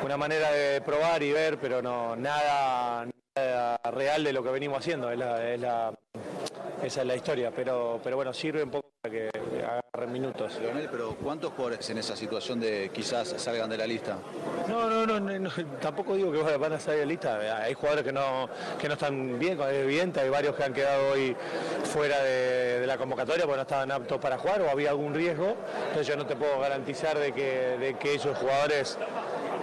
una 0.05 0.17
manera 0.17 0.51
de 0.51 0.81
probar 0.81 1.21
y 1.23 1.31
ver, 1.33 1.57
pero 1.59 1.81
no 1.81 2.15
nada, 2.15 3.05
nada 3.35 3.77
real 3.91 4.23
de 4.23 4.31
lo 4.33 4.41
que 4.43 4.49
venimos 4.51 4.79
haciendo. 4.79 5.11
Es 5.11 5.17
la- 5.17 5.51
es 5.51 5.59
la- 5.59 5.93
esa 6.83 7.01
es 7.01 7.07
la 7.07 7.15
historia, 7.15 7.51
pero, 7.53 7.99
pero 8.03 8.15
bueno, 8.15 8.31
sirve 8.33 8.63
un 8.63 8.71
poco 8.71 8.89
para 9.01 9.11
que 9.13 9.29
minutos. 10.07 10.57
Leonel, 10.61 10.87
pero 10.89 11.15
¿cuántos 11.15 11.51
jugadores 11.53 11.89
en 11.89 11.97
esa 11.97 12.15
situación 12.15 12.59
de 12.59 12.89
quizás 12.93 13.35
salgan 13.37 13.69
de 13.69 13.77
la 13.77 13.85
lista? 13.85 14.17
No, 14.67 15.05
no, 15.05 15.19
no, 15.19 15.51
tampoco 15.81 16.15
digo 16.15 16.31
que 16.31 16.57
van 16.57 16.73
a 16.73 16.79
salir 16.79 17.01
de 17.01 17.05
lista. 17.05 17.39
Hay 17.61 17.73
jugadores 17.73 18.05
que 18.05 18.11
no, 18.11 18.49
que 18.79 18.87
no 18.87 18.93
están 18.93 19.37
bien, 19.39 19.59
es 19.59 19.73
evidente. 19.73 20.19
Hay 20.21 20.29
varios 20.29 20.55
que 20.55 20.63
han 20.63 20.73
quedado 20.73 21.13
hoy 21.13 21.35
fuera 21.83 22.21
de, 22.23 22.79
de 22.79 22.87
la 22.87 22.97
convocatoria 22.97 23.45
porque 23.45 23.57
no 23.57 23.61
estaban 23.63 23.91
aptos 23.91 24.19
para 24.19 24.37
jugar 24.37 24.61
o 24.61 24.69
había 24.69 24.89
algún 24.91 25.13
riesgo. 25.13 25.55
Entonces 25.87 26.07
yo 26.07 26.15
no 26.15 26.25
te 26.25 26.35
puedo 26.35 26.59
garantizar 26.59 27.17
de 27.17 27.31
que, 27.31 27.77
de 27.77 27.95
que 27.95 28.15
esos 28.15 28.37
jugadores 28.37 28.97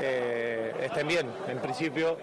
eh, 0.01 0.73
estén 0.83 1.09
bien. 1.09 1.27
En 1.49 1.59
principio 1.59 2.19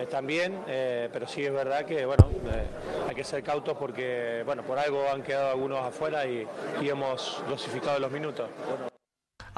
están 0.00 0.26
bien, 0.26 0.62
eh, 0.66 1.08
pero 1.12 1.26
sí 1.26 1.44
es 1.44 1.52
verdad 1.52 1.84
que 1.84 2.04
bueno, 2.06 2.30
eh, 2.52 2.66
hay 3.08 3.14
que 3.14 3.24
ser 3.24 3.42
cautos 3.42 3.76
porque 3.76 4.42
bueno, 4.44 4.62
por 4.62 4.78
algo 4.78 5.08
han 5.08 5.22
quedado 5.22 5.50
algunos 5.50 5.80
afuera 5.84 6.26
y, 6.26 6.46
y 6.80 6.88
hemos 6.88 7.42
dosificado 7.48 7.98
los 7.98 8.10
minutos. 8.10 8.48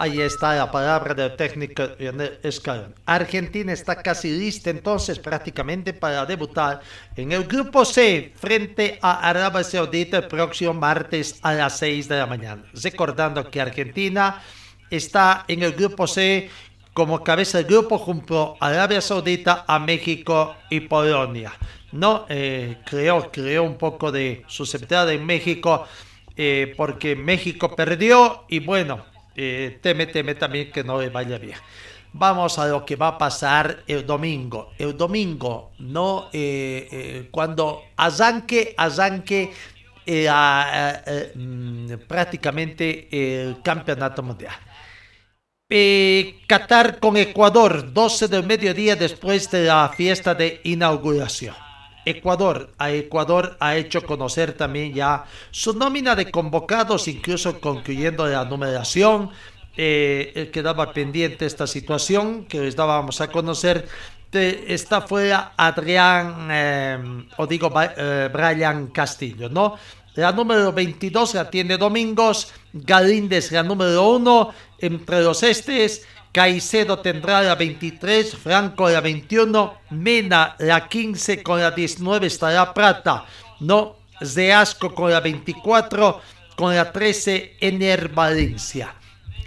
Ahí 0.00 0.22
está 0.22 0.54
la 0.54 0.70
palabra 0.70 1.12
del 1.12 1.36
técnico 1.36 1.82
Lionel 1.98 2.40
Scaloni. 2.50 2.94
Argentina 3.04 3.70
está 3.70 4.02
casi 4.02 4.30
lista 4.30 4.70
entonces 4.70 5.18
prácticamente 5.18 5.92
para 5.92 6.24
debutar 6.24 6.80
en 7.14 7.32
el 7.32 7.44
grupo 7.44 7.84
C 7.84 8.32
frente 8.34 8.98
a 9.02 9.28
Arabia 9.28 9.62
Saudita 9.62 10.16
el 10.16 10.26
próximo 10.26 10.72
martes 10.72 11.38
a 11.42 11.52
las 11.52 11.76
6 11.78 12.08
de 12.08 12.16
la 12.16 12.24
mañana. 12.24 12.64
Recordando 12.82 13.50
que 13.50 13.60
Argentina 13.60 14.40
está 14.88 15.44
en 15.46 15.62
el 15.62 15.72
grupo 15.72 16.06
C 16.06 16.48
como 17.00 17.24
cabeza 17.24 17.56
del 17.56 17.66
grupo 17.66 17.96
junto 17.96 18.58
a 18.60 18.66
Arabia 18.66 19.00
Saudita, 19.00 19.64
a 19.66 19.78
México 19.78 20.54
y 20.68 20.80
Polonia. 20.80 21.50
No, 21.92 22.26
eh, 22.28 22.76
creó, 22.84 23.32
creó 23.32 23.62
un 23.62 23.78
poco 23.78 24.12
de 24.12 24.44
susceptibilidad 24.46 25.10
en 25.10 25.24
México 25.24 25.86
eh, 26.36 26.74
porque 26.76 27.16
México 27.16 27.74
perdió 27.74 28.44
y 28.50 28.58
bueno, 28.58 29.02
eh, 29.34 29.78
teme, 29.80 30.08
teme 30.08 30.34
también 30.34 30.70
que 30.70 30.84
no 30.84 31.00
le 31.00 31.08
vaya 31.08 31.38
bien. 31.38 31.56
Vamos 32.12 32.58
a 32.58 32.66
lo 32.66 32.84
que 32.84 32.96
va 32.96 33.08
a 33.08 33.16
pasar 33.16 33.82
el 33.86 34.04
domingo. 34.04 34.72
El 34.76 34.94
domingo, 34.94 35.70
¿no? 35.78 36.28
Eh, 36.34 37.28
cuando 37.30 37.84
arranque, 37.96 38.74
arranque 38.76 39.54
mm, 41.34 41.94
prácticamente 42.06 43.08
el 43.10 43.62
campeonato 43.62 44.22
mundial. 44.22 44.52
Eh, 45.72 46.40
Qatar 46.48 46.98
con 46.98 47.16
Ecuador, 47.16 47.92
12 47.92 48.26
del 48.26 48.44
mediodía 48.44 48.96
después 48.96 49.48
de 49.52 49.66
la 49.66 49.88
fiesta 49.96 50.34
de 50.34 50.60
inauguración. 50.64 51.54
Ecuador, 52.04 52.72
a 52.76 52.90
Ecuador 52.90 53.56
ha 53.60 53.76
hecho 53.76 54.02
conocer 54.02 54.54
también 54.54 54.92
ya 54.92 55.26
su 55.52 55.72
nómina 55.74 56.16
de 56.16 56.28
convocados, 56.28 57.06
incluso 57.06 57.60
concluyendo 57.60 58.26
la 58.26 58.44
numeración. 58.44 59.30
Eh, 59.76 60.50
quedaba 60.52 60.92
pendiente 60.92 61.46
esta 61.46 61.68
situación 61.68 62.46
que 62.46 62.58
les 62.58 62.74
dábamos 62.74 63.20
a 63.20 63.28
conocer. 63.28 63.86
Eh, 64.32 64.66
está 64.68 65.00
fuera 65.00 65.54
Adrián, 65.56 66.48
eh, 66.52 66.98
o 67.36 67.46
digo 67.48 67.72
eh, 67.96 68.30
Brian 68.32 68.88
Castillo, 68.88 69.48
¿no? 69.48 69.74
La 70.14 70.32
número 70.32 70.72
22 70.72 71.34
la 71.34 71.50
tiene 71.50 71.76
Domingos, 71.76 72.52
Galíndez 72.72 73.52
la 73.52 73.62
número 73.62 74.10
1, 74.10 74.54
entre 74.80 75.22
los 75.22 75.42
estes, 75.42 76.06
Caicedo 76.32 76.98
tendrá 76.98 77.42
la 77.42 77.54
23, 77.54 78.36
Franco 78.36 78.88
la 78.88 79.00
21, 79.00 79.74
Mena 79.90 80.56
la 80.58 80.88
15, 80.88 81.42
con 81.42 81.60
la 81.60 81.70
19 81.70 82.26
estará 82.26 82.72
Prata, 82.72 83.24
no, 83.60 83.96
Zeasco 84.24 84.94
con 84.94 85.10
la 85.10 85.20
24, 85.20 86.20
con 86.56 86.74
la 86.74 86.92
13 86.92 87.56
Ener 87.60 88.08
Valencia. 88.08 88.94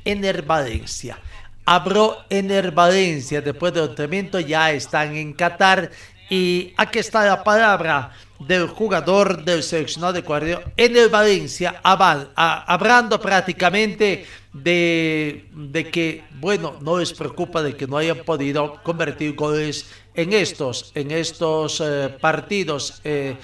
Ener 0.04 0.42
Valencia. 0.42 1.18
Abro 1.66 2.26
Ener 2.30 2.72
Valencia 2.72 3.42
después 3.42 3.74
del 3.74 3.90
entrenamiento, 3.90 4.40
ya 4.40 4.72
están 4.72 5.16
en 5.16 5.34
Qatar. 5.34 5.92
Y 6.30 6.74
aquí 6.78 7.00
está 7.00 7.26
la 7.26 7.44
palabra 7.44 8.12
del 8.48 8.68
jugador 8.68 9.44
del 9.44 9.64
seleccionado 9.64 10.14
de 10.14 10.20
Ecuador, 10.20 10.72
Ener 10.78 11.10
Valencia, 11.10 11.80
hablando 11.84 13.20
prácticamente 13.20 14.26
de, 14.52 15.50
de 15.52 15.90
que, 15.90 16.24
bueno, 16.40 16.78
no 16.82 16.98
les 17.00 17.14
preocupa 17.14 17.62
de 17.64 17.76
que 17.76 17.88
no 17.88 17.98
hayan 17.98 18.20
podido 18.20 18.82
convertir 18.84 19.36
goles 19.36 19.86
en 20.14 20.34
estos, 20.34 20.92
en 20.96 21.12
estos 21.12 21.82
eh, 21.82 22.10
partidos 22.20 23.02
eh, 23.04 23.36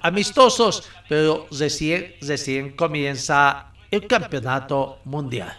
amistosos, 0.00 0.88
pero 1.08 1.46
recién, 1.50 2.14
recién 2.20 2.76
comienza 2.76 3.72
el 3.90 4.06
campeonato 4.06 4.98
mundial. 5.04 5.56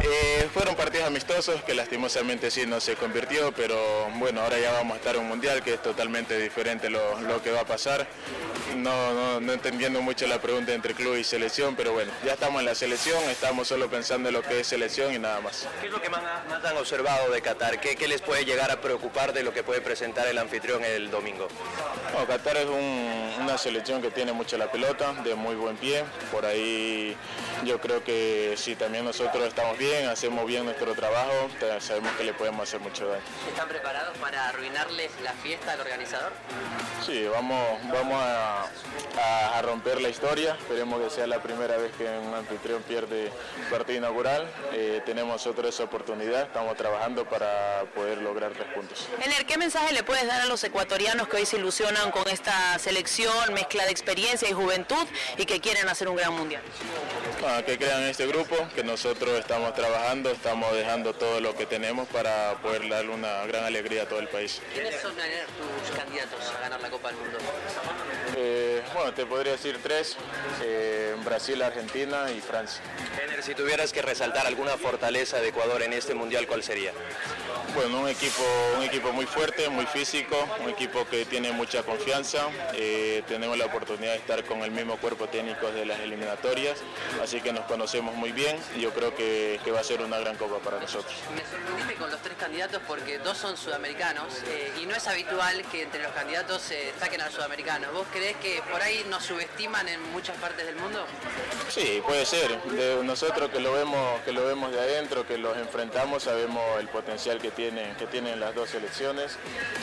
Eh, 0.00 0.48
fueron 0.54 0.76
partidos 0.76 1.06
amistosos 1.06 1.62
que 1.64 1.74
lastimosamente 1.74 2.50
sí 2.50 2.66
no 2.66 2.80
se 2.80 2.94
convirtió, 2.94 3.52
pero 3.52 3.76
bueno, 4.16 4.40
ahora 4.42 4.58
ya 4.58 4.72
vamos 4.72 4.94
a 4.94 4.98
estar 4.98 5.16
en 5.16 5.22
un 5.22 5.28
mundial 5.28 5.62
que 5.62 5.74
es 5.74 5.82
totalmente 5.82 6.38
diferente 6.38 6.88
lo, 6.88 7.20
lo 7.22 7.42
que 7.42 7.50
va 7.50 7.60
a 7.60 7.64
pasar. 7.64 8.06
No, 8.76 9.12
no, 9.12 9.40
no 9.40 9.52
entendiendo 9.52 10.00
mucho 10.00 10.26
la 10.26 10.40
pregunta 10.40 10.72
entre 10.72 10.94
club 10.94 11.16
y 11.16 11.24
selección, 11.24 11.74
pero 11.74 11.92
bueno, 11.92 12.12
ya 12.24 12.34
estamos 12.34 12.60
en 12.60 12.66
la 12.66 12.74
selección, 12.74 13.18
estamos 13.30 13.66
solo 13.66 13.88
pensando 13.88 14.28
en 14.28 14.34
lo 14.36 14.42
que 14.42 14.60
es 14.60 14.66
selección 14.68 15.12
y 15.12 15.18
nada 15.18 15.40
más. 15.40 15.66
¿Qué 15.80 15.86
es 15.88 15.92
lo 15.92 16.00
que 16.00 16.10
más, 16.10 16.22
más 16.48 16.64
han 16.64 16.76
observado 16.76 17.30
de 17.32 17.40
Qatar? 17.42 17.80
¿Qué, 17.80 17.96
¿Qué 17.96 18.06
les 18.06 18.20
puede 18.20 18.44
llegar 18.44 18.70
a 18.70 18.80
preocupar 18.80 19.32
de 19.32 19.42
lo 19.42 19.52
que 19.52 19.62
puede 19.64 19.80
presentar 19.80 20.28
el 20.28 20.38
anfitrión 20.38 20.84
el 20.84 21.10
domingo? 21.10 21.48
No, 22.12 22.26
Qatar 22.26 22.56
es 22.58 22.66
un- 22.66 23.32
una 23.40 23.58
selección 23.58 24.00
que 24.00 24.10
tiene 24.10 24.32
mucho 24.32 24.56
la 24.58 24.70
pelota, 24.70 25.12
de 25.24 25.34
muy 25.34 25.56
buen 25.56 25.76
pie. 25.76 26.04
Por 26.30 26.44
ahí 26.46 27.16
yo 27.64 27.80
creo 27.80 28.04
que 28.04 28.54
si 28.56 28.76
también 28.76 29.04
nosotros 29.04 29.42
estamos 29.48 29.76
bien, 29.78 29.87
hacemos 29.96 30.46
bien 30.46 30.64
nuestro 30.64 30.94
trabajo, 30.94 31.48
sabemos 31.80 32.12
que 32.16 32.24
le 32.24 32.32
podemos 32.34 32.68
hacer 32.68 32.80
mucho 32.80 33.06
daño. 33.08 33.22
¿Están 33.48 33.68
preparados 33.68 34.16
para 34.18 34.48
arruinarles 34.48 35.10
la 35.22 35.32
fiesta 35.32 35.72
al 35.72 35.80
organizador? 35.80 36.32
Sí, 37.04 37.26
vamos, 37.32 37.78
vamos 37.92 38.20
a, 38.22 38.62
a- 38.62 39.58
a 39.58 39.62
romper 39.62 40.00
la 40.00 40.08
historia. 40.08 40.56
Esperemos 40.58 41.00
que 41.02 41.10
sea 41.10 41.26
la 41.26 41.42
primera 41.42 41.76
vez 41.76 41.92
que 41.96 42.04
un 42.04 42.34
anfitrión 42.34 42.82
pierde 42.82 43.30
partido 43.70 43.98
inaugural. 43.98 44.48
Eh, 44.72 45.00
tenemos 45.06 45.32
nosotros 45.32 45.74
esa 45.74 45.84
oportunidad, 45.84 46.42
estamos 46.42 46.76
trabajando 46.76 47.24
para 47.28 47.82
poder 47.94 48.18
lograr 48.18 48.52
tres 48.52 48.66
puntos. 48.74 49.06
Ener, 49.24 49.46
¿qué 49.46 49.56
mensaje 49.58 49.92
le 49.92 50.02
puedes 50.02 50.26
dar 50.26 50.40
a 50.42 50.46
los 50.46 50.62
ecuatorianos 50.64 51.28
que 51.28 51.36
hoy 51.36 51.46
se 51.46 51.56
ilusionan 51.56 52.10
con 52.10 52.28
esta 52.28 52.78
selección, 52.78 53.54
mezcla 53.54 53.84
de 53.84 53.90
experiencia 53.90 54.48
y 54.48 54.52
juventud 54.52 55.06
y 55.36 55.46
que 55.46 55.60
quieren 55.60 55.88
hacer 55.88 56.08
un 56.08 56.16
gran 56.16 56.32
mundial? 56.34 56.62
Ah, 57.46 57.62
que 57.64 57.78
crean 57.78 58.02
este 58.02 58.26
grupo, 58.26 58.56
que 58.74 58.82
nosotros 58.82 59.38
estamos 59.38 59.72
trabajando, 59.78 60.30
estamos 60.32 60.74
dejando 60.74 61.14
todo 61.14 61.40
lo 61.40 61.54
que 61.54 61.64
tenemos 61.64 62.08
para 62.08 62.54
poder 62.60 62.88
darle 62.88 63.14
una 63.14 63.46
gran 63.46 63.64
alegría 63.64 64.02
a 64.02 64.06
todo 64.06 64.18
el 64.18 64.26
país. 64.26 64.60
¿Quiénes 64.74 65.00
son 65.00 65.12
tus 65.14 65.96
candidatos 65.96 66.52
a 66.56 66.60
ganar 66.60 66.80
la 66.80 66.90
Copa 66.90 67.08
del 67.08 67.18
Mundo? 67.18 67.38
Eh, 68.40 68.80
bueno, 68.94 69.12
te 69.12 69.26
podría 69.26 69.52
decir 69.52 69.80
tres, 69.82 70.16
eh, 70.62 71.16
Brasil, 71.24 71.60
Argentina 71.60 72.30
y 72.30 72.40
Francia. 72.40 72.80
Ener, 73.24 73.42
si 73.42 73.52
tuvieras 73.56 73.92
que 73.92 74.00
resaltar 74.00 74.46
alguna 74.46 74.76
fortaleza 74.76 75.40
de 75.40 75.48
Ecuador 75.48 75.82
en 75.82 75.92
este 75.92 76.14
mundial, 76.14 76.46
¿cuál 76.46 76.62
sería? 76.62 76.92
Bueno, 77.74 78.00
un 78.00 78.08
equipo, 78.08 78.42
un 78.76 78.84
equipo 78.84 79.12
muy 79.12 79.26
fuerte, 79.26 79.68
muy 79.68 79.86
físico, 79.86 80.36
un 80.60 80.70
equipo 80.70 81.04
que 81.08 81.24
tiene 81.24 81.50
mucha 81.50 81.82
confianza. 81.82 82.48
eh, 82.74 83.22
tenemos 83.26 83.58
la 83.58 83.66
oportunidad 83.66 84.12
de 84.12 84.18
estar 84.18 84.44
con 84.44 84.62
el 84.62 84.70
mismo 84.70 84.96
cuerpo 84.98 85.28
técnico 85.28 85.70
de 85.72 85.84
las 85.84 85.98
eliminatorias, 86.00 86.78
así 87.20 87.40
que 87.40 87.52
nos 87.52 87.64
conocemos 87.66 88.14
muy 88.14 88.30
bien. 88.30 88.56
y 88.76 88.80
Yo 88.80 88.90
creo 88.92 89.16
que, 89.16 89.58
que 89.64 89.72
va 89.72 89.80
a 89.80 89.84
ser 89.84 90.00
una 90.00 90.18
gran 90.18 90.36
copa 90.36 90.58
para 90.58 90.78
nosotros. 90.78 91.12
Me 91.34 91.42
sorprendiste 91.44 91.94
con 91.94 92.10
los 92.10 92.22
tres 92.22 92.36
candidatos 92.38 92.80
porque 92.86 93.18
dos 93.18 93.36
son 93.36 93.56
sudamericanos 93.56 94.32
eh, 94.46 94.72
y 94.80 94.86
no 94.86 94.94
es 94.94 95.06
habitual 95.08 95.64
que 95.72 95.82
entre 95.82 96.02
los 96.04 96.12
candidatos 96.12 96.62
se 96.62 96.92
saquen 97.00 97.20
al 97.20 97.32
sudamericano. 97.32 97.88
¿Vos 97.92 98.06
creés 98.32 98.36
que 98.62 98.62
por 98.70 98.80
ahí 98.82 99.04
nos 99.08 99.24
subestiman 99.24 99.88
en 99.88 100.02
muchas 100.12 100.36
partes 100.36 100.66
del 100.66 100.76
mundo? 100.76 101.04
Sí, 101.68 102.02
puede 102.06 102.26
ser. 102.26 102.60
De 102.62 103.02
nosotros 103.04 103.50
que 103.50 103.60
lo 103.60 103.72
vemos, 103.72 104.20
que 104.22 104.32
lo 104.32 104.44
vemos 104.46 104.72
de 104.72 104.80
adentro, 104.80 105.26
que 105.26 105.38
los 105.38 105.56
enfrentamos, 105.56 106.24
sabemos 106.24 106.62
el 106.78 106.88
potencial 106.88 107.38
que 107.40 107.50
tienen, 107.50 107.94
que 107.96 108.06
tienen 108.06 108.40
las 108.40 108.54
dos 108.54 108.70
selecciones. 108.70 109.36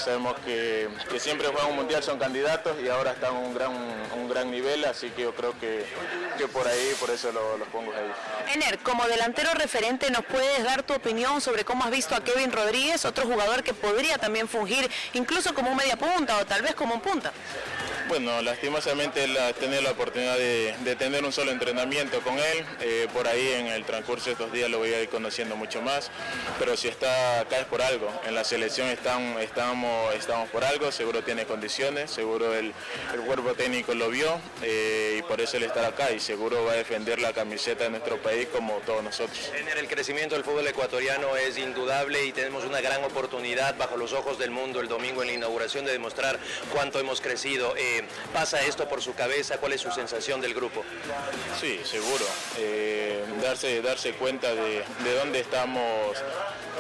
Sabemos 0.03 0.35
que, 0.45 0.87
que 1.09 1.19
siempre 1.19 1.47
juegan 1.47 1.71
un 1.71 1.75
mundial, 1.77 2.03
son 2.03 2.19
candidatos 2.19 2.75
y 2.83 2.89
ahora 2.89 3.11
están 3.11 3.35
a 3.35 3.39
un 3.39 3.53
gran, 3.53 3.71
un 4.15 4.29
gran 4.29 4.51
nivel, 4.51 4.85
así 4.85 5.09
que 5.11 5.23
yo 5.23 5.33
creo 5.33 5.57
que, 5.59 5.85
que 6.37 6.47
por 6.47 6.67
ahí, 6.67 6.95
por 6.99 7.09
eso 7.09 7.31
lo- 7.31 7.57
los 7.57 7.67
pongo 7.69 7.91
ahí. 7.93 8.53
Ener, 8.53 8.79
como 8.79 9.07
delantero 9.07 9.53
referente, 9.53 10.09
¿nos 10.11 10.25
puedes 10.25 10.63
dar 10.63 10.83
tu 10.83 10.93
opinión 10.93 11.41
sobre 11.41 11.65
cómo 11.65 11.83
has 11.83 11.91
visto 11.91 12.15
a 12.15 12.23
Kevin 12.23 12.51
Rodríguez, 12.51 13.05
otro 13.05 13.25
jugador 13.25 13.63
que 13.63 13.73
podría 13.73 14.17
también 14.17 14.47
fungir 14.47 14.89
incluso 15.13 15.53
como 15.53 15.71
un 15.71 15.77
media 15.77 15.97
punta 15.97 16.37
o 16.37 16.45
tal 16.45 16.61
vez 16.61 16.75
como 16.75 16.95
un 16.95 17.01
punta? 17.01 17.31
Bueno, 18.07 18.41
lastimosamente 18.43 19.27
la, 19.27 19.51
tener 19.53 19.81
la 19.81 19.91
oportunidad 19.91 20.37
de, 20.37 20.75
de 20.83 20.95
tener 20.95 21.25
un 21.25 21.31
solo 21.31 21.51
entrenamiento 21.51 22.21
con 22.21 22.35
él, 22.37 22.65
eh, 22.81 23.07
por 23.11 23.27
ahí 23.27 23.53
en 23.53 23.67
el 23.67 23.83
transcurso 23.83 24.25
de 24.25 24.33
estos 24.33 24.51
días 24.51 24.69
lo 24.69 24.77
voy 24.77 24.93
a 24.93 25.01
ir 25.01 25.09
conociendo 25.09 25.55
mucho 25.55 25.81
más, 25.81 26.11
pero 26.59 26.77
si 26.77 26.87
está 26.87 27.39
acá 27.39 27.59
es 27.59 27.65
por 27.65 27.81
algo, 27.81 28.07
en 28.27 28.35
la 28.35 28.43
selección 28.43 28.89
están, 28.89 29.39
estamos, 29.39 30.13
estamos 30.13 30.49
por 30.49 30.63
algo, 30.63 30.91
seguro 30.91 31.23
tiene 31.23 31.45
condiciones, 31.45 32.11
seguro 32.11 32.53
el, 32.53 32.73
el 33.13 33.21
cuerpo 33.21 33.53
técnico 33.55 33.93
lo 33.95 34.09
vio. 34.09 34.39
Eh, 34.61 35.17
y 35.19 35.21
por 35.23 35.41
eso 35.41 35.57
él 35.57 35.63
está 35.63 35.87
acá. 35.87 36.11
Y 36.11 36.19
seguro 36.19 36.63
va 36.65 36.73
a 36.73 36.75
defender 36.75 37.19
la 37.19 37.33
camiseta 37.33 37.85
de 37.85 37.89
nuestro 37.89 38.17
país 38.21 38.47
como 38.51 38.73
todos 38.85 39.03
nosotros. 39.03 39.51
El 39.77 39.87
crecimiento 39.87 40.35
del 40.35 40.43
fútbol 40.43 40.67
ecuatoriano 40.67 41.35
es 41.37 41.57
indudable 41.57 42.25
y 42.25 42.31
tenemos 42.31 42.65
una 42.65 42.81
gran 42.81 43.03
oportunidad 43.03 43.77
bajo 43.77 43.97
los 43.97 44.13
ojos 44.13 44.37
del 44.37 44.51
mundo 44.51 44.79
el 44.81 44.87
domingo 44.87 45.21
en 45.21 45.27
la 45.29 45.33
inauguración 45.33 45.85
de 45.85 45.91
demostrar 45.91 46.39
cuánto 46.73 46.99
hemos 46.99 47.21
crecido. 47.21 47.75
Eh, 47.77 47.94
¿Pasa 48.33 48.61
esto 48.61 48.87
por 48.87 49.01
su 49.01 49.13
cabeza? 49.13 49.57
¿Cuál 49.57 49.73
es 49.73 49.81
su 49.81 49.91
sensación 49.91 50.41
del 50.41 50.53
grupo? 50.53 50.83
Sí, 51.59 51.79
seguro. 51.83 52.25
Eh, 52.57 53.23
darse, 53.41 53.81
darse 53.81 54.13
cuenta 54.13 54.53
de, 54.53 54.83
de 55.03 55.15
dónde 55.17 55.39
estamos 55.39 56.17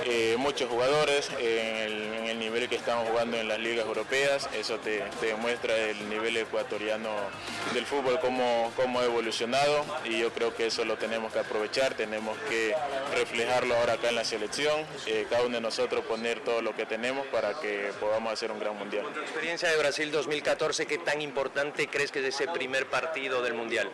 eh, 0.03 0.35
muchos 0.37 0.69
jugadores 0.69 1.29
en 1.39 1.75
el, 1.77 2.13
en 2.13 2.25
el 2.27 2.39
nivel 2.39 2.67
que 2.67 2.75
estamos 2.75 3.07
jugando 3.09 3.37
en 3.37 3.47
las 3.47 3.59
ligas 3.59 3.85
europeas, 3.85 4.49
eso 4.57 4.77
te, 4.79 5.03
demuestra 5.21 5.75
el 5.75 6.09
nivel 6.09 6.37
ecuatoriano 6.37 7.09
del 7.73 7.85
fútbol, 7.85 8.19
cómo, 8.19 8.71
cómo 8.75 8.99
ha 8.99 9.05
evolucionado 9.05 9.85
y 10.03 10.19
yo 10.19 10.31
creo 10.31 10.55
que 10.55 10.67
eso 10.67 10.85
lo 10.85 10.97
tenemos 10.97 11.31
que 11.31 11.39
aprovechar, 11.39 11.95
tenemos 11.95 12.37
que 12.49 12.75
reflejarlo 13.15 13.75
ahora 13.75 13.93
acá 13.93 14.09
en 14.09 14.15
la 14.15 14.25
selección, 14.25 14.85
eh, 15.05 15.25
cada 15.29 15.43
uno 15.43 15.55
de 15.55 15.61
nosotros 15.61 16.05
poner 16.05 16.41
todo 16.41 16.61
lo 16.61 16.75
que 16.75 16.85
tenemos 16.85 17.25
para 17.27 17.59
que 17.59 17.91
podamos 17.99 18.33
hacer 18.33 18.51
un 18.51 18.59
gran 18.59 18.75
mundial. 18.77 19.05
Tu 19.13 19.19
experiencia 19.21 19.69
de 19.69 19.77
Brasil 19.77 20.11
2014, 20.11 20.85
¿qué 20.85 20.97
tan 20.97 21.21
importante 21.21 21.87
crees 21.87 22.11
que 22.11 22.19
es 22.19 22.35
ese 22.35 22.47
primer 22.47 22.87
partido 22.87 23.41
del 23.41 23.53
mundial? 23.53 23.89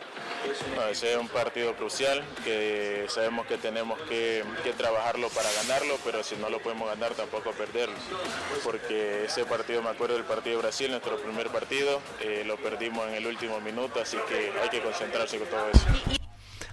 ese 0.90 1.12
es 1.12 1.18
un 1.18 1.28
partido 1.28 1.74
crucial 1.74 2.22
que 2.44 3.06
sabemos 3.08 3.46
que 3.46 3.56
tenemos 3.58 4.00
que, 4.02 4.42
que 4.64 4.72
trabajarlo 4.72 5.28
para 5.30 5.50
ganarlo, 5.52 5.91
pero 6.04 6.22
si 6.22 6.36
no 6.36 6.48
lo 6.48 6.60
podemos 6.60 6.88
ganar 6.88 7.12
tampoco 7.14 7.52
perderlo, 7.52 7.94
porque 8.64 9.24
ese 9.24 9.44
partido, 9.44 9.82
me 9.82 9.90
acuerdo 9.90 10.14
del 10.14 10.24
partido 10.24 10.56
de 10.56 10.62
Brasil, 10.62 10.90
nuestro 10.90 11.16
primer 11.16 11.48
partido, 11.48 12.00
eh, 12.20 12.42
lo 12.46 12.56
perdimos 12.56 13.08
en 13.08 13.14
el 13.14 13.26
último 13.26 13.60
minuto, 13.60 14.00
así 14.00 14.16
que 14.28 14.52
hay 14.60 14.68
que 14.68 14.80
concentrarse 14.80 15.38
con 15.38 15.48
todo 15.48 15.68
eso. 15.72 16.20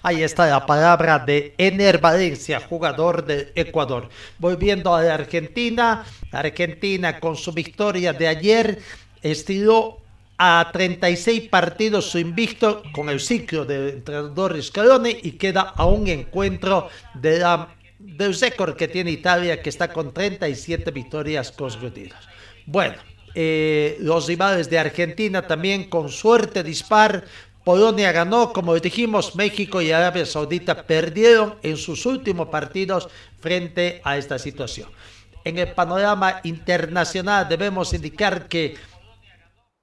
Ahí 0.02 0.24
está 0.24 0.48
la 0.48 0.66
palabra 0.66 1.20
de 1.20 1.54
Ener 1.58 2.00
Valencia, 2.00 2.62
jugador 2.62 3.26
de 3.26 3.52
Ecuador. 3.56 4.10
Volviendo 4.38 4.96
a 4.96 5.04
la 5.04 5.14
Argentina, 5.14 6.06
Argentina 6.32 7.20
con 7.20 7.36
su 7.36 7.52
victoria 7.52 8.14
de 8.14 8.28
ayer 8.28 8.80
estiró 9.22 9.98
a 10.38 10.70
36 10.72 11.50
partidos 11.50 12.06
su 12.06 12.18
invicto 12.18 12.82
con 12.94 13.10
el 13.10 13.20
ciclo 13.20 13.66
del 13.66 13.90
entrenador 13.90 14.62
Scaloni 14.64 15.18
y 15.22 15.34
queda 15.34 15.74
a 15.76 15.86
un 15.86 16.08
encuentro 16.08 16.88
de 17.14 17.40
la, 17.40 17.76
del 18.00 18.34
récord 18.40 18.76
que 18.76 18.88
tiene 18.88 19.12
Italia 19.12 19.62
que 19.62 19.70
está 19.70 19.92
con 19.92 20.14
37 20.14 20.90
victorias 20.92 21.52
consecutivas. 21.52 22.28
Bueno, 22.66 22.96
eh, 23.36 23.98
los 24.00 24.28
rivales 24.28 24.70
de 24.70 24.80
Argentina 24.80 25.46
también 25.46 25.90
con 25.90 26.10
suerte 26.10 26.64
dispar. 26.64 27.26
Polonia 27.64 28.12
ganó, 28.12 28.52
como 28.54 28.74
dijimos, 28.80 29.36
México 29.36 29.82
y 29.82 29.92
Arabia 29.92 30.26
Saudita 30.26 30.84
perdieron 30.88 31.56
en 31.62 31.78
sus 31.78 32.06
últimos 32.06 32.48
partidos 32.48 33.10
frente 33.40 34.02
a 34.04 34.18
esta 34.18 34.40
situación. 34.40 34.90
En 35.44 35.58
el 35.58 35.74
panorama 35.74 36.40
internacional 36.44 37.48
debemos 37.48 37.94
indicar 37.94 38.48
que 38.48 38.76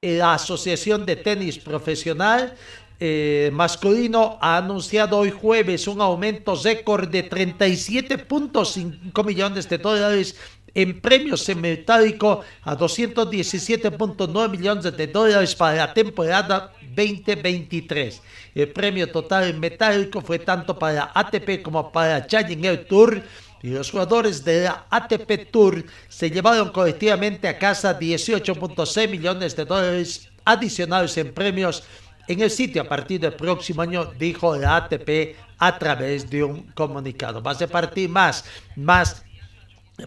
la 0.00 0.34
Asociación 0.34 1.06
de 1.06 1.16
Tenis 1.16 1.58
Profesional 1.58 2.54
eh, 2.98 3.50
masculino 3.52 4.38
ha 4.40 4.56
anunciado 4.56 5.18
hoy 5.18 5.30
jueves 5.30 5.86
un 5.86 6.00
aumento 6.00 6.54
récord 6.56 7.08
de 7.08 7.28
37.5 7.28 9.24
millones 9.24 9.68
de 9.68 9.76
dólares 9.78 10.36
en 10.74 11.00
premios 11.00 11.48
en 11.48 11.60
metálico 11.60 12.42
a 12.62 12.76
217.9 12.76 14.50
millones 14.50 14.96
de 14.96 15.06
dólares 15.06 15.54
para 15.54 15.76
la 15.76 15.94
temporada 15.94 16.72
2023. 16.94 18.22
El 18.54 18.68
premio 18.68 19.10
total 19.10 19.50
en 19.50 19.60
metálico 19.60 20.20
fue 20.20 20.38
tanto 20.38 20.78
para 20.78 21.12
ATP 21.14 21.62
como 21.62 21.90
para 21.92 22.26
Challenger 22.26 22.86
Tour 22.86 23.22
y 23.62 23.70
los 23.70 23.90
jugadores 23.90 24.44
de 24.44 24.64
la 24.64 24.86
ATP 24.90 25.50
Tour 25.50 25.84
se 26.08 26.30
llevaron 26.30 26.70
colectivamente 26.70 27.48
a 27.48 27.58
casa 27.58 27.98
18.6 27.98 29.08
millones 29.08 29.56
de 29.56 29.64
dólares 29.64 30.28
adicionales 30.44 31.16
en 31.16 31.32
premios 31.34 31.82
en 32.28 32.40
el 32.40 32.50
sitio 32.50 32.82
a 32.82 32.88
partir 32.88 33.20
del 33.20 33.34
próximo 33.34 33.82
año, 33.82 34.06
dijo 34.18 34.56
la 34.56 34.76
ATP 34.76 35.36
a 35.58 35.78
través 35.78 36.28
de 36.28 36.44
un 36.44 36.62
comunicado. 36.72 37.42
Va 37.42 37.52
a 37.52 37.66
partir 37.66 38.08
más, 38.08 38.44
más 38.74 39.24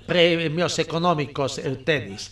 premios 0.06 0.78
económicos 0.80 1.58
el 1.58 1.84
tenis. 1.84 2.32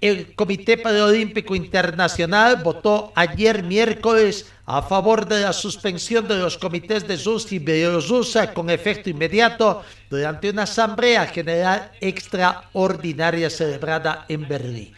El 0.00 0.34
Comité 0.34 0.78
Paralímpico 0.78 1.54
Internacional 1.54 2.56
votó 2.56 3.12
ayer 3.14 3.62
miércoles 3.62 4.50
a 4.66 4.82
favor 4.82 5.28
de 5.28 5.42
la 5.42 5.52
suspensión 5.52 6.26
de 6.26 6.38
los 6.38 6.58
comités 6.58 7.06
de 7.06 7.16
Rusia 7.18 7.54
y 7.54 7.58
Bielorrusia 7.60 8.52
con 8.52 8.68
efecto 8.68 9.10
inmediato 9.10 9.84
durante 10.10 10.50
una 10.50 10.64
asamblea 10.64 11.26
general 11.26 11.92
extraordinaria 12.00 13.48
celebrada 13.48 14.24
en 14.28 14.48
Berlín. 14.48 14.92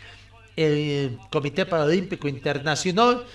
El 0.56 1.18
Comité 1.30 1.66
Paralímpico 1.66 2.26
Internacional 2.26 3.26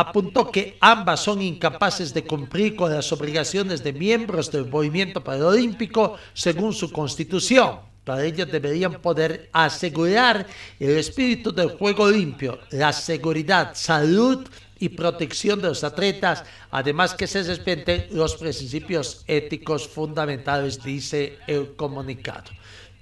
apuntó 0.00 0.50
que 0.50 0.76
ambas 0.80 1.20
son 1.20 1.42
incapaces 1.42 2.14
de 2.14 2.24
cumplir 2.24 2.76
con 2.76 2.92
las 2.92 3.10
obligaciones 3.12 3.82
de 3.82 3.92
miembros 3.92 4.50
del 4.50 4.66
movimiento 4.66 5.22
paralímpico 5.24 6.16
según 6.34 6.72
su 6.72 6.92
constitución 6.92 7.88
para 8.08 8.24
ello 8.24 8.46
deberían 8.46 9.02
poder 9.02 9.50
asegurar 9.52 10.46
el 10.80 10.96
espíritu 10.96 11.52
del 11.52 11.76
juego 11.76 12.10
limpio, 12.10 12.58
la 12.70 12.90
seguridad, 12.90 13.72
salud 13.74 14.48
y 14.78 14.88
protección 14.88 15.60
de 15.60 15.68
los 15.68 15.84
atletas, 15.84 16.42
además 16.70 17.12
que 17.12 17.26
se 17.26 17.42
respeten 17.42 18.06
los 18.12 18.36
principios 18.36 19.24
éticos 19.26 19.86
fundamentales, 19.86 20.82
dice 20.82 21.36
el 21.46 21.76
comunicado. 21.76 22.50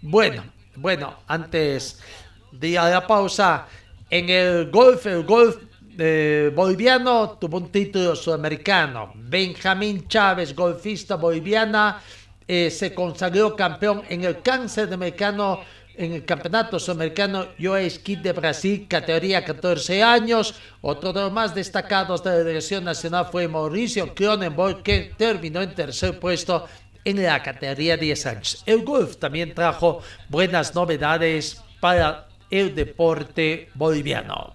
Bueno, 0.03 0.43
bueno, 0.75 1.15
antes 1.29 2.01
de 2.51 2.69
ir 2.71 2.79
a 2.81 2.91
la 2.91 3.07
pausa, 3.07 3.69
en 4.11 4.29
el 4.29 4.73
golf, 4.73 5.07
el 5.07 5.23
golf 5.23 5.57
boliviano 6.55 7.39
tuvo 7.41 7.59
un 7.59 7.71
título 7.71 8.15
sudamericano. 8.15 9.13
Benjamín 9.15 10.07
Chávez, 10.07 10.55
golfista 10.55 11.17
boliviana, 11.17 12.03
eh, 12.47 12.71
se 12.71 12.95
consagró 12.95 13.57
campeón 13.57 14.03
en 14.09 14.25
el 14.25 14.43
cáncer 14.43 14.89
de 14.89 14.97
en 15.99 16.13
el 16.13 16.25
campeonato 16.25 16.79
sudamericano 16.79 17.47
US 17.59 17.99
Kid 17.99 18.19
de 18.19 18.33
Brasil, 18.33 18.87
categoría 18.89 19.45
14 19.45 20.03
años. 20.03 20.55
Otro 20.83 21.13
de 21.13 21.23
los 21.23 21.33
más 21.33 21.55
destacados 21.55 22.23
de 22.23 22.31
la 22.31 22.37
delegación 22.37 22.85
nacional 22.85 23.29
fue 23.33 23.49
Mauricio 23.49 24.15
Cronenberg, 24.15 24.83
que 24.83 25.13
terminó 25.17 25.63
en 25.63 25.75
tercer 25.75 26.19
puesto 26.19 26.67
en 27.05 27.23
la 27.23 27.43
categoría 27.43 27.97
10 27.97 28.27
años. 28.27 28.63
El 28.67 28.85
golf 28.85 29.17
también 29.17 29.55
trajo 29.55 30.03
buenas 30.29 30.75
novedades 30.75 31.63
para 31.81 32.29
el 32.51 32.75
deporte 32.75 33.71
boliviano. 33.75 34.55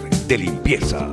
de 0.31 0.37
limpieza! 0.37 1.09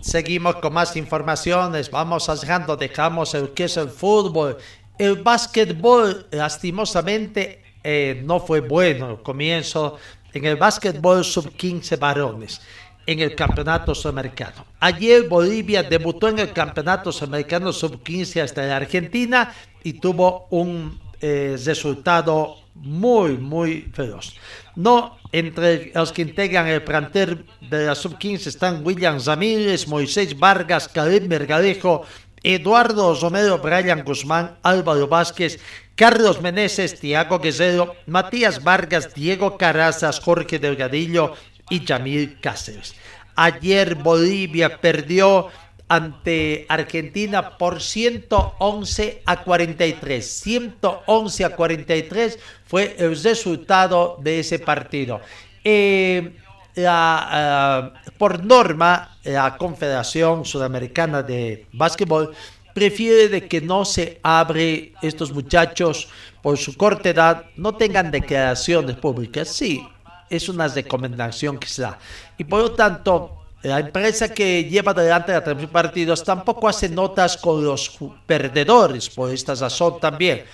Seguimos 0.00 0.56
con 0.56 0.72
más 0.72 0.96
informaciones. 0.96 1.90
Vamos 1.90 2.26
dejando, 2.40 2.78
dejamos 2.78 3.34
el 3.34 3.50
que 3.50 3.64
es 3.64 3.76
el 3.76 3.90
fútbol. 3.90 4.56
El 4.96 5.16
básquetbol, 5.16 6.26
lastimosamente, 6.30 7.62
eh, 7.84 8.22
no 8.24 8.40
fue 8.40 8.60
bueno 8.60 9.22
comienzo 9.22 9.98
en 10.32 10.46
el 10.46 10.56
básquetbol 10.56 11.24
sub-15 11.24 11.98
varones 11.98 12.62
en 13.06 13.20
el 13.20 13.34
campeonato 13.34 13.94
sudamericano. 13.94 14.64
Ayer 14.78 15.28
Bolivia 15.28 15.82
debutó 15.82 16.28
en 16.28 16.38
el 16.38 16.52
campeonato 16.54 17.12
sudamericano 17.12 17.70
sub-15 17.70 18.42
hasta 18.42 18.62
la 18.62 18.76
Argentina 18.76 19.52
y 19.84 19.94
tuvo 19.94 20.46
un 20.48 20.98
eh, 21.20 21.58
resultado 21.66 22.59
muy, 22.74 23.36
muy 23.36 23.90
feroz. 23.92 24.34
No, 24.76 25.18
entre 25.32 25.92
los 25.94 26.12
que 26.12 26.22
integran 26.22 26.66
el 26.66 26.82
plantel 26.82 27.44
de 27.60 27.86
la 27.86 27.94
sub-15 27.94 28.46
están 28.46 28.84
William 28.84 29.18
Ramírez, 29.24 29.86
Moisés 29.86 30.38
Vargas, 30.38 30.88
Caleb 30.88 31.28
Mergadejo, 31.28 32.02
Eduardo 32.42 33.14
Romero, 33.14 33.58
Brian 33.58 34.02
Guzmán, 34.04 34.56
Álvaro 34.62 35.06
Vázquez, 35.06 35.60
Carlos 35.94 36.40
Meneses, 36.40 36.98
Tiago 36.98 37.38
Guerrero, 37.38 37.94
Matías 38.06 38.64
Vargas, 38.64 39.12
Diego 39.14 39.58
Carazas, 39.58 40.20
Jorge 40.20 40.58
Delgadillo 40.58 41.34
y 41.68 41.84
Yamil 41.84 42.40
Cáceres. 42.40 42.94
Ayer 43.36 43.94
Bolivia 43.96 44.80
perdió 44.80 45.48
ante 45.90 46.66
Argentina 46.68 47.58
por 47.58 47.82
111 47.82 49.22
a 49.26 49.42
43. 49.42 50.24
111 50.24 51.44
a 51.44 51.56
43 51.56 52.38
fue 52.64 52.94
el 52.96 53.20
resultado 53.20 54.16
de 54.22 54.38
ese 54.38 54.60
partido. 54.60 55.20
Eh, 55.64 56.32
eh, 56.76 57.90
por 58.16 58.44
norma, 58.44 59.16
la 59.24 59.56
Confederación 59.56 60.44
Sudamericana 60.44 61.24
de 61.24 61.66
Básquetbol 61.72 62.36
prefiere 62.72 63.28
de 63.28 63.48
que 63.48 63.60
no 63.60 63.84
se 63.84 64.20
abre 64.22 64.92
estos 65.02 65.32
muchachos 65.32 66.08
por 66.40 66.56
su 66.56 66.76
corta 66.76 67.10
edad, 67.10 67.46
no 67.56 67.74
tengan 67.74 68.12
declaraciones 68.12 68.94
públicas. 68.94 69.48
Sí, 69.48 69.84
es 70.30 70.48
una 70.48 70.68
recomendación 70.68 71.58
que 71.58 71.66
se 71.66 71.82
da. 71.82 71.98
Y 72.38 72.44
por 72.44 72.60
lo 72.60 72.70
tanto, 72.70 73.39
la 73.62 73.80
empresa 73.80 74.32
que 74.32 74.64
lleva 74.64 74.92
adelante 74.92 75.32
la 75.32 75.44
transmisión 75.44 75.70
de 75.70 75.72
partidos 75.72 76.24
tampoco 76.24 76.68
hace 76.68 76.88
notas 76.88 77.36
con 77.36 77.62
los 77.62 77.98
perdedores, 78.26 79.10
por 79.10 79.30
esta 79.30 79.54
razón 79.54 80.00
también. 80.00 80.44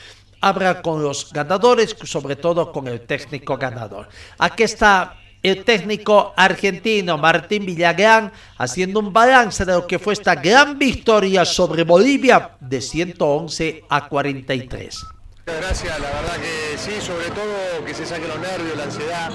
Habla 0.41 0.83
con 0.83 1.03
los 1.03 1.33
ganadores, 1.33 1.97
sobre 2.05 2.37
todo 2.37 2.73
con 2.73 2.89
el 2.89 3.01
técnico 3.01 3.57
ganador. 3.57 4.09
Aquí 4.39 4.65
está 4.65 5.17
el 5.43 5.65
técnico 5.65 6.35
argentino 6.37 7.17
Martín 7.17 7.65
Villagrán 7.65 8.33
haciendo 8.59 8.99
un 9.01 9.13
balance 9.13 9.65
de 9.65 9.73
lo 9.73 9.87
que 9.87 9.99
fue 9.99 10.13
esta 10.13 10.35
gran 10.35 10.79
victoria 10.79 11.45
sobre 11.45 11.85
Bolivia 11.85 12.57
de 12.59 12.81
111 12.81 13.85
a 13.89 14.09
43. 14.09 15.07
Gracias, 15.47 16.01
la 16.01 16.11
verdad 16.11 16.37
que 16.41 16.77
sí, 16.77 17.01
sobre 17.01 17.27
todo 17.27 17.85
que 17.85 17.95
se 17.95 18.05
saquen 18.05 18.29
los 18.29 18.41
nervios, 18.41 18.77
la 18.77 18.85
ansiedad. 18.85 19.31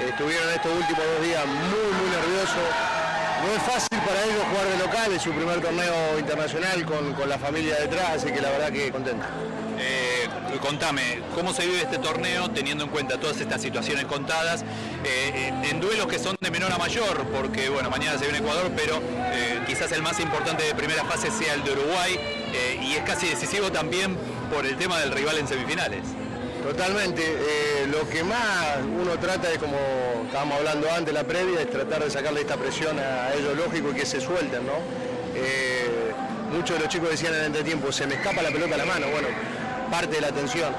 Estuvieron 0.00 0.48
estos 0.50 0.72
últimos 0.72 1.04
dos 1.04 1.26
días 1.26 1.46
muy, 1.46 1.92
muy 2.00 2.10
nerviosos. 2.10 2.68
No 3.44 3.52
es 3.52 3.62
fácil 3.62 3.98
para 4.06 4.22
ellos 4.24 4.44
jugar 4.50 4.66
de 4.66 4.78
local, 4.78 5.12
es 5.12 5.22
su 5.22 5.32
primer 5.32 5.60
torneo 5.60 6.18
internacional 6.18 6.84
con, 6.84 7.14
con 7.14 7.28
la 7.28 7.38
familia 7.38 7.76
detrás, 7.76 8.22
así 8.22 8.32
que 8.32 8.40
la 8.40 8.50
verdad 8.50 8.70
que 8.70 8.90
contento. 8.90 9.24
Eh, 9.78 10.28
contame, 10.58 11.22
¿cómo 11.34 11.52
se 11.52 11.66
vive 11.66 11.82
este 11.82 11.98
torneo 11.98 12.50
teniendo 12.50 12.84
en 12.84 12.90
cuenta 12.90 13.18
todas 13.18 13.40
estas 13.40 13.60
situaciones 13.60 14.04
contadas 14.06 14.64
eh, 15.04 15.52
en 15.62 15.80
duelos 15.80 16.06
que 16.06 16.18
son 16.18 16.36
de 16.40 16.50
menor 16.50 16.72
a 16.72 16.78
mayor? 16.78 17.24
Porque, 17.26 17.68
bueno, 17.68 17.90
mañana 17.90 18.18
se 18.18 18.24
viene 18.24 18.38
Ecuador, 18.38 18.70
pero 18.76 18.96
eh, 18.96 19.60
quizás 19.66 19.92
el 19.92 20.02
más 20.02 20.18
importante 20.20 20.64
de 20.64 20.74
primera 20.74 21.04
fase 21.04 21.30
sea 21.30 21.54
el 21.54 21.64
de 21.64 21.72
Uruguay 21.72 22.18
eh, 22.52 22.80
y 22.82 22.94
es 22.94 23.02
casi 23.02 23.28
decisivo 23.28 23.70
también 23.70 24.16
por 24.52 24.66
el 24.66 24.76
tema 24.76 24.98
del 25.00 25.12
rival 25.12 25.38
en 25.38 25.48
semifinales. 25.48 26.02
Totalmente. 26.66 27.22
eh, 27.22 27.86
lo 27.86 28.08
que 28.08 28.24
más 28.24 28.78
uno 28.82 29.18
trata 29.20 29.52
es, 29.52 29.58
como 29.58 29.76
estábamos 30.26 30.58
hablando 30.58 30.90
antes, 30.90 31.14
la 31.14 31.24
previa, 31.24 31.60
es 31.60 31.70
tratar 31.70 32.02
de 32.02 32.10
sacarle 32.10 32.40
esta 32.40 32.56
presión 32.56 32.98
a 32.98 33.32
ellos, 33.34 33.56
lógico, 33.56 33.90
y 33.90 33.94
que 33.94 34.04
se 34.04 34.20
suelten, 34.20 34.66
¿no? 34.66 34.72
Eh, 35.34 36.12
muchos 36.52 36.76
de 36.76 36.84
los 36.84 36.88
chicos 36.92 37.10
decían 37.10 37.34
en 37.34 37.40
el 37.40 37.46
entretiempo, 37.46 37.92
se 37.92 38.06
me 38.06 38.14
escapa 38.14 38.42
la 38.42 38.50
pelota 38.50 38.74
a 38.74 38.78
la 38.78 38.84
mano. 38.84 39.06
Bueno, 39.10 39.28
parte 39.90 40.16
de 40.16 40.20
la 40.20 40.32
tensión. 40.32 40.72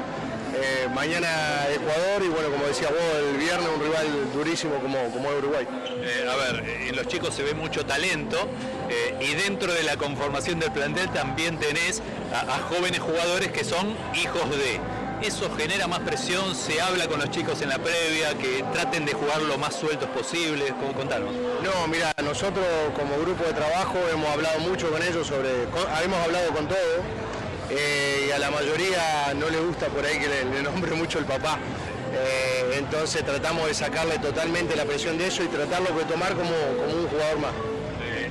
Eh, 0.60 0.88
mañana 0.94 1.28
Ecuador 1.74 2.24
y 2.24 2.30
bueno, 2.30 2.50
como 2.50 2.66
decía 2.66 2.90
vos, 2.90 3.00
el 3.30 3.38
viernes 3.38 3.70
un 3.74 3.82
rival 3.82 4.34
durísimo 4.34 4.76
como, 4.82 4.98
como 5.12 5.30
Uruguay. 5.30 5.68
A 5.68 6.36
ver, 6.36 6.68
en 6.88 6.96
los 6.96 7.08
chicos 7.08 7.36
se 7.36 7.44
ve 7.44 7.54
mucho 7.54 7.86
talento 7.86 8.48
y 9.20 9.34
dentro 9.36 9.72
de 9.72 9.84
la 9.84 9.98
conformación 9.98 10.60
del 10.60 10.72
plantel 10.72 11.10
también 11.12 11.60
tenés 11.60 12.02
a 12.34 12.60
jóvenes 12.70 13.00
jugadores 13.00 13.50
que 13.52 13.64
son 13.64 13.96
hijos 14.16 14.50
de. 14.50 14.80
Eso 15.22 15.50
genera 15.58 15.88
más 15.88 16.00
presión, 16.00 16.56
se 16.56 16.80
habla 16.80 17.08
con 17.08 17.20
los 17.20 17.32
chicos 17.32 17.62
en 17.64 17.70
la 17.70 17.80
previa, 17.80 18.38
que 18.38 18.64
traten 18.72 19.04
de 19.04 19.14
jugar 19.14 19.42
lo 19.42 19.58
más 19.58 19.76
sueltos 19.76 20.08
posible. 20.10 20.68
¿Cómo 20.80 20.94
contanos? 20.94 21.32
No, 21.64 21.88
mira, 21.88 22.14
nosotros 22.24 22.66
como 22.96 23.18
grupo 23.20 23.44
de 23.44 23.54
trabajo 23.54 23.98
hemos 24.14 24.28
hablado 24.30 24.60
mucho 24.60 24.92
con 24.92 25.02
ellos 25.02 25.26
sobre, 25.28 25.64
hemos 25.64 26.20
hablado 26.24 26.54
con 26.54 26.68
todo 26.68 26.78
eh, 27.72 28.28
y 28.30 28.32
a 28.32 28.38
la 28.38 28.52
mayoría 28.52 29.34
no 29.36 29.50
le 29.50 29.60
gusta 29.60 29.88
por 29.88 30.06
ahí 30.06 30.20
que 30.20 30.28
le, 30.28 30.62
nombre 30.62 30.94
mucho 30.94 31.18
el 31.18 31.26
papá. 31.26 31.58
Eh, 32.14 32.76
entonces 32.78 33.26
tratamos 33.26 33.66
de 33.68 33.74
sacarle 33.74 34.20
totalmente 34.20 34.76
la 34.76 34.86
presión 34.86 35.18
de 35.18 35.28
eso 35.28 35.44
y 35.44 35.48
tratarlo 35.48 35.98
de 35.98 36.06
tomar 36.06 36.36
como 36.36 36.52
un 36.52 37.08
jugador 37.08 37.40
más. 37.40 37.77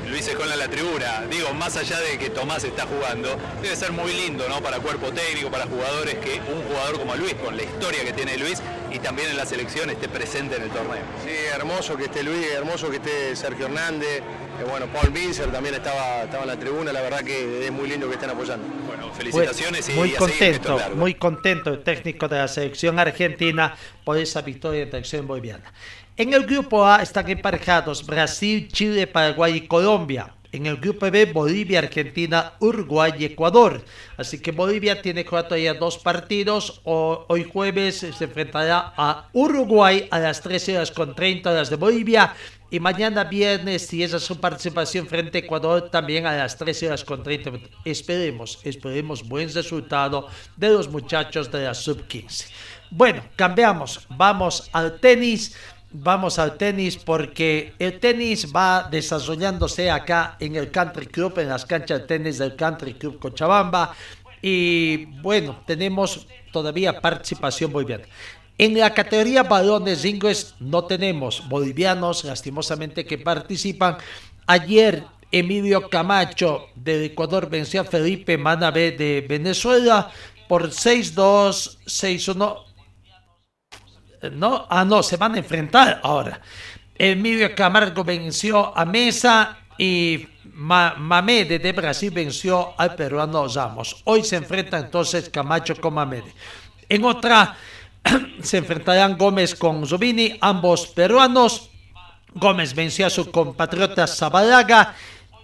Luis 0.08 0.28
Escola 0.28 0.52
en 0.52 0.58
la 0.60 0.68
tribuna, 0.68 1.24
digo, 1.28 1.52
más 1.54 1.76
allá 1.76 1.98
de 2.00 2.18
que 2.18 2.30
Tomás 2.30 2.62
está 2.64 2.86
jugando, 2.86 3.36
debe 3.60 3.74
ser 3.74 3.92
muy 3.92 4.12
lindo, 4.12 4.48
¿no? 4.48 4.60
Para 4.62 4.78
cuerpo 4.78 5.12
técnico, 5.12 5.50
para 5.50 5.66
jugadores, 5.66 6.14
que 6.16 6.40
un 6.40 6.62
jugador 6.62 6.98
como 6.98 7.16
Luis, 7.16 7.34
con 7.34 7.56
la 7.56 7.62
historia 7.64 8.04
que 8.04 8.12
tiene 8.12 8.38
Luis 8.38 8.62
y 8.92 8.98
también 8.98 9.30
en 9.30 9.36
la 9.36 9.44
selección, 9.46 9.90
esté 9.90 10.08
presente 10.08 10.56
en 10.56 10.62
el 10.62 10.70
torneo. 10.70 11.02
Sí, 11.24 11.30
hermoso 11.54 11.96
que 11.96 12.04
esté 12.04 12.22
Luis, 12.22 12.46
hermoso 12.52 12.88
que 12.88 12.96
esté 12.96 13.34
Sergio 13.34 13.66
Hernández, 13.66 14.22
eh, 14.58 14.64
bueno, 14.68 14.86
Paul 14.86 15.10
Binzer 15.10 15.50
también 15.50 15.74
estaba, 15.74 16.22
estaba 16.22 16.44
en 16.44 16.48
la 16.48 16.58
tribuna, 16.58 16.92
la 16.92 17.02
verdad 17.02 17.20
que 17.20 17.66
es 17.66 17.72
muy 17.72 17.88
lindo 17.88 18.08
que 18.08 18.14
estén 18.14 18.30
apoyando. 18.30 18.66
Bueno, 18.86 19.12
felicitaciones 19.12 19.88
muy 19.94 20.12
contento, 20.12 20.80
muy 20.94 21.14
contento 21.14 21.70
el 21.70 21.82
técnico 21.82 22.28
de 22.28 22.38
la 22.38 22.48
selección 22.48 22.98
argentina 22.98 23.74
por 24.04 24.16
esa 24.16 24.40
victoria 24.42 24.82
en 24.82 24.86
la 24.86 24.92
selección 24.92 25.26
boliviana. 25.26 25.72
En 26.16 26.32
el 26.32 26.46
grupo 26.46 26.86
A 26.86 27.02
están 27.02 27.28
emparejados 27.28 28.04
Brasil, 28.06 28.68
Chile, 28.72 29.06
Paraguay 29.06 29.56
y 29.56 29.60
Colombia. 29.66 30.32
En 30.52 30.64
el 30.64 30.78
grupo 30.78 31.10
B, 31.10 31.26
Bolivia, 31.26 31.80
Argentina, 31.80 32.54
Uruguay 32.60 33.12
y 33.18 33.26
Ecuador. 33.26 33.84
Así 34.16 34.40
que 34.40 34.52
Bolivia 34.52 35.02
tiene 35.02 35.24
todavía 35.24 35.74
dos 35.74 35.98
partidos. 35.98 36.80
O- 36.84 37.26
hoy 37.28 37.44
jueves 37.44 37.98
se 37.98 38.24
enfrentará 38.24 38.94
a 38.96 39.28
Uruguay 39.34 40.08
a 40.10 40.18
las 40.18 40.40
13 40.40 40.76
horas 40.76 40.90
con 40.90 41.14
30 41.14 41.50
horas 41.50 41.68
de 41.68 41.76
Bolivia. 41.76 42.32
Y 42.70 42.80
mañana 42.80 43.24
viernes, 43.24 43.86
si 43.86 44.02
esa 44.02 44.16
es 44.16 44.22
su 44.22 44.40
participación 44.40 45.06
frente 45.06 45.38
a 45.38 45.40
Ecuador, 45.42 45.90
también 45.90 46.24
a 46.26 46.34
las 46.34 46.56
13 46.56 46.86
horas 46.86 47.04
con 47.04 47.22
30 47.22 47.50
minutos. 47.50 47.76
Esperemos, 47.84 48.58
esperemos 48.64 49.28
buen 49.28 49.52
resultado 49.52 50.28
de 50.56 50.70
los 50.70 50.88
muchachos 50.88 51.52
de 51.52 51.64
la 51.64 51.74
sub-15. 51.74 52.46
Bueno, 52.90 53.22
cambiamos. 53.36 54.06
Vamos 54.08 54.70
al 54.72 54.98
tenis. 55.00 55.54
Vamos 55.92 56.38
al 56.38 56.56
tenis 56.56 56.96
porque 56.96 57.72
el 57.78 58.00
tenis 58.00 58.52
va 58.54 58.88
desarrollándose 58.90 59.90
acá 59.90 60.36
en 60.40 60.56
el 60.56 60.70
Country 60.70 61.06
Club, 61.06 61.38
en 61.38 61.48
las 61.48 61.64
canchas 61.64 62.00
de 62.00 62.06
tenis 62.06 62.38
del 62.38 62.56
Country 62.56 62.94
Club 62.94 63.18
Cochabamba. 63.18 63.94
Y 64.42 65.06
bueno, 65.22 65.60
tenemos 65.66 66.26
todavía 66.52 67.00
participación 67.00 67.72
boliviana. 67.72 68.04
En 68.58 68.78
la 68.78 68.92
categoría 68.94 69.42
balones 69.42 70.00
singles 70.00 70.54
no 70.60 70.84
tenemos 70.84 71.46
bolivianos, 71.48 72.24
lastimosamente, 72.24 73.04
que 73.04 73.18
participan. 73.18 73.98
Ayer 74.46 75.04
Emilio 75.30 75.90
Camacho 75.90 76.68
del 76.74 77.04
Ecuador 77.04 77.50
venció 77.50 77.82
a 77.82 77.84
Felipe 77.84 78.38
Manabe 78.38 78.92
de 78.92 79.26
Venezuela 79.28 80.10
por 80.48 80.70
6-2, 80.70 81.78
6-1. 81.84 82.62
No, 84.30 84.66
ah, 84.68 84.84
no, 84.84 85.02
se 85.02 85.16
van 85.16 85.34
a 85.34 85.38
enfrentar 85.38 86.00
ahora. 86.02 86.40
Emilio 86.98 87.54
Camargo 87.54 88.02
venció 88.04 88.76
a 88.76 88.84
Mesa 88.84 89.58
y 89.78 90.26
Ma- 90.54 90.94
Mamede 90.96 91.58
de 91.58 91.72
Brasil 91.72 92.10
venció 92.10 92.74
al 92.78 92.94
peruano 92.94 93.46
Ramos. 93.48 94.00
Hoy 94.04 94.24
se 94.24 94.36
enfrenta 94.36 94.78
entonces 94.78 95.28
Camacho 95.28 95.76
con 95.76 95.94
Mamede. 95.94 96.32
En 96.88 97.04
otra 97.04 97.56
se 98.42 98.58
enfrentarán 98.58 99.18
Gómez 99.18 99.54
con 99.54 99.86
Zubini, 99.86 100.38
ambos 100.40 100.86
peruanos. 100.86 101.70
Gómez 102.34 102.74
venció 102.74 103.06
a 103.06 103.10
su 103.10 103.30
compatriota 103.30 104.06
Zabalaga 104.06 104.94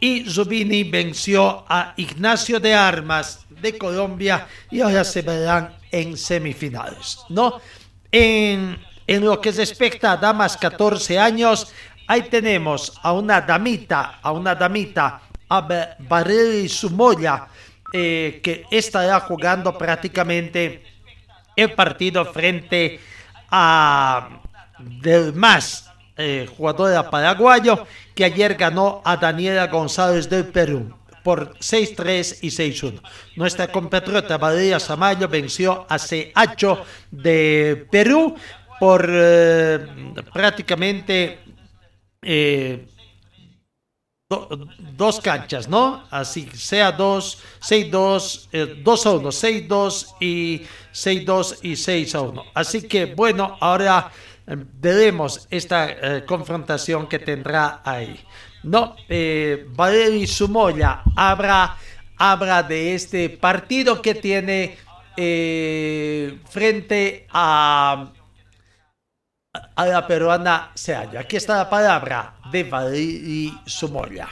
y 0.01 0.25
Zubini 0.29 0.85
venció 0.85 1.65
a 1.69 1.95
Ignacio 1.97 2.61
de 2.61 2.75
Armas 2.75 3.47
de 3.49 3.79
Colombia 3.79 4.47
y 4.71 4.81
ahora 4.81 5.05
se 5.05 5.23
verán 5.23 5.75
en 5.91 6.17
semifinales, 6.17 7.19
¿no? 7.29 7.61
En, 8.13 8.79
en 9.07 9.25
lo 9.25 9.41
que 9.41 9.51
respecta 9.53 10.13
a 10.13 10.17
damas 10.17 10.57
14 10.57 11.19
años, 11.19 11.73
ahí 12.07 12.23
tenemos 12.23 12.93
a 13.03 13.13
una 13.13 13.41
damita, 13.41 14.19
a 14.23 14.33
una 14.33 14.55
damita, 14.55 15.23
a 15.49 15.61
Ba- 15.63 15.97
Barreri 15.99 16.69
Sumoya, 16.69 17.47
eh, 17.93 18.41
que 18.43 18.65
estará 18.71 19.21
jugando 19.21 19.77
prácticamente 19.77 20.83
el 21.57 21.73
partido 21.73 22.25
frente 22.27 23.01
a 23.51 24.29
del 24.79 25.33
más 25.35 25.91
eh, 26.17 26.49
jugadora 26.57 27.09
paraguayo 27.11 27.87
que 28.15 28.25
ayer 28.25 28.55
ganó 28.55 29.01
a 29.05 29.17
Daniela 29.17 29.67
González 29.69 30.29
del 30.29 30.47
Perú 30.47 30.95
por 31.23 31.57
6-3 31.59 32.39
y 32.43 32.49
6-1. 32.51 33.01
Nuestra 33.37 33.69
compatriota 33.71 34.39
Valeria 34.39 34.81
Samayo 34.81 35.29
venció 35.29 35.87
a 35.89 35.99
Ceacho 35.99 36.85
de 37.11 37.87
Perú 37.91 38.35
por 38.81 39.09
eh, 39.09 39.79
prácticamente 40.33 41.39
eh, 42.23 42.87
do- 44.29 44.49
dos 44.97 45.21
canchas, 45.21 45.69
¿no? 45.69 46.05
Así 46.11 46.49
sea 46.55 46.93
2, 46.93 47.39
6-2, 47.61 48.49
eh, 48.53 48.83
2 48.83 49.07
a 49.07 49.11
1, 49.13 49.29
6-2 49.31 50.07
y 50.21 50.63
6-2 50.93 51.59
y 51.63 51.77
6 51.77 52.15
a 52.15 52.21
1. 52.23 52.45
Así 52.55 52.83
que 52.89 53.07
bueno, 53.15 53.57
ahora 53.61 54.11
eh, 54.47 54.57
veremos 54.57 55.47
esta 55.51 55.91
eh, 55.91 56.25
confrontación 56.27 57.07
que 57.09 57.19
tendrá 57.19 57.81
ahí. 57.85 58.19
No, 58.65 58.97
eh, 59.09 59.67
Valeri 59.71 60.27
Sumoya 60.27 61.03
habla, 61.17 61.77
habla 62.17 62.63
de 62.63 62.95
este 62.95 63.29
partido 63.31 64.01
que 64.01 64.15
tiene 64.15 64.77
eh, 65.17 66.39
frente 66.49 67.27
a 67.31 68.13
a 69.77 69.87
la 69.87 70.07
peruana 70.07 70.71
Seayo. 70.75 71.19
Aquí 71.19 71.37
está 71.37 71.57
la 71.57 71.69
palabra 71.71 72.35
de 72.51 72.65
Valeri 72.65 73.53
Sumoya. 73.67 74.29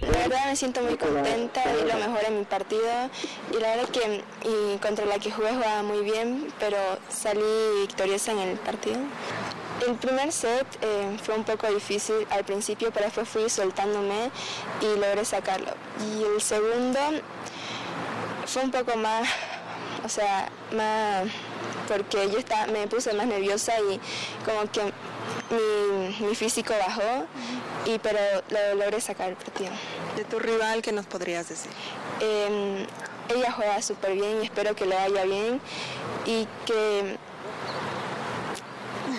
La 0.00 0.08
verdad 0.08 0.46
me 0.46 0.56
siento 0.56 0.80
muy 0.80 0.96
contenta, 0.96 1.62
di 1.74 1.86
lo 1.86 1.98
mejor 1.98 2.24
en 2.26 2.38
mi 2.38 2.44
partido 2.44 3.10
y 3.50 3.60
la 3.60 3.76
verdad 3.76 3.88
que 3.90 4.22
y 4.48 4.78
contra 4.78 5.04
la 5.04 5.18
que 5.18 5.30
jugué 5.30 5.52
jugaba 5.52 5.82
muy 5.82 6.00
bien, 6.02 6.46
pero 6.58 6.78
salí 7.10 7.42
victoriosa 7.82 8.32
en 8.32 8.38
el 8.38 8.58
partido. 8.58 8.98
El 9.86 9.94
primer 9.96 10.30
set 10.30 10.66
eh, 10.82 11.16
fue 11.22 11.34
un 11.34 11.44
poco 11.44 11.66
difícil 11.68 12.26
al 12.30 12.44
principio, 12.44 12.90
pero 12.92 13.06
después 13.06 13.28
fui 13.28 13.48
soltándome 13.48 14.30
y 14.80 14.98
logré 14.98 15.24
sacarlo. 15.24 15.72
Y 16.00 16.22
el 16.22 16.40
segundo 16.40 17.00
fue 18.46 18.62
un 18.62 18.70
poco 18.70 18.96
más, 18.96 19.28
o 20.04 20.08
sea, 20.08 20.50
más 20.72 21.28
porque 21.88 22.30
yo 22.30 22.38
estaba, 22.38 22.66
me 22.66 22.86
puse 22.86 23.12
más 23.14 23.26
nerviosa 23.26 23.72
y 23.80 24.00
como 24.44 24.70
que 24.70 24.92
mi, 25.50 26.26
mi 26.26 26.34
físico 26.34 26.72
bajó, 26.78 27.26
y, 27.86 27.98
pero 27.98 28.18
lo 28.50 28.74
logré 28.76 29.00
sacar 29.00 29.30
el 29.30 29.36
partido. 29.36 29.70
¿De 30.16 30.24
tu 30.24 30.38
rival 30.38 30.82
qué 30.82 30.92
nos 30.92 31.06
podrías 31.06 31.48
decir? 31.48 31.72
Eh, 32.20 32.86
ella 33.34 33.52
juega 33.52 33.80
súper 33.82 34.14
bien 34.14 34.40
y 34.42 34.44
espero 34.44 34.74
que 34.74 34.86
le 34.86 34.94
vaya 34.94 35.24
bien 35.24 35.60
y 36.26 36.46
que 36.66 37.16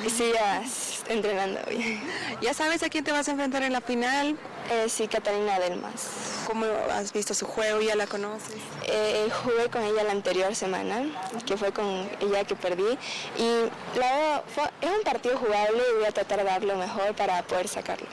sigas 0.09 1.03
entrenando 1.07 1.59
bien. 1.69 2.01
¿Ya 2.41 2.53
sabes 2.53 2.83
a 2.83 2.89
quién 2.89 3.03
te 3.03 3.11
vas 3.11 3.27
a 3.27 3.31
enfrentar 3.31 3.63
en 3.63 3.73
la 3.73 3.81
final? 3.81 4.37
Eh, 4.69 4.87
sí, 4.89 5.07
Catalina 5.07 5.59
Delmas. 5.59 6.07
¿Cómo 6.47 6.65
has 6.91 7.11
visto 7.13 7.33
su 7.33 7.45
juego? 7.45 7.81
¿Ya 7.81 7.95
la 7.95 8.07
conoces? 8.07 8.55
Eh, 8.87 9.29
jugué 9.43 9.69
con 9.69 9.83
ella 9.83 10.03
la 10.03 10.11
anterior 10.11 10.55
semana, 10.55 11.03
que 11.45 11.57
fue 11.57 11.71
con 11.71 12.09
ella 12.19 12.43
que 12.45 12.55
perdí. 12.55 12.97
Y 13.37 13.99
la 13.99 14.43
fue, 14.53 14.63
es 14.81 14.97
un 14.97 15.03
partido 15.03 15.37
jugable 15.37 15.81
y 15.91 15.97
voy 15.97 16.05
a 16.05 16.11
tratar 16.11 16.39
de 16.39 16.45
dar 16.45 16.63
lo 16.63 16.75
mejor 16.75 17.13
para 17.15 17.43
poder 17.43 17.67
sacarlo. 17.67 18.07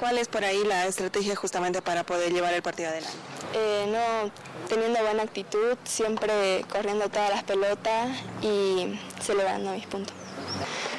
¿Cuál 0.00 0.18
es 0.18 0.28
por 0.28 0.44
ahí 0.44 0.62
la 0.64 0.86
estrategia 0.86 1.36
justamente 1.36 1.82
para 1.82 2.04
poder 2.04 2.32
llevar 2.32 2.52
el 2.54 2.62
partido 2.62 2.90
adelante? 2.90 3.16
Eh, 3.54 3.86
no, 3.88 4.30
teniendo 4.68 5.00
buena 5.00 5.22
actitud, 5.22 5.76
siempre 5.84 6.64
corriendo 6.70 7.08
todas 7.08 7.30
las 7.30 7.42
pelotas 7.42 8.10
y 8.42 8.98
celebrando 9.20 9.72
mis 9.72 9.86
puntos. 9.86 10.21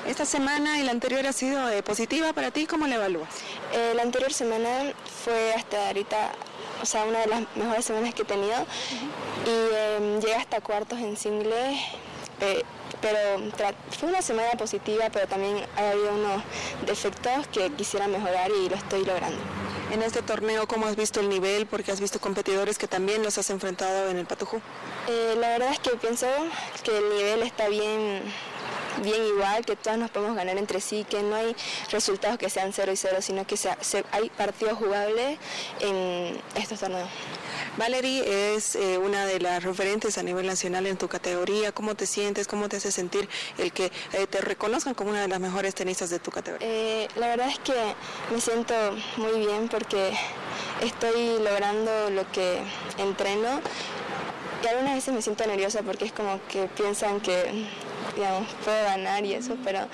Esta 0.07 0.25
semana 0.25 0.79
y 0.79 0.83
la 0.83 0.91
anterior 0.91 1.25
ha 1.25 1.33
sido 1.33 1.69
eh, 1.69 1.81
positiva 1.81 2.33
para 2.33 2.51
ti, 2.51 2.65
¿cómo 2.65 2.87
la 2.87 2.95
evalúas? 2.95 3.29
Eh, 3.73 3.93
la 3.95 4.01
anterior 4.01 4.33
semana 4.33 4.93
fue 5.23 5.53
hasta 5.53 5.87
ahorita, 5.87 6.31
o 6.81 6.85
sea, 6.85 7.05
una 7.05 7.19
de 7.19 7.27
las 7.27 7.43
mejores 7.55 7.85
semanas 7.85 8.13
que 8.13 8.23
he 8.23 8.25
tenido 8.25 8.65
y 9.45 9.49
eh, 9.49 10.19
llegué 10.21 10.35
hasta 10.35 10.59
cuartos 10.61 10.99
en 10.99 11.15
singles, 11.15 11.79
pero 13.01 13.19
fue 13.97 14.09
una 14.09 14.21
semana 14.21 14.51
positiva, 14.51 15.05
pero 15.11 15.27
también 15.27 15.57
ha 15.77 15.89
habido 15.91 16.13
unos 16.13 16.43
defectos 16.85 17.47
que 17.47 17.71
quisiera 17.71 18.07
mejorar 18.07 18.51
y 18.51 18.69
lo 18.69 18.75
estoy 18.75 19.05
logrando. 19.05 19.39
En 19.91 20.01
este 20.01 20.21
torneo, 20.21 20.67
¿cómo 20.67 20.87
has 20.87 20.95
visto 20.95 21.19
el 21.19 21.29
nivel? 21.29 21.67
Porque 21.67 21.91
has 21.91 21.99
visto 22.01 22.19
competidores 22.19 22.77
que 22.77 22.87
también 22.87 23.21
los 23.21 23.37
has 23.37 23.49
enfrentado 23.49 24.09
en 24.09 24.17
el 24.17 24.25
Patujú. 24.25 24.59
Eh, 25.07 25.35
la 25.37 25.49
verdad 25.49 25.71
es 25.71 25.79
que 25.79 25.91
pienso 25.91 26.25
que 26.83 26.97
el 26.97 27.09
nivel 27.09 27.43
está 27.43 27.67
bien 27.67 28.23
bien 29.01 29.23
igual, 29.25 29.65
que 29.65 29.75
todas 29.75 29.97
nos 29.97 30.11
podemos 30.11 30.35
ganar 30.35 30.57
entre 30.57 30.81
sí, 30.81 31.05
que 31.09 31.21
no 31.21 31.35
hay 31.35 31.55
resultados 31.91 32.37
que 32.37 32.49
sean 32.49 32.73
0 32.73 32.91
y 32.91 32.97
0, 32.97 33.17
sino 33.21 33.45
que 33.45 33.57
sea, 33.57 33.77
se, 33.81 34.03
hay 34.11 34.29
partidos 34.29 34.77
jugables 34.77 35.37
en 35.79 36.39
estos 36.55 36.79
torneos. 36.79 37.09
Valerie 37.77 38.55
es 38.55 38.75
eh, 38.75 38.97
una 38.97 39.25
de 39.25 39.39
las 39.39 39.63
referentes 39.63 40.17
a 40.17 40.23
nivel 40.23 40.45
nacional 40.45 40.85
en 40.85 40.97
tu 40.97 41.07
categoría. 41.07 41.71
¿Cómo 41.71 41.95
te 41.95 42.05
sientes? 42.05 42.47
¿Cómo 42.47 42.69
te 42.69 42.77
hace 42.77 42.91
sentir 42.91 43.27
el 43.57 43.71
que 43.71 43.91
eh, 44.13 44.27
te 44.29 44.41
reconozcan 44.41 44.93
como 44.93 45.09
una 45.09 45.21
de 45.21 45.27
las 45.27 45.39
mejores 45.39 45.73
tenistas 45.73 46.09
de 46.09 46.19
tu 46.19 46.29
categoría? 46.29 46.67
Eh, 46.67 47.07
la 47.15 47.27
verdad 47.27 47.49
es 47.49 47.59
que 47.59 47.73
me 48.31 48.39
siento 48.39 48.73
muy 49.17 49.39
bien 49.39 49.69
porque 49.69 50.13
estoy 50.81 51.39
logrando 51.39 52.09
lo 52.11 52.29
que 52.31 52.59
entreno 52.97 53.61
y 54.63 54.67
algunas 54.67 54.93
veces 54.95 55.13
me 55.13 55.21
siento 55.21 55.45
nerviosa 55.45 55.81
porque 55.81 56.05
es 56.05 56.13
como 56.13 56.39
que 56.47 56.67
piensan 56.67 57.19
que 57.19 57.65
digamos, 58.15 58.47
puedo 58.63 58.83
ganar 58.83 59.25
y 59.25 59.33
eso, 59.33 59.55
pero 59.63 59.87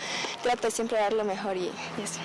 trato 0.43 0.69
siempre 0.71 0.97
de 0.97 1.03
dar 1.03 1.13
lo 1.13 1.23
mejor 1.23 1.57
y, 1.57 1.71
eso. 2.01 2.19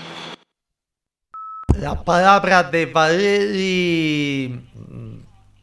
La 1.79 2.03
palabra 2.03 2.63
de 2.63 2.87
Valeri 2.87 4.61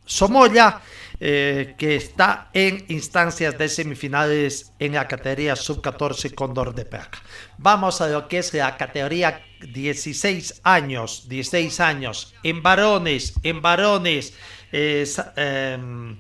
Somoya, 0.06 0.82
eh, 1.20 1.76
que 1.78 1.96
está 1.96 2.50
en 2.52 2.84
instancias 2.90 3.58
de 3.58 3.70
semifinales 3.70 4.74
en 4.80 4.94
la 4.94 5.08
categoría 5.08 5.56
sub-14 5.56 6.34
Condor 6.34 6.76
de 6.76 6.84
Praga. 6.84 7.22
Vamos 7.58 8.02
a 8.02 8.08
lo 8.08 8.28
que 8.28 8.40
es 8.40 8.54
la 8.54 8.76
categoría 8.76 9.42
16 9.62 10.62
años, 10.64 11.30
16 11.30 11.80
años, 11.80 12.34
en 12.44 12.62
varones, 12.62 13.34
en 13.44 13.62
varones, 13.62 14.34
eh, 14.72 15.06
eh, 15.36 16.18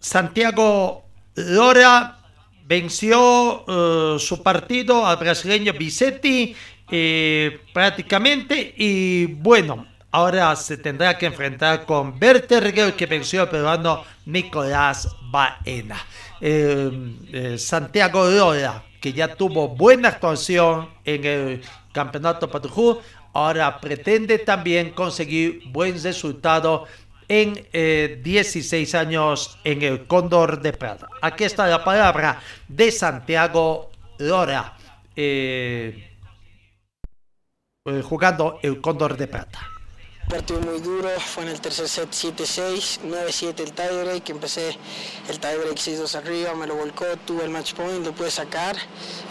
Santiago 0.00 1.04
Lora 1.34 2.17
venció 2.68 3.64
uh, 3.64 4.18
su 4.18 4.42
partido 4.42 5.06
al 5.06 5.16
brasileño 5.16 5.72
Bisetti 5.72 6.54
eh, 6.90 7.60
prácticamente 7.72 8.74
y 8.76 9.24
bueno, 9.26 9.86
ahora 10.10 10.54
se 10.54 10.76
tendrá 10.76 11.16
que 11.16 11.26
enfrentar 11.26 11.86
con 11.86 12.18
Berterger 12.18 12.94
que 12.94 13.06
venció 13.06 13.42
al 13.42 13.48
peruano 13.48 14.04
Nicolás 14.26 15.08
Baena. 15.30 15.96
Eh, 16.40 16.90
eh, 17.32 17.58
Santiago 17.58 18.28
Lola, 18.28 18.84
que 19.00 19.14
ya 19.14 19.34
tuvo 19.34 19.68
buena 19.68 20.08
actuación 20.08 20.90
en 21.04 21.24
el 21.24 21.62
campeonato 21.92 22.50
Patujú, 22.50 23.00
ahora 23.32 23.80
pretende 23.80 24.38
también 24.38 24.90
conseguir 24.90 25.62
buen 25.66 26.02
resultado 26.02 26.86
en 27.28 27.68
eh, 27.72 28.20
16 28.22 28.94
años 28.94 29.58
en 29.62 29.82
el 29.82 30.06
Cóndor 30.06 30.60
de 30.60 30.72
Plata. 30.72 31.08
Aquí 31.20 31.44
está 31.44 31.66
la 31.66 31.84
palabra 31.84 32.40
de 32.66 32.90
Santiago 32.90 33.90
Lora, 34.18 34.76
eh, 35.14 36.16
eh, 37.84 38.02
jugando 38.02 38.58
el 38.62 38.80
Cóndor 38.80 39.16
de 39.16 39.28
Plata. 39.28 39.60
partido 40.28 40.60
muy 40.60 40.80
duro, 40.80 41.08
fue 41.20 41.42
en 41.44 41.50
el 41.50 41.60
tercer 41.60 41.88
set 41.88 42.10
7-6, 42.10 43.00
9-7 43.02 43.60
el 43.60 43.72
tiebreak, 43.72 44.28
empecé 44.30 44.76
el 45.28 45.38
tiebreak 45.38 45.76
6-2 45.76 46.14
arriba, 46.16 46.54
me 46.54 46.66
lo 46.66 46.76
volcó, 46.76 47.04
tuve 47.26 47.44
el 47.44 47.50
match 47.50 47.74
point, 47.74 48.04
lo 48.04 48.12
pude 48.12 48.30
sacar, 48.30 48.76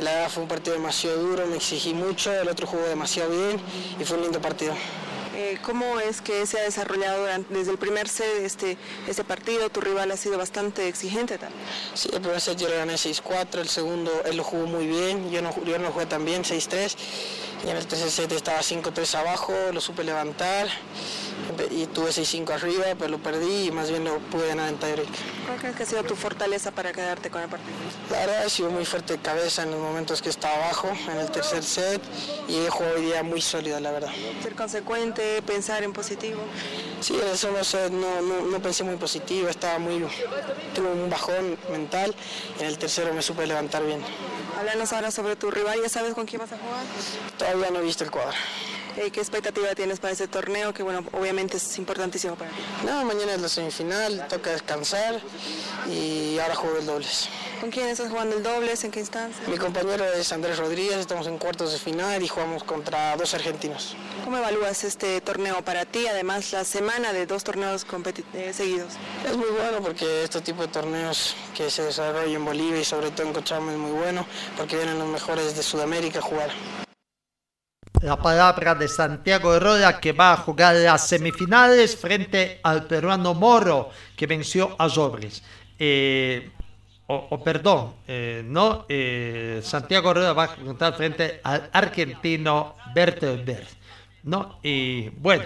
la 0.02 0.12
verdad 0.12 0.30
fue 0.30 0.44
un 0.44 0.50
partido 0.50 0.76
demasiado 0.76 1.22
duro, 1.22 1.46
me 1.48 1.56
exigí 1.56 1.94
mucho, 1.94 2.32
el 2.32 2.48
otro 2.48 2.68
jugó 2.68 2.84
demasiado 2.84 3.32
bien 3.32 3.60
y 4.00 4.04
fue 4.06 4.18
un 4.18 4.24
lindo 4.24 4.40
partido. 4.40 4.76
Eh, 5.40 5.60
¿Cómo 5.64 6.00
es 6.00 6.20
que 6.22 6.48
se 6.48 6.60
ha 6.60 6.64
desarrollado 6.64 7.20
durante- 7.22 7.54
desde 7.54 7.70
el 7.70 7.78
primer 7.78 8.10
set 8.10 8.42
este, 8.42 8.76
este 9.08 9.24
partido? 9.24 9.70
Tu 9.70 9.82
rival 9.82 10.10
ha 10.10 10.18
sido 10.18 10.36
bastante 10.36 10.88
exigente 10.88 11.38
también. 11.38 11.62
Sí, 11.94 12.10
el 12.12 12.22
primer 12.22 12.42
set 12.42 12.58
yo 12.58 12.68
le 12.68 12.76
gané 12.78 12.98
6-4, 12.98 13.62
el 13.62 13.70
segundo 13.70 14.12
él 14.26 14.36
lo 14.36 14.44
jugó 14.44 14.66
muy 14.66 14.88
bien, 14.88 15.30
yo 15.30 15.44
no, 15.44 15.54
yo 15.64 15.78
no 15.78 15.92
jugué 15.92 16.08
tan 16.08 16.26
bien, 16.26 16.44
6-3, 16.44 16.98
y 17.64 17.70
en 17.70 17.78
el 17.78 17.86
tercer 17.86 18.10
set 18.10 18.32
estaba 18.32 18.64
5-3 18.64 19.14
abajo, 19.14 19.54
lo 19.72 19.80
supe 19.80 20.04
levantar, 20.04 20.70
y 21.72 21.86
tuve 21.88 22.10
6-5 22.10 22.52
arriba, 22.52 22.86
pero 22.98 23.10
lo 23.10 23.18
perdí 23.20 23.68
y 23.68 23.72
más 23.72 23.90
bien 23.90 24.04
lo 24.04 24.20
pude 24.20 24.48
ganar 24.48 24.70
en 24.70 24.78
tiebreak. 24.78 25.08
¿Cuál 25.46 25.60
crees 25.60 25.76
que 25.76 25.84
ha 25.84 25.86
sido 25.86 26.04
tu 26.04 26.16
fortaleza 26.16 26.72
para 26.72 26.92
quedarte 26.92 27.30
con 27.30 27.42
el 27.42 27.50
partido? 27.50 27.76
La 28.12 28.20
verdad 28.20 28.46
he 28.46 28.50
sido 28.50 28.70
muy 28.70 28.86
fuerte 28.86 29.14
de 29.14 29.20
cabeza 29.20 29.64
en 29.64 29.72
los 29.72 29.80
momentos 29.80 30.22
que 30.22 30.30
estaba 30.30 30.56
abajo, 30.56 30.90
en 31.10 31.18
el 31.18 31.32
tercer 31.32 31.64
set, 31.64 32.02
y 32.48 32.66
he 32.66 32.70
jugado 32.70 32.96
hoy 32.96 33.06
día 33.06 33.24
muy 33.24 33.42
sólido, 33.42 33.80
la 33.80 33.92
verdad. 33.92 34.12
Ser 34.42 34.56
consecuente, 34.56 35.42
pensar 35.44 35.84
en 35.84 35.94
positivo. 35.94 36.42
Sí, 37.02 37.14
en 37.22 37.28
el 37.28 37.38
segundo 37.38 37.64
set 37.64 37.92
no, 37.92 38.22
no, 38.22 38.42
no 38.42 38.62
pensé 38.62 38.84
muy 38.84 38.96
positivo, 38.96 39.50
estaba 39.50 39.80
muy, 39.80 40.06
tuve 40.74 40.92
un 40.92 41.10
bajón 41.10 41.58
mental, 41.72 42.16
en 42.60 42.66
el 42.66 42.78
tercero 42.78 43.14
me 43.14 43.22
supe 43.22 43.46
levantar 43.46 43.86
bien. 43.86 44.02
Háblanos 44.60 44.92
ahora 44.94 45.12
sobre 45.12 45.36
tu 45.36 45.52
rival, 45.52 45.80
¿ya 45.82 45.90
sabes 45.90 46.14
con 46.14 46.26
quién 46.26 46.42
vas 46.42 46.52
a 46.52 46.58
jugar? 46.58 46.84
Todavía 47.38 47.70
no 47.70 47.80
he 47.80 47.84
visto 47.84 48.04
el 48.04 48.12
cuadro. 48.12 48.36
¿Qué 48.98 49.22
expectativa 49.22 49.74
tienes 49.76 50.00
para 50.00 50.12
este 50.12 50.28
torneo? 50.28 50.74
Que 50.74 50.82
bueno, 50.82 51.04
obviamente 51.14 51.58
es 51.58 51.78
importantísimo 51.78 52.36
para 52.36 52.50
ti. 52.50 52.58
No, 52.84 53.06
mañana 53.06 53.36
es 53.36 53.42
la 53.42 53.48
semifinal, 53.48 54.28
toca 54.28 54.52
descansar 54.52 55.22
y 55.88 56.38
ahora 56.40 56.56
juego 56.56 56.78
el 56.80 56.86
dobles. 56.86 57.30
¿Con 57.62 57.70
quién 57.70 57.88
estás 57.88 58.10
jugando 58.10 58.36
el 58.36 58.44
dobles? 58.44 58.84
¿En 58.84 58.92
qué 58.92 59.00
instancia? 59.00 59.48
Mi 59.48 59.58
compañero 59.58 60.04
es 60.14 60.32
Andrés 60.34 60.58
Rodríguez, 60.58 60.98
estamos 60.98 61.28
en 61.28 61.38
cuartos 61.38 61.72
de 61.74 61.80
final 61.80 62.22
y 62.24 62.28
jugamos 62.28 62.64
contra 62.64 63.16
dos 63.16 63.34
argentinos. 63.36 63.96
¿Cómo 64.24 64.38
evalúas 64.38 64.84
este 64.84 65.22
torneo 65.22 65.64
para 65.64 65.86
ti? 65.86 66.08
Además, 66.08 66.52
la 66.52 66.64
semana 66.64 67.14
de 67.14 67.28
dos 67.28 67.44
torneos 67.44 67.86
eh, 68.34 68.52
seguidos. 68.52 68.94
Es 69.26 69.38
muy 69.38 69.50
bueno 69.50 69.80
porque 69.82 70.24
este 70.24 70.42
tipo 70.42 70.64
de 70.64 70.70
torneos 70.70 71.36
que 71.56 71.70
se 71.70 71.84
desarrollan 71.84 72.32
en 72.32 72.46
Bolivia 72.46 72.82
y 72.82 72.86
sobre 72.86 73.12
todo 73.12 73.28
en 73.28 73.34
Cochabamba 73.34 73.72
es 73.74 73.78
muy 73.78 73.92
bueno 73.92 74.26
porque 74.58 74.76
vienen 74.76 74.98
los 74.98 75.08
mejores 75.08 75.56
de 75.56 75.62
Sudamérica 75.64 76.20
a 76.20 76.24
jugar. 76.24 76.87
La 78.02 78.16
palabra 78.16 78.76
de 78.76 78.88
Santiago 78.88 79.60
Roda 79.60 80.00
que 80.00 80.12
va 80.12 80.34
a 80.34 80.38
jugar 80.38 80.76
las 80.76 81.08
semifinales 81.08 81.98
frente 81.98 82.60
al 82.62 82.86
peruano 82.86 83.34
Moro 83.34 83.90
que 84.16 84.28
venció 84.28 84.76
a 84.78 84.88
Sobres. 84.88 85.42
Eh, 85.80 86.52
o, 87.08 87.42
perdón, 87.44 87.94
eh, 88.08 88.44
no, 88.46 88.86
eh, 88.90 89.62
Santiago 89.64 90.14
Roda 90.14 90.34
va 90.34 90.44
a 90.44 90.48
jugar 90.48 90.96
frente 90.96 91.40
al 91.44 91.70
argentino 91.74 92.76
Bertelberg. 92.94 93.68
¿no? 94.24 94.60
Y 94.62 95.10
bueno, 95.10 95.46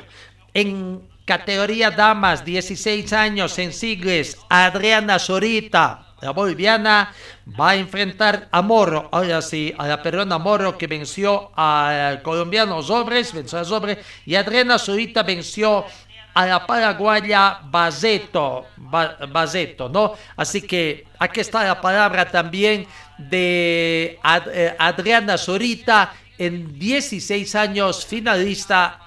en 0.53 1.07
categoría 1.23 1.91
damas, 1.91 2.43
16 2.43 3.13
años 3.13 3.57
en 3.59 3.71
sigles, 3.71 4.37
Adriana 4.49 5.19
Sorita, 5.19 6.10
la 6.21 6.31
boliviana, 6.31 7.13
va 7.59 7.71
a 7.71 7.75
enfrentar 7.75 8.47
a 8.51 8.61
Moro, 8.61 9.09
ahora 9.11 9.41
sí, 9.41 9.73
a 9.77 9.87
la 9.87 10.01
peruana 10.01 10.37
Moro 10.37 10.77
que 10.77 10.87
venció 10.87 11.51
al 11.55 12.21
colombiano 12.21 12.81
Sobres, 12.81 13.33
venció 13.33 13.59
a 13.59 13.65
Sobres, 13.65 13.97
y 14.25 14.35
Adriana 14.35 14.77
Sorita 14.77 15.23
venció 15.23 15.85
a 16.33 16.45
la 16.45 16.65
paraguaya 16.65 17.59
Bazeto, 17.65 18.67
Bazeto, 18.77 19.89
¿no? 19.89 20.13
Así 20.37 20.61
que 20.61 21.05
aquí 21.19 21.41
está 21.41 21.63
la 21.63 21.81
palabra 21.81 22.29
también 22.29 22.87
de 23.17 24.17
eh, 24.53 24.75
Adriana 24.79 25.37
Sorita, 25.37 26.13
en 26.37 26.79
16 26.79 27.53
años 27.53 28.03
finalista 28.03 28.99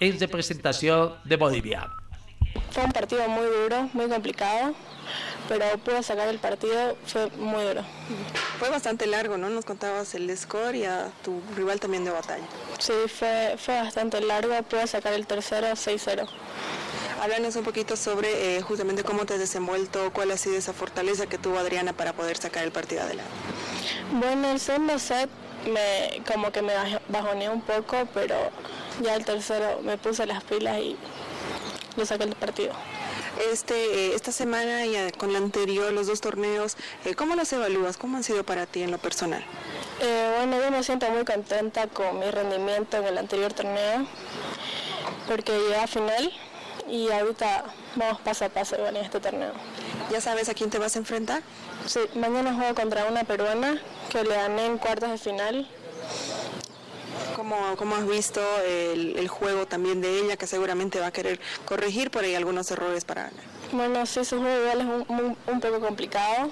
en 0.00 0.18
representación 0.18 1.14
de 1.24 1.36
Bolivia. 1.36 1.86
Fue 2.70 2.82
un 2.84 2.92
partido 2.92 3.28
muy 3.28 3.44
duro, 3.44 3.90
muy 3.92 4.08
complicado, 4.08 4.74
pero 5.48 5.64
pude 5.78 6.02
sacar 6.02 6.28
el 6.28 6.38
partido, 6.38 6.96
fue 7.06 7.30
muy 7.36 7.64
duro. 7.64 7.82
Fue 8.58 8.68
bastante 8.70 9.06
largo, 9.06 9.38
¿no? 9.38 9.48
Nos 9.50 9.64
contabas 9.64 10.14
el 10.14 10.36
score 10.36 10.76
y 10.76 10.84
a 10.84 11.10
tu 11.24 11.40
rival 11.56 11.80
también 11.80 12.04
de 12.04 12.10
batalla. 12.10 12.44
Sí, 12.78 12.92
fue, 13.06 13.56
fue 13.58 13.80
bastante 13.80 14.20
largo, 14.20 14.54
pude 14.64 14.86
sacar 14.86 15.12
el 15.14 15.26
tercero 15.26 15.68
6-0. 15.68 16.28
Háblanos 17.20 17.56
un 17.56 17.64
poquito 17.64 17.96
sobre 17.96 18.56
eh, 18.56 18.62
justamente 18.62 19.02
cómo 19.02 19.26
te 19.26 19.34
has 19.34 19.40
desenvuelto, 19.40 20.12
cuál 20.12 20.30
ha 20.30 20.36
sido 20.36 20.56
esa 20.56 20.72
fortaleza 20.72 21.26
que 21.26 21.36
tuvo 21.36 21.58
Adriana 21.58 21.92
para 21.92 22.12
poder 22.12 22.36
sacar 22.36 22.62
el 22.62 22.70
partido 22.70 23.02
adelante. 23.02 23.32
Bueno, 24.12 24.52
el 24.52 24.60
segundo 24.60 24.98
set 24.98 25.28
me, 25.66 26.22
como 26.24 26.52
que 26.52 26.62
me 26.62 26.72
bajoneé 27.08 27.48
un 27.48 27.60
poco, 27.62 28.06
pero 28.14 28.36
ya 29.02 29.16
el 29.16 29.24
tercero 29.24 29.80
me 29.82 29.98
puse 29.98 30.26
las 30.26 30.44
pilas 30.44 30.78
y 30.78 30.96
lo 31.96 32.06
saqué 32.06 32.24
el 32.24 32.34
partido. 32.36 32.72
Este, 33.52 33.74
eh, 33.74 34.14
esta 34.14 34.32
semana 34.32 34.84
y 34.84 35.12
con 35.12 35.32
la 35.32 35.38
anterior, 35.38 35.92
los 35.92 36.08
dos 36.08 36.20
torneos, 36.20 36.76
eh, 37.04 37.14
¿cómo 37.14 37.36
los 37.36 37.52
evalúas? 37.52 37.96
¿Cómo 37.96 38.16
han 38.16 38.24
sido 38.24 38.44
para 38.44 38.66
ti 38.66 38.82
en 38.82 38.90
lo 38.90 38.98
personal? 38.98 39.44
bueno, 40.36 40.60
yo 40.60 40.70
me 40.70 40.82
siento 40.84 41.10
muy 41.10 41.24
contenta 41.24 41.88
con 41.88 42.20
mi 42.20 42.30
rendimiento 42.30 42.98
en 42.98 43.04
el 43.04 43.18
anterior 43.18 43.52
torneo, 43.52 44.06
porque 45.26 45.52
llegué 45.52 45.76
a 45.76 45.86
final 45.88 46.32
y 46.88 47.10
ahorita 47.10 47.64
vamos 47.96 48.20
paso 48.20 48.44
a 48.44 48.48
paso 48.48 48.76
en 48.86 48.96
este 48.96 49.18
torneo. 49.20 49.52
¿Ya 50.10 50.20
sabes 50.20 50.48
a 50.48 50.54
quién 50.54 50.70
te 50.70 50.78
vas 50.78 50.96
a 50.96 51.00
enfrentar? 51.00 51.42
Sí, 51.86 52.00
mañana 52.14 52.54
juego 52.54 52.74
contra 52.74 53.06
una 53.06 53.24
peruana 53.24 53.80
que 54.10 54.22
le 54.24 54.34
gané 54.34 54.66
en 54.66 54.78
cuartos 54.78 55.10
de 55.10 55.18
final. 55.18 55.68
¿Cómo, 57.36 57.56
cómo 57.76 57.96
has 57.96 58.06
visto 58.06 58.40
el, 58.66 59.28
juego 59.28 59.66
también 59.66 60.00
de 60.00 60.20
ella, 60.20 60.36
que 60.36 60.46
seguramente 60.46 61.00
va 61.00 61.06
a 61.06 61.12
querer 61.12 61.40
corregir 61.64 62.10
por 62.10 62.24
ahí 62.24 62.34
algunos 62.34 62.70
errores 62.70 63.04
para 63.04 63.24
ganar? 63.24 63.44
Bueno, 63.72 64.06
sí, 64.06 64.24
su 64.24 64.38
juego 64.38 64.62
igual 64.62 64.80
es 64.80 64.86
un, 65.08 65.36
un, 65.46 65.60
poco 65.60 65.80
complicado, 65.80 66.50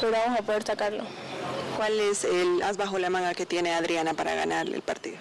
pero 0.00 0.12
vamos 0.12 0.40
a 0.40 0.42
poder 0.42 0.62
sacarlo. 0.62 1.04
¿Cuál 1.76 1.98
es 1.98 2.24
el 2.24 2.62
as 2.62 2.76
bajo 2.76 2.98
la 2.98 3.10
manga 3.10 3.34
que 3.34 3.46
tiene 3.46 3.72
Adriana 3.72 4.14
para 4.14 4.34
ganar 4.34 4.66
el 4.66 4.82
partido? 4.82 5.16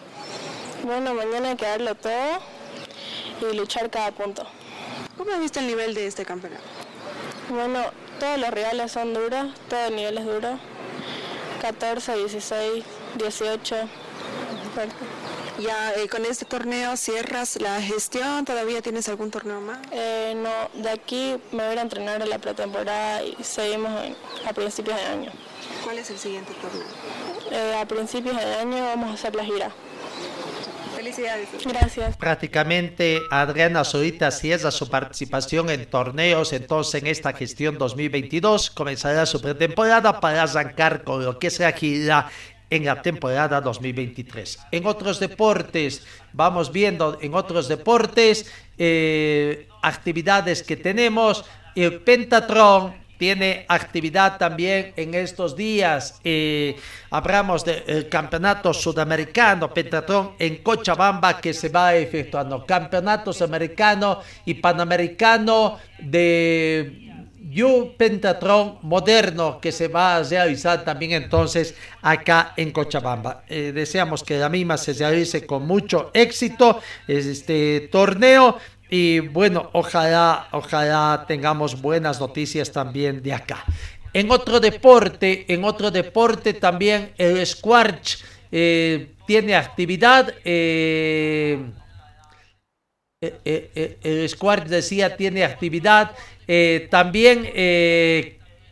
Bueno, 0.83 1.13
mañana 1.13 1.49
hay 1.49 1.55
que 1.55 1.65
darlo 1.65 1.95
todo 1.95 2.39
y 3.41 3.55
luchar 3.55 3.89
cada 3.89 4.11
punto. 4.11 4.45
¿Cómo 5.17 5.31
has 5.31 5.39
visto 5.39 5.59
el 5.59 5.67
nivel 5.67 5.93
de 5.93 6.07
este 6.07 6.25
campeonato? 6.25 6.63
Bueno, 7.49 7.79
todos 8.19 8.39
los 8.39 8.49
rivales 8.49 8.91
son 8.91 9.13
duros, 9.13 9.53
todo 9.69 9.85
el 9.87 9.95
nivel 9.95 10.17
es 10.17 10.25
duro. 10.25 10.59
14, 11.61 12.17
16, 12.17 12.83
18. 13.17 13.75
Ya 15.59 15.93
eh, 15.93 16.07
con 16.07 16.25
este 16.25 16.45
torneo 16.45 16.95
cierras 16.97 17.59
la 17.61 17.81
gestión, 17.81 18.45
¿todavía 18.45 18.81
tienes 18.81 19.07
algún 19.09 19.29
torneo 19.29 19.59
más? 19.61 19.79
Eh, 19.91 20.33
no, 20.35 20.81
de 20.81 20.89
aquí 20.89 21.35
me 21.51 21.67
voy 21.67 21.77
a 21.77 21.81
entrenar 21.81 22.21
en 22.21 22.29
la 22.29 22.39
pretemporada 22.39 23.21
y 23.23 23.43
seguimos 23.43 23.91
a 24.47 24.53
principios 24.53 24.97
de 24.97 25.03
año. 25.03 25.31
¿Cuál 25.83 25.99
es 25.99 26.09
el 26.09 26.17
siguiente 26.17 26.53
torneo? 26.53 26.87
Eh, 27.51 27.75
a 27.79 27.85
principios 27.85 28.35
de 28.37 28.55
año 28.55 28.83
vamos 28.85 29.11
a 29.11 29.13
hacer 29.13 29.35
la 29.35 29.43
gira. 29.43 29.71
Felicidades. 30.95 31.49
Gracias. 31.65 32.17
Prácticamente 32.17 33.21
Adriana 33.31 33.83
Zurita 33.83 34.29
cierra 34.29 34.69
su 34.69 34.87
participación 34.87 35.69
en 35.69 35.85
torneos, 35.89 36.53
entonces 36.53 37.01
en 37.01 37.07
esta 37.07 37.33
gestión 37.33 37.77
2022 37.77 38.69
comenzará 38.69 39.25
su 39.25 39.41
pretemporada 39.41 40.19
para 40.19 40.43
arrancar 40.43 41.03
con 41.03 41.25
lo 41.25 41.39
que 41.39 41.49
será 41.49 41.71
gira 41.71 42.29
en 42.71 42.85
la 42.85 43.01
temporada 43.01 43.61
2023. 43.61 44.59
En 44.71 44.87
otros 44.87 45.19
deportes, 45.19 46.03
vamos 46.33 46.71
viendo 46.71 47.19
en 47.21 47.35
otros 47.35 47.67
deportes 47.67 48.49
eh, 48.77 49.67
actividades 49.83 50.63
que 50.63 50.77
tenemos. 50.77 51.45
El 51.75 51.99
Pentatron 52.01 52.95
tiene 53.17 53.65
actividad 53.67 54.39
también 54.39 54.93
en 54.95 55.13
estos 55.13 55.55
días. 55.55 56.19
Eh, 56.23 56.75
hablamos 57.11 57.63
del 57.63 58.09
campeonato 58.09 58.73
sudamericano 58.73 59.71
Pentatron 59.71 60.31
en 60.39 60.63
Cochabamba 60.63 61.39
que 61.39 61.53
se 61.53 61.69
va 61.69 61.93
efectuando. 61.93 62.65
Campeonatos 62.65 63.43
americano 63.43 64.21
y 64.45 64.55
panamericano 64.55 65.77
de 65.99 67.11
You 67.51 67.93
Pentatron 67.97 68.79
moderno 68.81 69.59
que 69.59 69.71
se 69.73 69.89
va 69.89 70.15
a 70.15 70.23
realizar 70.23 70.85
también 70.85 71.11
entonces 71.11 71.75
acá 72.01 72.53
en 72.55 72.71
Cochabamba. 72.71 73.43
Eh, 73.49 73.73
deseamos 73.73 74.23
que 74.23 74.37
la 74.37 74.47
misma 74.47 74.77
se 74.77 74.93
realice 74.93 75.45
con 75.45 75.67
mucho 75.67 76.11
éxito 76.13 76.79
este 77.07 77.89
torneo 77.91 78.57
y 78.89 79.19
bueno, 79.19 79.69
ojalá, 79.73 80.47
ojalá 80.51 81.25
tengamos 81.27 81.81
buenas 81.81 82.19
noticias 82.19 82.71
también 82.71 83.21
de 83.21 83.33
acá. 83.33 83.63
En 84.13 84.31
otro 84.31 84.59
deporte, 84.59 85.45
en 85.53 85.63
otro 85.63 85.91
deporte 85.91 86.53
también 86.53 87.11
el 87.17 87.45
Squarch 87.45 88.17
eh, 88.51 89.13
tiene 89.25 89.55
actividad. 89.55 90.33
Eh, 90.43 91.59
eh, 93.21 93.97
el 94.01 94.27
Squarch 94.27 94.65
decía 94.65 95.15
tiene 95.15 95.43
actividad. 95.43 96.15
también 96.89 97.45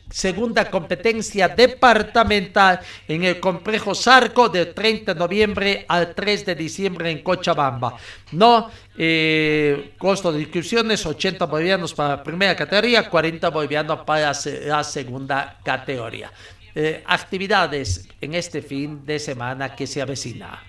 segunda 0.09 0.69
competencia 0.69 1.49
departamental 1.49 2.79
en 3.07 3.23
el 3.23 3.39
complejo 3.39 3.93
Sarco 3.93 4.49
del 4.49 4.73
30 4.73 5.13
de 5.13 5.19
noviembre 5.19 5.85
al 5.87 6.15
3 6.15 6.45
de 6.45 6.55
diciembre 6.55 7.11
en 7.11 7.21
Cochabamba. 7.21 7.95
No, 8.31 8.69
eh, 8.97 9.93
costo 9.97 10.31
de 10.31 10.41
inscripciones 10.41 11.05
80 11.05 11.45
bolivianos 11.45 11.93
para 11.93 12.17
la 12.17 12.23
primera 12.23 12.55
categoría, 12.55 13.09
40 13.09 13.49
bolivianos 13.49 13.99
para 14.05 14.33
la 14.65 14.83
segunda 14.83 15.57
categoría. 15.63 16.31
Eh, 16.73 17.03
actividades 17.05 18.07
en 18.21 18.35
este 18.35 18.61
fin 18.61 19.05
de 19.05 19.19
semana 19.19 19.75
que 19.75 19.87
se 19.87 20.01
avecina. 20.01 20.68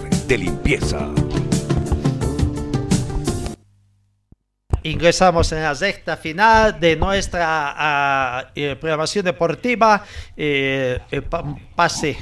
de 0.31 0.37
limpieza! 0.37 1.09
Ingresamos 4.83 5.51
en 5.51 5.61
la 5.61 5.75
sexta 5.75 6.15
final 6.15 6.79
de 6.79 6.95
nuestra 6.95 8.47
uh, 8.55 8.79
programación 8.79 9.25
deportiva. 9.25 10.05
Eh, 10.37 10.99
pase 11.75 12.17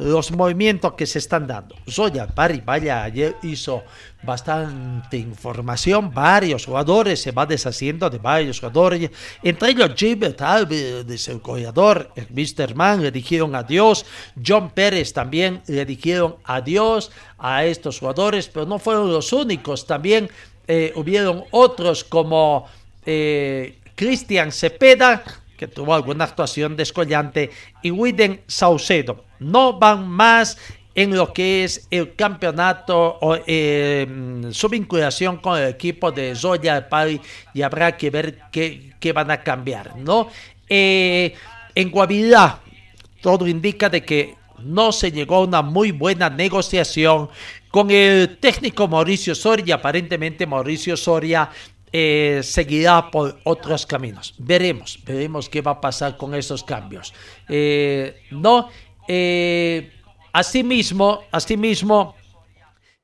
los 0.00 0.32
movimientos 0.32 0.94
que 0.94 1.06
se 1.06 1.18
están 1.18 1.46
dando. 1.46 1.76
Zoya 1.88 2.26
Pari, 2.26 2.62
vaya, 2.64 3.02
ayer 3.02 3.36
hizo 3.42 3.82
bastante 4.22 5.18
información, 5.18 6.12
varios 6.12 6.64
jugadores, 6.66 7.20
se 7.20 7.32
va 7.32 7.46
deshaciendo 7.46 8.08
de 8.08 8.18
varios 8.18 8.60
jugadores, 8.60 9.10
entre 9.42 9.70
ellos 9.70 9.92
Gilbert 9.94 10.40
Alves, 10.40 11.28
el 11.28 11.38
goleador, 11.40 12.10
el 12.16 12.26
Mr. 12.30 12.74
Man, 12.74 13.02
le 13.02 13.10
dijeron 13.10 13.54
adiós, 13.54 14.04
John 14.44 14.70
Pérez 14.70 15.12
también 15.12 15.62
le 15.66 15.84
dijeron 15.84 16.36
adiós 16.44 17.10
a 17.38 17.64
estos 17.64 17.98
jugadores, 17.98 18.48
pero 18.48 18.66
no 18.66 18.78
fueron 18.78 19.12
los 19.12 19.32
únicos, 19.32 19.86
también 19.86 20.30
eh, 20.66 20.92
hubieron 20.96 21.44
otros 21.50 22.04
como 22.04 22.66
eh, 23.04 23.78
Cristian 23.94 24.52
Cepeda, 24.52 25.22
que 25.60 25.68
tuvo 25.68 25.92
alguna 25.92 26.24
actuación 26.24 26.74
descollante, 26.74 27.50
y 27.82 27.90
Widen 27.90 28.40
Saucedo. 28.46 29.26
No 29.40 29.78
van 29.78 30.08
más 30.08 30.56
en 30.94 31.14
lo 31.14 31.34
que 31.34 31.64
es 31.64 31.86
el 31.90 32.14
campeonato 32.14 33.18
o 33.20 33.36
eh, 33.46 34.06
su 34.52 34.70
vinculación 34.70 35.36
con 35.36 35.58
el 35.58 35.68
equipo 35.68 36.10
de 36.12 36.34
Zoya 36.34 36.88
Pari 36.88 37.20
y 37.52 37.60
habrá 37.60 37.94
que 37.94 38.08
ver 38.08 38.38
qué, 38.50 38.94
qué 38.98 39.12
van 39.12 39.30
a 39.30 39.42
cambiar, 39.42 39.98
¿no? 39.98 40.28
Eh, 40.66 41.34
en 41.74 41.90
Guavirá, 41.90 42.60
todo 43.20 43.46
indica 43.46 43.90
de 43.90 44.02
que 44.02 44.36
no 44.60 44.92
se 44.92 45.12
llegó 45.12 45.36
a 45.36 45.44
una 45.44 45.60
muy 45.60 45.92
buena 45.92 46.30
negociación 46.30 47.28
con 47.70 47.90
el 47.90 48.38
técnico 48.38 48.88
Mauricio 48.88 49.34
Soria 49.34 49.74
aparentemente 49.74 50.46
Mauricio 50.46 50.96
Soria 50.96 51.50
eh, 51.92 52.40
seguirá 52.42 53.10
por 53.10 53.38
otros 53.44 53.86
caminos. 53.86 54.34
Veremos, 54.38 54.98
veremos 55.04 55.48
qué 55.48 55.60
va 55.60 55.72
a 55.72 55.80
pasar 55.80 56.16
con 56.16 56.34
esos 56.34 56.62
cambios. 56.62 57.12
Eh, 57.48 58.22
no, 58.30 58.68
eh, 59.08 59.92
asimismo, 60.32 61.24
asimismo, 61.32 62.14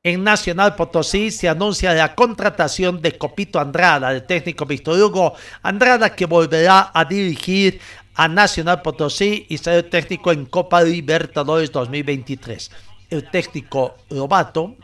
en 0.07 0.23
Nacional 0.23 0.77
Potosí 0.77 1.33
se 1.33 1.49
anuncia 1.49 1.93
la 1.93 2.15
contratación 2.15 3.03
de 3.03 3.19
Copito 3.19 3.59
Andrada, 3.59 4.13
el 4.13 4.25
técnico 4.25 4.65
Víctor 4.65 5.01
Hugo 5.01 5.35
Andrada, 5.63 6.15
que 6.15 6.27
volverá 6.27 6.93
a 6.95 7.05
dirigir 7.05 7.81
a 8.15 8.29
Nacional 8.29 8.83
Potosí 8.83 9.47
y 9.49 9.59
ser 9.59 9.91
técnico 9.91 10.31
en 10.31 10.47
Copa 10.47 10.81
Libertadores 10.83 11.73
2023. 11.73 12.71
El 13.11 13.29
técnico 13.31 13.97
Robato, 14.09 14.69
mm, 14.69 14.75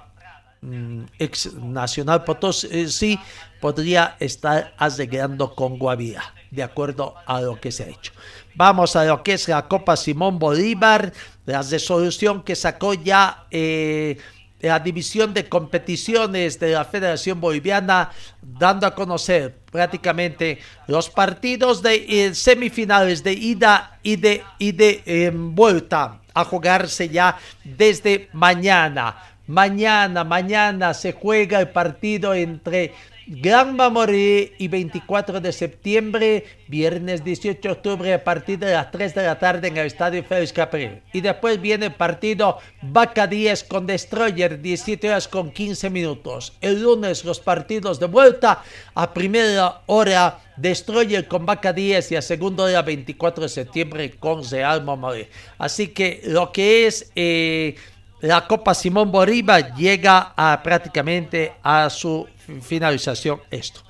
ex 1.18 1.54
Nacional 1.54 2.24
Potosí, 2.24 3.18
podría 3.60 4.16
estar 4.20 4.74
arreglando 4.78 5.54
con 5.54 5.78
Guavira, 5.78 6.34
de 6.50 6.62
acuerdo 6.62 7.14
a 7.26 7.40
lo 7.40 7.60
que 7.60 7.72
se 7.72 7.84
ha 7.84 7.88
hecho. 7.88 8.12
Vamos 8.54 8.96
a 8.96 9.04
lo 9.04 9.22
que 9.22 9.34
es 9.34 9.48
la 9.48 9.66
Copa 9.66 9.96
Simón 9.96 10.38
Bolívar, 10.38 11.12
la 11.46 11.62
resolución 11.62 12.42
que 12.42 12.54
sacó 12.54 12.94
ya 12.94 13.46
eh, 13.50 14.18
la 14.60 14.78
división 14.78 15.34
de 15.34 15.48
competiciones 15.48 16.58
de 16.60 16.72
la 16.72 16.84
Federación 16.84 17.40
Boliviana, 17.40 18.10
dando 18.40 18.86
a 18.86 18.94
conocer 18.94 19.58
prácticamente 19.70 20.60
los 20.86 21.10
partidos 21.10 21.82
de 21.82 22.04
eh, 22.08 22.34
semifinales 22.34 23.24
de 23.24 23.32
ida 23.32 23.98
y 24.02 24.16
de, 24.16 24.44
y 24.58 25.28
vuelta 25.30 26.20
a 26.32 26.44
jugarse 26.44 27.08
ya 27.08 27.36
desde 27.64 28.28
mañana. 28.32 29.31
Mañana, 29.52 30.24
mañana 30.24 30.94
se 30.94 31.12
juega 31.12 31.60
el 31.60 31.68
partido 31.68 32.32
entre 32.32 32.94
Gran 33.26 33.76
Mamoré 33.76 34.54
y 34.56 34.68
24 34.68 35.42
de 35.42 35.52
septiembre, 35.52 36.46
viernes 36.68 37.22
18 37.22 37.60
de 37.60 37.70
octubre 37.70 38.14
a 38.14 38.24
partir 38.24 38.58
de 38.58 38.72
las 38.72 38.90
3 38.90 39.14
de 39.14 39.22
la 39.24 39.38
tarde 39.38 39.68
en 39.68 39.76
el 39.76 39.88
Estadio 39.88 40.24
Félix 40.24 40.54
Capril. 40.54 41.02
Y 41.12 41.20
después 41.20 41.60
viene 41.60 41.86
el 41.86 41.94
partido 41.94 42.60
Vaca 42.80 43.26
10 43.26 43.64
con 43.64 43.86
Destroyer, 43.86 44.62
17 44.62 45.06
horas 45.10 45.28
con 45.28 45.50
15 45.50 45.90
minutos. 45.90 46.54
El 46.62 46.82
lunes 46.82 47.22
los 47.22 47.38
partidos 47.38 48.00
de 48.00 48.06
vuelta 48.06 48.64
a 48.94 49.12
primera 49.12 49.82
hora 49.84 50.40
Destroyer 50.56 51.28
con 51.28 51.44
Vaca 51.44 51.74
10 51.74 52.12
y 52.12 52.16
a 52.16 52.22
segunda 52.22 52.64
hora 52.64 52.80
24 52.80 53.42
de 53.42 53.48
septiembre 53.50 54.12
con 54.12 54.48
Real 54.48 54.82
Mamoré. 54.82 55.28
Así 55.58 55.88
que 55.88 56.22
lo 56.24 56.52
que 56.52 56.86
es... 56.86 57.12
Eh, 57.14 57.76
la 58.22 58.46
Copa 58.46 58.72
Simón 58.72 59.10
Bolívar 59.10 59.74
llega 59.74 60.32
a 60.36 60.62
prácticamente 60.62 61.54
a 61.60 61.90
su 61.90 62.28
finalización 62.60 63.40
esto. 63.50 63.80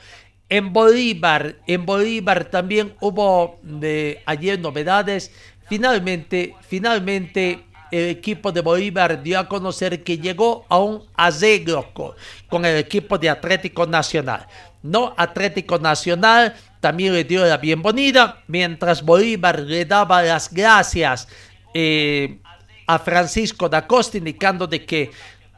En 0.49 0.73
Bolívar, 0.73 1.57
en 1.67 1.85
Bolívar 1.85 2.47
también 2.47 2.95
hubo 3.01 3.59
de 3.63 4.23
ayer 4.25 4.59
novedades. 4.59 5.31
Finalmente, 5.69 6.55
finalmente 6.67 7.65
el 7.91 8.09
equipo 8.09 8.51
de 8.53 8.63
Bolívar 8.63 9.23
dio 9.23 9.39
a 9.39 9.47
conocer 9.47 10.03
que 10.03 10.17
llegó 10.17 10.65
a 10.71 10.79
un 10.79 11.05
arreglo 11.15 11.93
con, 12.49 12.65
el 12.65 12.79
equipo 12.79 13.19
de 13.19 13.29
Atlético 13.29 13.87
Nacional. 13.87 14.47
No 14.83 15.15
Atlético 15.19 15.79
Nacional 15.79 16.55
también 16.81 17.13
le 17.13 17.25
dio 17.25 17.45
la 17.45 17.59
bienvenida, 17.59 18.43
mientras 18.47 19.03
Bolívar 19.03 19.61
le 19.61 19.85
daba 19.85 20.23
las 20.23 20.51
gracias 20.51 21.29
eh, 21.75 22.39
a 22.87 22.99
Francisco 22.99 23.69
da 23.69 23.87
Costa, 23.87 24.19
indicando 24.19 24.67
de 24.67 24.85
que 24.85 25.11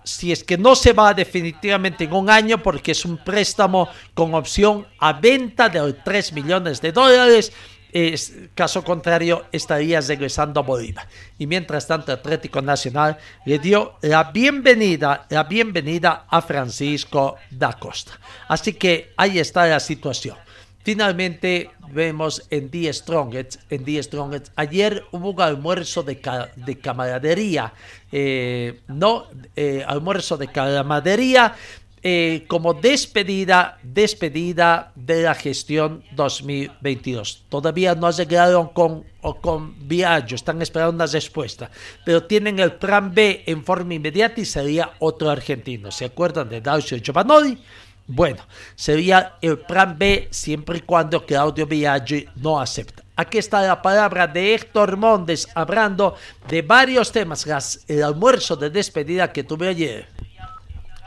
si 0.04 0.30
es 0.30 0.44
que 0.44 0.58
no 0.58 0.74
se 0.74 0.92
va 0.92 1.14
definitivamente 1.14 2.04
en 2.04 2.12
un 2.12 2.30
año 2.30 2.62
porque 2.62 2.92
es 2.92 3.04
un 3.04 3.16
préstamo 3.16 3.88
con 4.12 4.34
opción 4.34 4.86
a 5.00 5.14
venta 5.14 5.68
de 5.68 5.92
3 5.92 6.32
millones 6.34 6.80
de 6.80 6.92
dólares. 6.92 7.52
Es, 7.90 8.34
caso 8.56 8.82
contrario, 8.82 9.46
estaría 9.52 10.00
regresando 10.00 10.58
a 10.60 10.64
Bolívar. 10.64 11.06
Y 11.38 11.46
mientras 11.46 11.86
tanto, 11.86 12.10
Atlético 12.10 12.60
Nacional 12.60 13.16
le 13.46 13.60
dio 13.60 13.94
la 14.02 14.24
bienvenida, 14.24 15.26
la 15.30 15.44
bienvenida 15.44 16.26
a 16.28 16.42
Francisco 16.42 17.36
da 17.50 17.72
Costa. 17.74 18.18
Así 18.48 18.74
que 18.74 19.12
ahí 19.16 19.38
está 19.38 19.66
la 19.66 19.78
situación. 19.78 20.36
Finalmente 20.84 21.70
vemos 21.92 22.42
en 22.50 22.68
The 22.68 22.92
Strongest, 22.92 23.56
en 23.70 23.84
The 23.84 24.02
Strongest, 24.02 24.48
ayer 24.54 25.02
hubo 25.12 25.30
un 25.30 25.40
almuerzo 25.40 26.02
de, 26.02 26.20
de 26.56 26.78
camaradería, 26.78 27.72
eh, 28.12 28.80
no, 28.88 29.24
eh, 29.56 29.82
almuerzo 29.86 30.36
de 30.36 30.48
camaradería 30.48 31.54
eh, 32.02 32.44
como 32.48 32.74
despedida, 32.74 33.78
despedida 33.82 34.92
de 34.94 35.22
la 35.22 35.34
gestión 35.34 36.04
2022. 36.14 37.44
Todavía 37.48 37.94
no 37.94 38.10
llegaron 38.10 38.68
con, 38.68 39.04
con 39.40 39.88
Viaggio, 39.88 40.34
están 40.34 40.60
esperando 40.60 40.96
una 40.96 41.06
respuesta, 41.06 41.70
pero 42.04 42.24
tienen 42.24 42.58
el 42.58 42.72
plan 42.72 43.14
B 43.14 43.44
en 43.46 43.64
forma 43.64 43.94
inmediata 43.94 44.38
y 44.38 44.44
sería 44.44 44.90
otro 44.98 45.30
argentino. 45.30 45.90
¿Se 45.90 46.04
acuerdan 46.04 46.50
de 46.50 46.60
Dacio 46.60 46.98
Giovanoli? 46.98 47.58
Bueno, 48.06 48.42
sería 48.74 49.36
el 49.40 49.58
plan 49.60 49.96
B 49.98 50.28
siempre 50.30 50.78
y 50.78 50.80
cuando 50.82 51.24
Claudio 51.24 51.66
Biaggi 51.66 52.26
no 52.36 52.60
acepta. 52.60 53.02
Aquí 53.16 53.38
está 53.38 53.62
la 53.62 53.80
palabra 53.80 54.26
de 54.26 54.54
Héctor 54.54 54.98
Mondes 54.98 55.48
hablando 55.54 56.16
de 56.48 56.60
varios 56.60 57.12
temas, 57.12 57.46
el 57.88 58.02
almuerzo 58.02 58.56
de 58.56 58.68
despedida 58.68 59.32
que 59.32 59.44
tuve 59.44 59.68
ayer. 59.68 60.08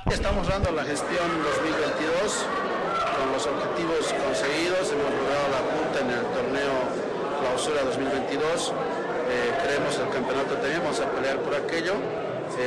Estamos 0.10 0.48
dando 0.48 0.72
la 0.72 0.86
gestión 0.86 1.28
2022 1.44 2.46
con 3.20 3.32
los 3.34 3.46
objetivos 3.46 4.14
conseguidos. 4.26 4.92
Hemos 4.92 5.12
logrado 5.12 5.48
la 5.52 5.62
punta 5.70 6.00
en 6.00 6.10
el 6.10 6.26
torneo 6.34 6.74
clausura 7.42 7.84
2022. 7.84 8.74
Eh, 9.30 9.54
creemos 9.64 10.00
el 10.00 10.10
campeonato 10.10 10.56
tenemos 10.56 11.00
a 11.00 11.12
pelear 11.12 11.38
por 11.42 11.54
aquello 11.54 11.94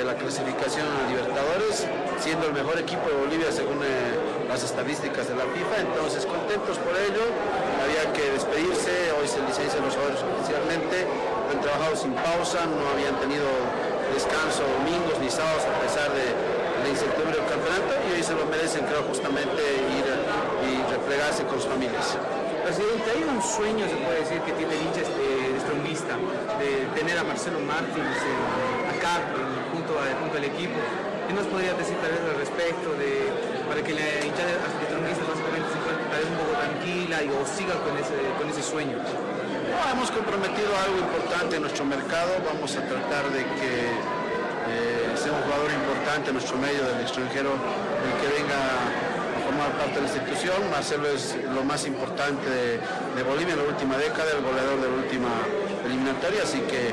la 0.05 0.15
clasificación 0.15 0.87
a 0.87 1.09
Libertadores, 1.11 1.87
siendo 2.21 2.47
el 2.47 2.53
mejor 2.53 2.79
equipo 2.79 3.09
de 3.09 3.15
Bolivia 3.17 3.51
según 3.51 3.83
eh, 3.83 4.00
las 4.51 4.65
estadísticas 4.67 5.31
de 5.31 5.39
la 5.39 5.47
FIFA, 5.47 5.87
entonces 5.87 6.27
contentos 6.27 6.75
por 6.83 6.91
ello, 6.99 7.23
había 7.87 8.11
que 8.11 8.35
despedirse, 8.35 9.15
hoy 9.15 9.31
se 9.31 9.39
licencian 9.47 9.87
los 9.87 9.95
jugadores 9.95 10.19
oficialmente, 10.27 11.07
han 11.55 11.61
trabajado 11.63 11.95
sin 11.95 12.11
pausa, 12.19 12.67
no 12.67 12.83
habían 12.91 13.15
tenido 13.23 13.47
descanso 14.11 14.67
domingos 14.83 15.15
ni 15.23 15.31
sábados 15.31 15.63
a 15.71 15.79
pesar 15.87 16.11
de 16.11 16.35
la 16.83 16.89
incertidumbre 16.91 17.39
del 17.39 17.47
campeonato 17.47 17.95
y 18.11 18.19
hoy 18.19 18.23
se 18.27 18.35
lo 18.35 18.43
merecen 18.51 18.83
creo 18.91 19.07
justamente 19.07 19.63
ir 19.63 20.07
y 20.67 20.83
replegarse 20.91 21.47
con 21.47 21.63
sus 21.63 21.71
familias. 21.71 22.19
Presidente, 22.67 23.07
hay 23.07 23.23
un 23.23 23.39
sueño, 23.39 23.87
se 23.87 23.97
puede 24.03 24.19
decir, 24.27 24.43
que 24.43 24.53
tiene 24.59 24.75
el 24.75 24.83
hincha 24.83 25.07
este, 25.07 25.31
de 26.59 26.87
tener 26.99 27.17
a 27.19 27.25
Marcelo 27.25 27.59
Martins 27.61 28.19
eh, 28.19 28.99
acá 28.99 29.23
junto, 29.73 29.95
al 29.97 30.45
equipo. 30.45 30.77
¿Qué 31.27 31.35
nos 31.35 31.47
podría 31.47 31.73
decir 31.75 31.97
tal 32.03 32.11
vez 32.11 32.21
al 32.21 32.37
respecto 32.37 32.91
de, 32.99 33.60
para 33.71 33.87
que 33.87 33.95
la 33.95 34.03
hinchada 34.27 34.51
astronista 34.67 35.23
básicamente 35.31 35.71
se 35.71 35.79
encuentre 35.79 36.27
un 36.27 36.37
poco 36.43 36.59
tranquila 36.59 37.17
y 37.23 37.29
o 37.31 37.47
siga 37.47 37.79
con 37.87 37.95
ese, 38.03 38.19
con 38.35 38.51
ese 38.51 38.67
sueño? 38.67 38.99
hemos 39.95 40.11
comprometido 40.11 40.71
algo 40.75 40.99
importante 40.99 41.55
en 41.55 41.63
nuestro 41.63 41.85
mercado, 41.85 42.35
vamos 42.43 42.75
a 42.75 42.83
tratar 42.83 43.31
de 43.31 43.43
que 43.59 43.71
eh, 43.95 45.15
sea 45.15 45.31
un 45.31 45.43
jugador 45.47 45.71
importante 45.71 46.31
en 46.31 46.35
nuestro 46.35 46.59
medio 46.59 46.83
del 46.83 47.01
extranjero, 47.07 47.55
el 47.55 48.13
que 48.19 48.29
venga 48.43 48.59
formar 49.47 49.71
parte 49.79 49.95
de 49.99 50.03
la 50.03 50.09
institución. 50.11 50.59
Marcelo 50.71 51.07
es 51.07 51.39
lo 51.55 51.63
más 51.63 51.87
importante 51.87 52.51
de, 52.51 53.23
Bolivia 53.23 53.55
en 53.55 53.63
la 53.63 53.69
última 53.71 53.97
década, 53.97 54.31
el 54.35 54.43
goleador 54.43 54.83
de 54.83 54.89
la 54.91 54.97
última 54.99 55.31
eliminatoria, 55.87 56.43
así 56.43 56.59
que 56.67 56.91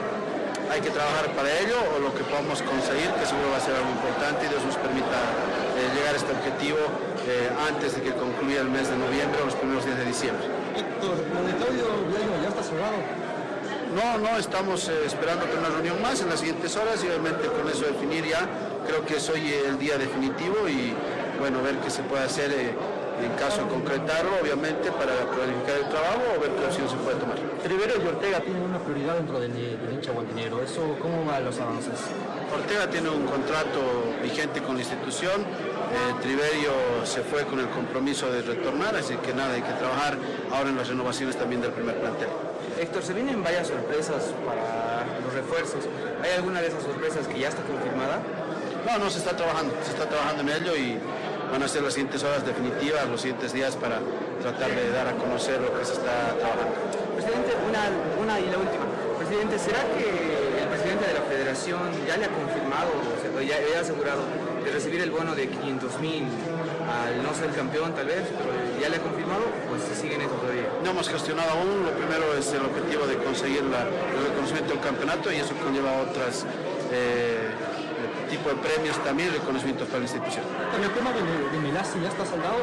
hay 0.70 0.82
que 0.82 0.90
trabajar 0.90 1.34
para 1.34 1.50
ello 1.58 1.78
o 1.96 2.00
lo 2.00 2.14
que 2.14 2.22
podamos 2.22 2.62
conseguir, 2.62 3.10
que 3.18 3.26
seguro 3.26 3.50
va 3.50 3.58
a 3.58 3.66
ser 3.66 3.74
algo 3.74 3.90
importante 3.90 4.46
y 4.46 4.50
Dios 4.50 4.62
nos 4.62 4.78
permita 4.78 5.18
eh, 5.78 5.94
llegar 5.94 6.14
a 6.16 6.18
este 6.18 6.32
objetivo 6.32 6.78
eh, 7.28 7.50
antes 7.70 7.96
de 7.96 8.02
que 8.02 8.12
concluya 8.14 8.62
el 8.62 8.70
mes 8.70 8.90
de 8.90 8.98
noviembre 8.98 9.42
o 9.42 9.46
los 9.46 9.56
primeros 9.56 9.86
días 9.86 9.98
de 9.98 10.06
diciembre. 10.06 10.46
ya 12.42 12.50
está 12.50 12.64
cerrado? 12.64 12.98
No, 13.94 14.18
no, 14.18 14.38
estamos 14.38 14.90
eh, 14.90 15.06
esperando 15.06 15.46
tener 15.46 15.60
una 15.60 15.70
reunión 15.70 16.02
más 16.02 16.22
en 16.22 16.30
las 16.30 16.40
siguientes 16.40 16.76
horas 16.76 17.04
y 17.04 17.08
obviamente 17.08 17.48
con 17.48 17.70
eso 17.70 17.86
definir 17.86 18.26
ya, 18.26 18.48
creo 18.88 19.06
que 19.06 19.18
es 19.18 19.30
hoy 19.30 19.54
el 19.68 19.78
día 19.78 19.98
definitivo 19.98 20.68
y 20.68 20.94
bueno, 21.40 21.62
ver 21.62 21.78
qué 21.78 21.90
se 21.90 22.02
puede 22.04 22.24
hacer 22.24 22.52
en 23.22 23.32
caso 23.34 23.64
de 23.64 23.70
concretarlo, 23.70 24.32
obviamente, 24.42 24.92
para 24.92 25.14
planificar 25.32 25.78
el 25.78 25.90
trabajo 25.90 26.22
o 26.38 26.40
ver 26.40 26.52
qué 26.52 26.66
opción 26.66 26.90
se 26.90 26.96
puede 26.98 27.18
tomar. 27.18 27.38
Rivero 27.66 27.94
y 28.02 28.08
Ortega 28.08 28.40
tienen 28.40 28.64
una 28.64 28.80
prioridad 28.80 29.16
dentro 29.16 29.40
del, 29.40 29.54
del 29.54 29.94
hincha 29.94 30.12
guantinero. 30.12 30.62
¿Eso 30.62 30.96
cómo 31.02 31.26
van 31.26 31.46
los 31.46 31.60
avances? 31.60 32.00
Ortega 32.54 32.90
tiene 32.90 33.10
un 33.10 33.26
contrato 33.26 33.82
vigente 34.24 34.62
con 34.62 34.76
la 34.76 34.82
institución, 34.82 35.42
eh, 35.42 36.14
Triverio 36.22 36.72
se 37.04 37.22
fue 37.22 37.44
con 37.46 37.60
el 37.60 37.70
compromiso 37.70 38.32
de 38.32 38.42
retornar, 38.42 38.96
así 38.96 39.16
que 39.18 39.34
nada, 39.34 39.54
hay 39.54 39.62
que 39.62 39.74
trabajar 39.74 40.18
ahora 40.52 40.70
en 40.70 40.78
las 40.78 40.88
renovaciones 40.88 41.36
también 41.38 41.62
del 41.62 41.72
primer 41.72 42.00
plantel. 42.00 42.30
Héctor, 42.80 43.04
se 43.04 43.14
vienen 43.14 43.44
varias 43.44 43.68
sorpresas 43.68 44.34
para 44.46 45.06
los 45.24 45.34
refuerzos. 45.34 45.86
¿Hay 46.24 46.32
alguna 46.32 46.62
de 46.62 46.68
esas 46.68 46.84
sorpresas 46.84 47.28
que 47.28 47.40
ya 47.40 47.50
está 47.50 47.64
confirmada? 47.64 48.20
No, 48.86 48.98
no, 48.98 49.10
se 49.10 49.20
está 49.20 49.36
trabajando, 49.36 49.74
se 49.84 49.92
está 49.92 50.08
trabajando 50.08 50.44
en 50.44 50.50
ello 50.62 50.76
y 50.76 50.98
van 51.52 51.64
a 51.64 51.68
ser 51.68 51.84
las 51.84 51.94
siguientes 51.94 52.24
horas 52.24 52.46
definitivas, 52.46 53.08
los 53.10 53.22
siguientes 53.22 53.54
días 53.54 53.76
para 53.76 54.00
tratar 54.42 54.72
de 54.72 54.92
dar 54.92 55.08
a 55.08 55.14
conocer 55.14 55.60
lo 55.62 55.78
que 55.78 55.86
se 55.86 55.94
está 55.94 56.36
trabajando. 56.40 56.76
Presidente, 57.16 57.54
una, 57.68 57.90
una 58.22 58.40
y 58.40 58.50
la 58.50 58.58
última. 58.58 58.86
Presidente, 59.18 59.60
¿será 59.60 59.82
que 59.98 60.08
el 60.62 60.68
presidente 60.70 61.08
de 61.08 61.14
la 61.14 61.22
federación 61.22 61.82
ya 62.08 62.18
le 62.18 62.26
ha 62.26 62.30
confirmado, 62.30 62.92
o 62.92 63.42
ya, 63.42 63.58
ya 63.60 63.80
ha 63.80 63.82
asegurado 63.82 64.22
de 64.64 64.72
recibir 64.72 65.02
el 65.02 65.12
bono 65.12 65.36
de 65.36 65.48
500 65.48 66.00
mil 66.00 66.24
al 66.88 67.24
no 67.24 67.34
ser 67.34 67.50
campeón 67.52 67.94
tal 67.94 68.08
vez, 68.08 68.24
pero 68.38 68.52
ya 68.80 68.90
le 68.90 68.98
ha 68.98 69.02
confirmado, 69.02 69.44
pues 69.70 69.84
se 69.84 69.96
siguen 69.96 70.22
eso 70.22 70.36
todavía? 70.36 70.70
No 70.84 70.92
hemos 70.92 71.10
gestionado 71.10 71.52
aún, 71.52 71.84
lo 71.84 71.92
primero 71.92 72.34
es 72.38 72.52
el 72.54 72.64
objetivo 72.64 73.08
de 73.08 73.18
conseguir 73.18 73.64
la, 73.64 73.84
el 73.84 74.30
reconocimiento 74.30 74.74
del 74.74 74.82
campeonato 74.82 75.32
y 75.32 75.38
eso 75.38 75.54
conlleva 75.64 75.92
otras 76.02 76.46
eh, 76.92 77.52
tipo 78.28 78.50
de 78.50 78.56
premios 78.56 79.02
también, 79.04 79.32
reconocimiento 79.34 79.86
para 79.86 80.00
la 80.00 80.06
institución. 80.06 80.44
¿El 80.82 80.92
tema 80.92 81.12
de, 81.12 81.22
de 81.24 81.58
Melasi 81.60 82.00
ya 82.02 82.10
está 82.10 82.26
saldado? 82.26 82.60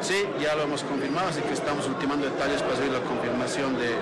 Sí, 0.00 0.26
ya 0.40 0.54
lo 0.54 0.62
hemos 0.62 0.82
confirmado, 0.84 1.28
así 1.28 1.40
que 1.42 1.52
estamos 1.52 1.86
ultimando 1.86 2.26
detalles 2.26 2.62
para 2.62 2.74
hacer 2.74 2.90
la 2.90 3.00
confirmación 3.00 3.76
de, 3.78 3.94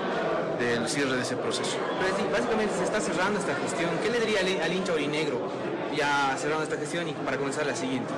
del 0.63 0.87
cierre 0.87 1.15
de 1.15 1.21
ese 1.21 1.35
proceso. 1.35 1.77
Pero 1.99 2.15
sí, 2.17 2.23
básicamente 2.31 2.73
se 2.77 2.83
está 2.83 3.01
cerrando 3.01 3.39
esta 3.39 3.55
gestión. 3.55 3.89
¿Qué 4.03 4.09
le 4.09 4.19
diría 4.19 4.39
al, 4.41 4.61
al 4.61 4.73
hincha 4.73 4.93
orinegro 4.93 5.51
ya 5.95 6.35
cerrando 6.37 6.63
esta 6.63 6.77
gestión 6.77 7.07
y 7.09 7.13
para 7.13 7.37
comenzar 7.37 7.65
la 7.65 7.75
siguiente? 7.75 8.13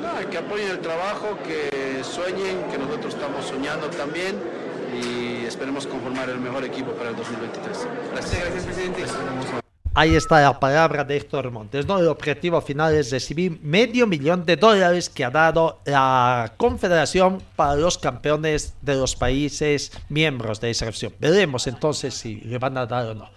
No, 0.00 0.28
que 0.28 0.38
apoyen 0.38 0.68
el 0.68 0.80
trabajo, 0.80 1.38
que 1.46 2.02
sueñen, 2.02 2.64
que 2.70 2.78
nosotros 2.78 3.14
estamos 3.14 3.46
soñando 3.46 3.88
también 3.88 4.36
y 4.92 5.46
esperemos 5.46 5.86
conformar 5.86 6.28
el 6.28 6.40
mejor 6.40 6.64
equipo 6.64 6.92
para 6.92 7.10
el 7.10 7.16
2023. 7.16 7.86
Gracias, 8.12 8.40
gracias 8.40 8.64
presidente. 8.64 9.04
Ahí 9.94 10.14
está 10.14 10.40
la 10.40 10.58
palabra 10.58 11.04
de 11.04 11.18
Héctor 11.18 11.50
Montes. 11.50 11.86
¿no? 11.86 11.98
El 11.98 12.08
objetivo 12.08 12.62
final 12.62 12.94
es 12.94 13.10
recibir 13.10 13.60
medio 13.60 14.06
millón 14.06 14.46
de 14.46 14.56
dólares 14.56 15.10
que 15.10 15.22
ha 15.22 15.30
dado 15.30 15.80
la 15.84 16.54
Confederación 16.56 17.42
para 17.56 17.76
los 17.76 17.98
campeones 17.98 18.74
de 18.80 18.94
los 18.94 19.14
países 19.14 19.92
miembros 20.08 20.62
de 20.62 20.70
esa 20.70 20.86
región. 20.86 21.12
Veremos 21.20 21.66
entonces 21.66 22.14
si 22.14 22.36
le 22.36 22.56
van 22.56 22.78
a 22.78 22.86
dar 22.86 23.08
o 23.08 23.14
no. 23.14 23.28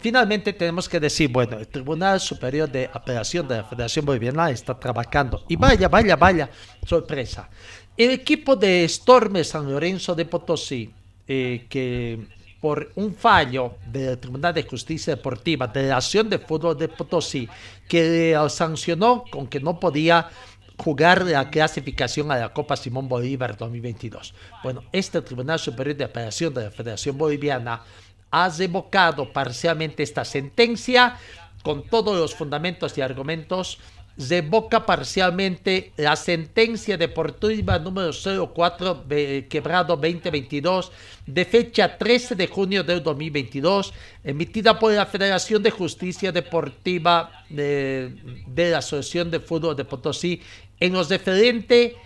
Finalmente 0.00 0.52
tenemos 0.52 0.86
que 0.86 1.00
decir, 1.00 1.30
bueno, 1.30 1.56
el 1.58 1.68
Tribunal 1.68 2.20
Superior 2.20 2.70
de 2.70 2.90
Apelación 2.92 3.48
de 3.48 3.56
la 3.56 3.64
Federación 3.64 4.04
Boliviana 4.04 4.50
está 4.50 4.78
trabajando. 4.78 5.44
Y 5.48 5.56
vaya, 5.56 5.88
vaya, 5.88 6.16
vaya, 6.16 6.50
sorpresa. 6.84 7.48
El 7.96 8.10
equipo 8.10 8.54
de 8.54 8.86
Storme 8.86 9.44
San 9.44 9.70
Lorenzo 9.70 10.14
de 10.14 10.26
Potosí, 10.26 10.92
eh, 11.26 11.64
que 11.70 12.18
por 12.62 12.92
un 12.94 13.12
fallo 13.12 13.74
del 13.90 14.16
Tribunal 14.18 14.54
de 14.54 14.62
Justicia 14.62 15.16
Deportiva 15.16 15.66
de 15.66 15.88
la 15.88 15.96
Acción 15.96 16.30
de 16.30 16.38
Fútbol 16.38 16.78
de 16.78 16.86
Potosí, 16.86 17.48
que 17.88 18.04
le 18.04 18.48
sancionó 18.50 19.24
con 19.28 19.48
que 19.48 19.58
no 19.58 19.80
podía 19.80 20.30
jugar 20.78 21.26
la 21.26 21.50
clasificación 21.50 22.30
a 22.30 22.36
la 22.36 22.52
Copa 22.52 22.76
Simón 22.76 23.08
Bolívar 23.08 23.56
2022. 23.56 24.32
Bueno, 24.62 24.84
este 24.92 25.20
Tribunal 25.22 25.58
Superior 25.58 25.96
de 25.96 26.04
Apelación 26.04 26.54
de 26.54 26.62
la 26.62 26.70
Federación 26.70 27.18
Boliviana 27.18 27.82
ha 28.30 28.48
revocado 28.48 29.32
parcialmente 29.32 30.04
esta 30.04 30.24
sentencia 30.24 31.16
con 31.64 31.82
todos 31.82 32.16
los 32.16 32.32
fundamentos 32.32 32.96
y 32.96 33.00
argumentos 33.00 33.80
revoca 34.16 34.84
parcialmente 34.84 35.92
la 35.96 36.16
sentencia 36.16 36.96
deportiva 36.96 37.78
número 37.78 38.10
04 38.12 39.04
quebrado 39.48 39.96
2022 39.96 40.92
de 41.26 41.44
fecha 41.44 41.96
13 41.96 42.34
de 42.34 42.46
junio 42.46 42.84
del 42.84 43.02
2022 43.02 43.92
emitida 44.22 44.78
por 44.78 44.92
la 44.92 45.06
Federación 45.06 45.62
de 45.62 45.70
Justicia 45.70 46.30
Deportiva 46.30 47.44
de, 47.48 48.14
de 48.46 48.70
la 48.70 48.78
Asociación 48.78 49.30
de 49.30 49.40
Fútbol 49.40 49.76
de 49.76 49.84
Potosí 49.84 50.42
en 50.78 50.92
los 50.92 51.08
referente 51.08 51.96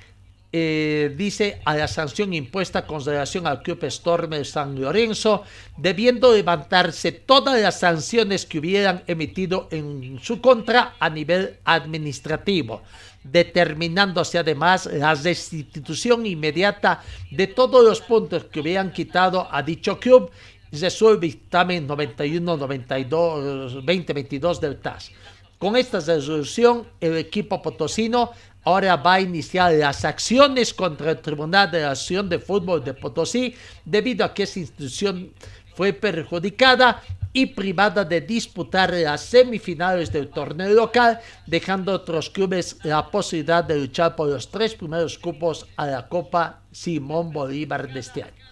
eh, 0.53 1.13
dice 1.17 1.61
a 1.65 1.77
la 1.77 1.89
sanción 1.89 2.33
impuesta 2.33 2.87
con 2.87 3.05
relación 3.05 3.47
al 3.47 3.63
Club 3.63 3.85
Storm 3.85 4.45
San 4.45 4.81
Lorenzo, 4.81 5.43
debiendo 5.77 6.33
levantarse 6.33 7.13
todas 7.13 7.61
las 7.61 7.81
sanciones 7.81 8.47
que 8.47 8.59
hubieran 8.59 9.03
emitido 9.07 9.69
en 9.71 10.19
su 10.23 10.41
contra 10.41 10.95
a 10.99 11.11
nivel 11.11 11.59
administrativo, 11.65 12.83
determinándose 13.25 14.39
además 14.39 14.87
la 14.87 15.15
restitución 15.15 16.25
inmediata 16.27 17.03
de 17.31 17.49
todos 17.49 17.85
los 17.85 18.01
puntos 18.01 18.45
que 18.45 18.61
hubieran 18.61 18.93
quitado 18.93 19.49
a 19.51 19.63
dicho 19.63 19.99
club 19.99 20.31
resuelve 20.73 21.27
dictamen 21.27 21.87
91-92-2022 21.89 24.61
del 24.61 24.79
TAS. 24.79 25.11
Con 25.59 25.77
esta 25.77 26.01
resolución, 26.01 26.87
el 27.01 27.17
equipo 27.17 27.63
potosino 27.63 28.33
ahora 28.67 28.97
va 28.97 29.15
a 29.15 29.21
iniciar 29.21 29.73
las 29.75 30.05
acciones 30.05 30.75
contra 30.75 31.13
el 31.13 31.21
Tribunal 31.21 31.71
de 31.71 31.83
la 31.83 31.93
Acción 31.93 32.29
de 32.29 32.41
Fútbol 32.41 32.83
de 32.83 32.95
Potosí 32.95 33.55
debido 33.85 34.25
a 34.25 34.35
que 34.35 34.43
esa 34.43 34.59
institución 34.59 35.33
fue 35.77 35.93
perjudicada 35.93 37.01
y 37.33 37.47
privada 37.47 38.05
de 38.05 38.21
disputar 38.21 38.93
las 38.93 39.21
semifinales 39.21 40.11
del 40.11 40.31
torneo 40.31 40.71
local, 40.71 41.21
dejando 41.47 41.93
a 41.93 41.97
otros 41.97 42.29
clubes 42.29 42.77
la 42.83 43.09
posibilidad 43.09 43.63
de 43.63 43.77
luchar 43.77 44.17
por 44.17 44.29
los 44.29 44.51
tres 44.51 44.75
primeros 44.75 45.17
cupos 45.17 45.67
a 45.77 45.87
la 45.87 46.09
Copa 46.09 46.63
Simón 46.73 47.33
Bolívar 47.33 47.93
de 47.93 48.01
este 48.01 48.25
año. 48.25 48.43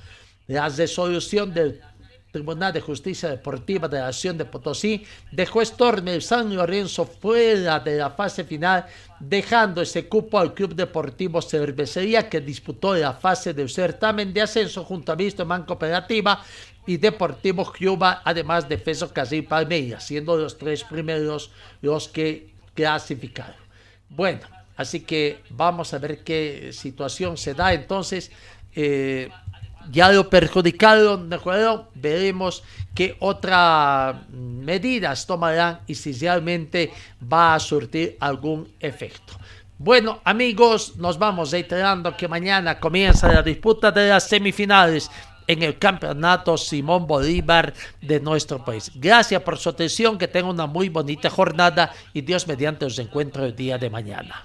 La 0.47 0.69
resolución 0.69 1.53
del 1.53 1.81
Tribunal 2.35 2.73
de 2.73 2.81
Justicia 2.81 3.28
Deportiva 3.28 3.86
de 3.86 4.01
la 4.01 4.09
Acción 4.09 4.36
de 4.36 4.44
Potosí 4.44 5.05
dejó 5.31 5.65
Stormer 5.65 6.20
San 6.20 6.52
Lorenzo 6.52 7.06
fuera 7.06 7.78
de 7.78 7.97
la 7.97 8.11
fase 8.11 8.43
final, 8.43 8.86
dejando 9.20 9.81
ese 9.81 10.09
cupo 10.09 10.40
al 10.40 10.52
Club 10.52 10.74
Deportivo 10.74 11.40
Cervecería 11.40 12.28
que 12.28 12.40
disputó 12.40 12.97
la 12.97 13.12
fase 13.12 13.55
del 13.55 13.70
certamen 13.70 14.35
de 14.35 14.43
ascenso 14.43 14.82
junto 14.82 15.12
a 15.12 15.15
Visto 15.15 15.47
Man 15.47 15.62
Cooperativa 15.62 16.43
y 16.85 16.97
Deportivo 16.97 17.73
Cuba, 17.73 18.20
además 18.24 18.69
de 18.69 18.78
Feso 18.78 19.12
Casí 19.12 19.43
Palmeiras, 19.43 20.05
siendo 20.05 20.36
los 20.36 20.59
tres 20.59 20.82
primeros 20.82 21.52
los 21.82 22.09
que 22.09 22.51
clasificaron. 22.74 23.62
Bueno, 24.09 24.40
así 24.77 25.02
que 25.02 25.39
vamos 25.51 25.94
a 25.94 25.98
ver 25.98 26.24
qué 26.24 26.73
situación 26.73 27.36
se 27.36 27.55
da 27.55 27.73
entonces. 27.73 28.32
Eh, 28.74 29.31
ya 29.90 30.11
lo 30.11 30.28
perjudicaron, 30.28 31.28
¿de 31.31 31.36
acuerdo? 31.36 31.89
Veremos 31.94 32.62
qué 32.94 33.16
otras 33.20 34.16
medidas 34.31 35.27
tomarán 35.27 35.81
y 35.86 35.94
si 35.94 36.12
realmente 36.12 36.93
va 37.20 37.55
a 37.55 37.61
surtir 37.61 38.16
algún 38.20 38.73
efecto. 38.81 39.35
Bueno, 39.78 40.20
amigos, 40.24 40.97
nos 40.97 41.19
vamos 41.19 41.51
reiterando 41.51 42.16
que 42.16 42.28
mañana 42.28 42.78
comienza 42.78 43.32
la 43.32 43.43
disputa 43.43 43.90
de 43.90 44.09
las 44.09 44.28
semifinales 44.28 45.11
en 45.47 45.62
el 45.62 45.78
campeonato 45.78 46.56
Simón 46.56 47.06
Bolívar 47.06 47.74
de 48.01 48.20
nuestro 48.20 48.65
país. 48.65 48.90
Gracias 48.94 49.43
por 49.43 49.59
su 49.59 49.69
atención, 49.69 50.16
que 50.16 50.28
tengan 50.28 50.52
una 50.52 50.66
muy 50.66 50.89
bonita 50.89 51.28
jornada 51.28 51.93
y 52.12 52.20
Dios 52.20 52.47
mediante 52.47 52.85
os 52.85 52.98
encuentro 52.98 53.44
el 53.44 53.55
día 53.55 53.77
de 53.77 53.90
mañana. 53.90 54.44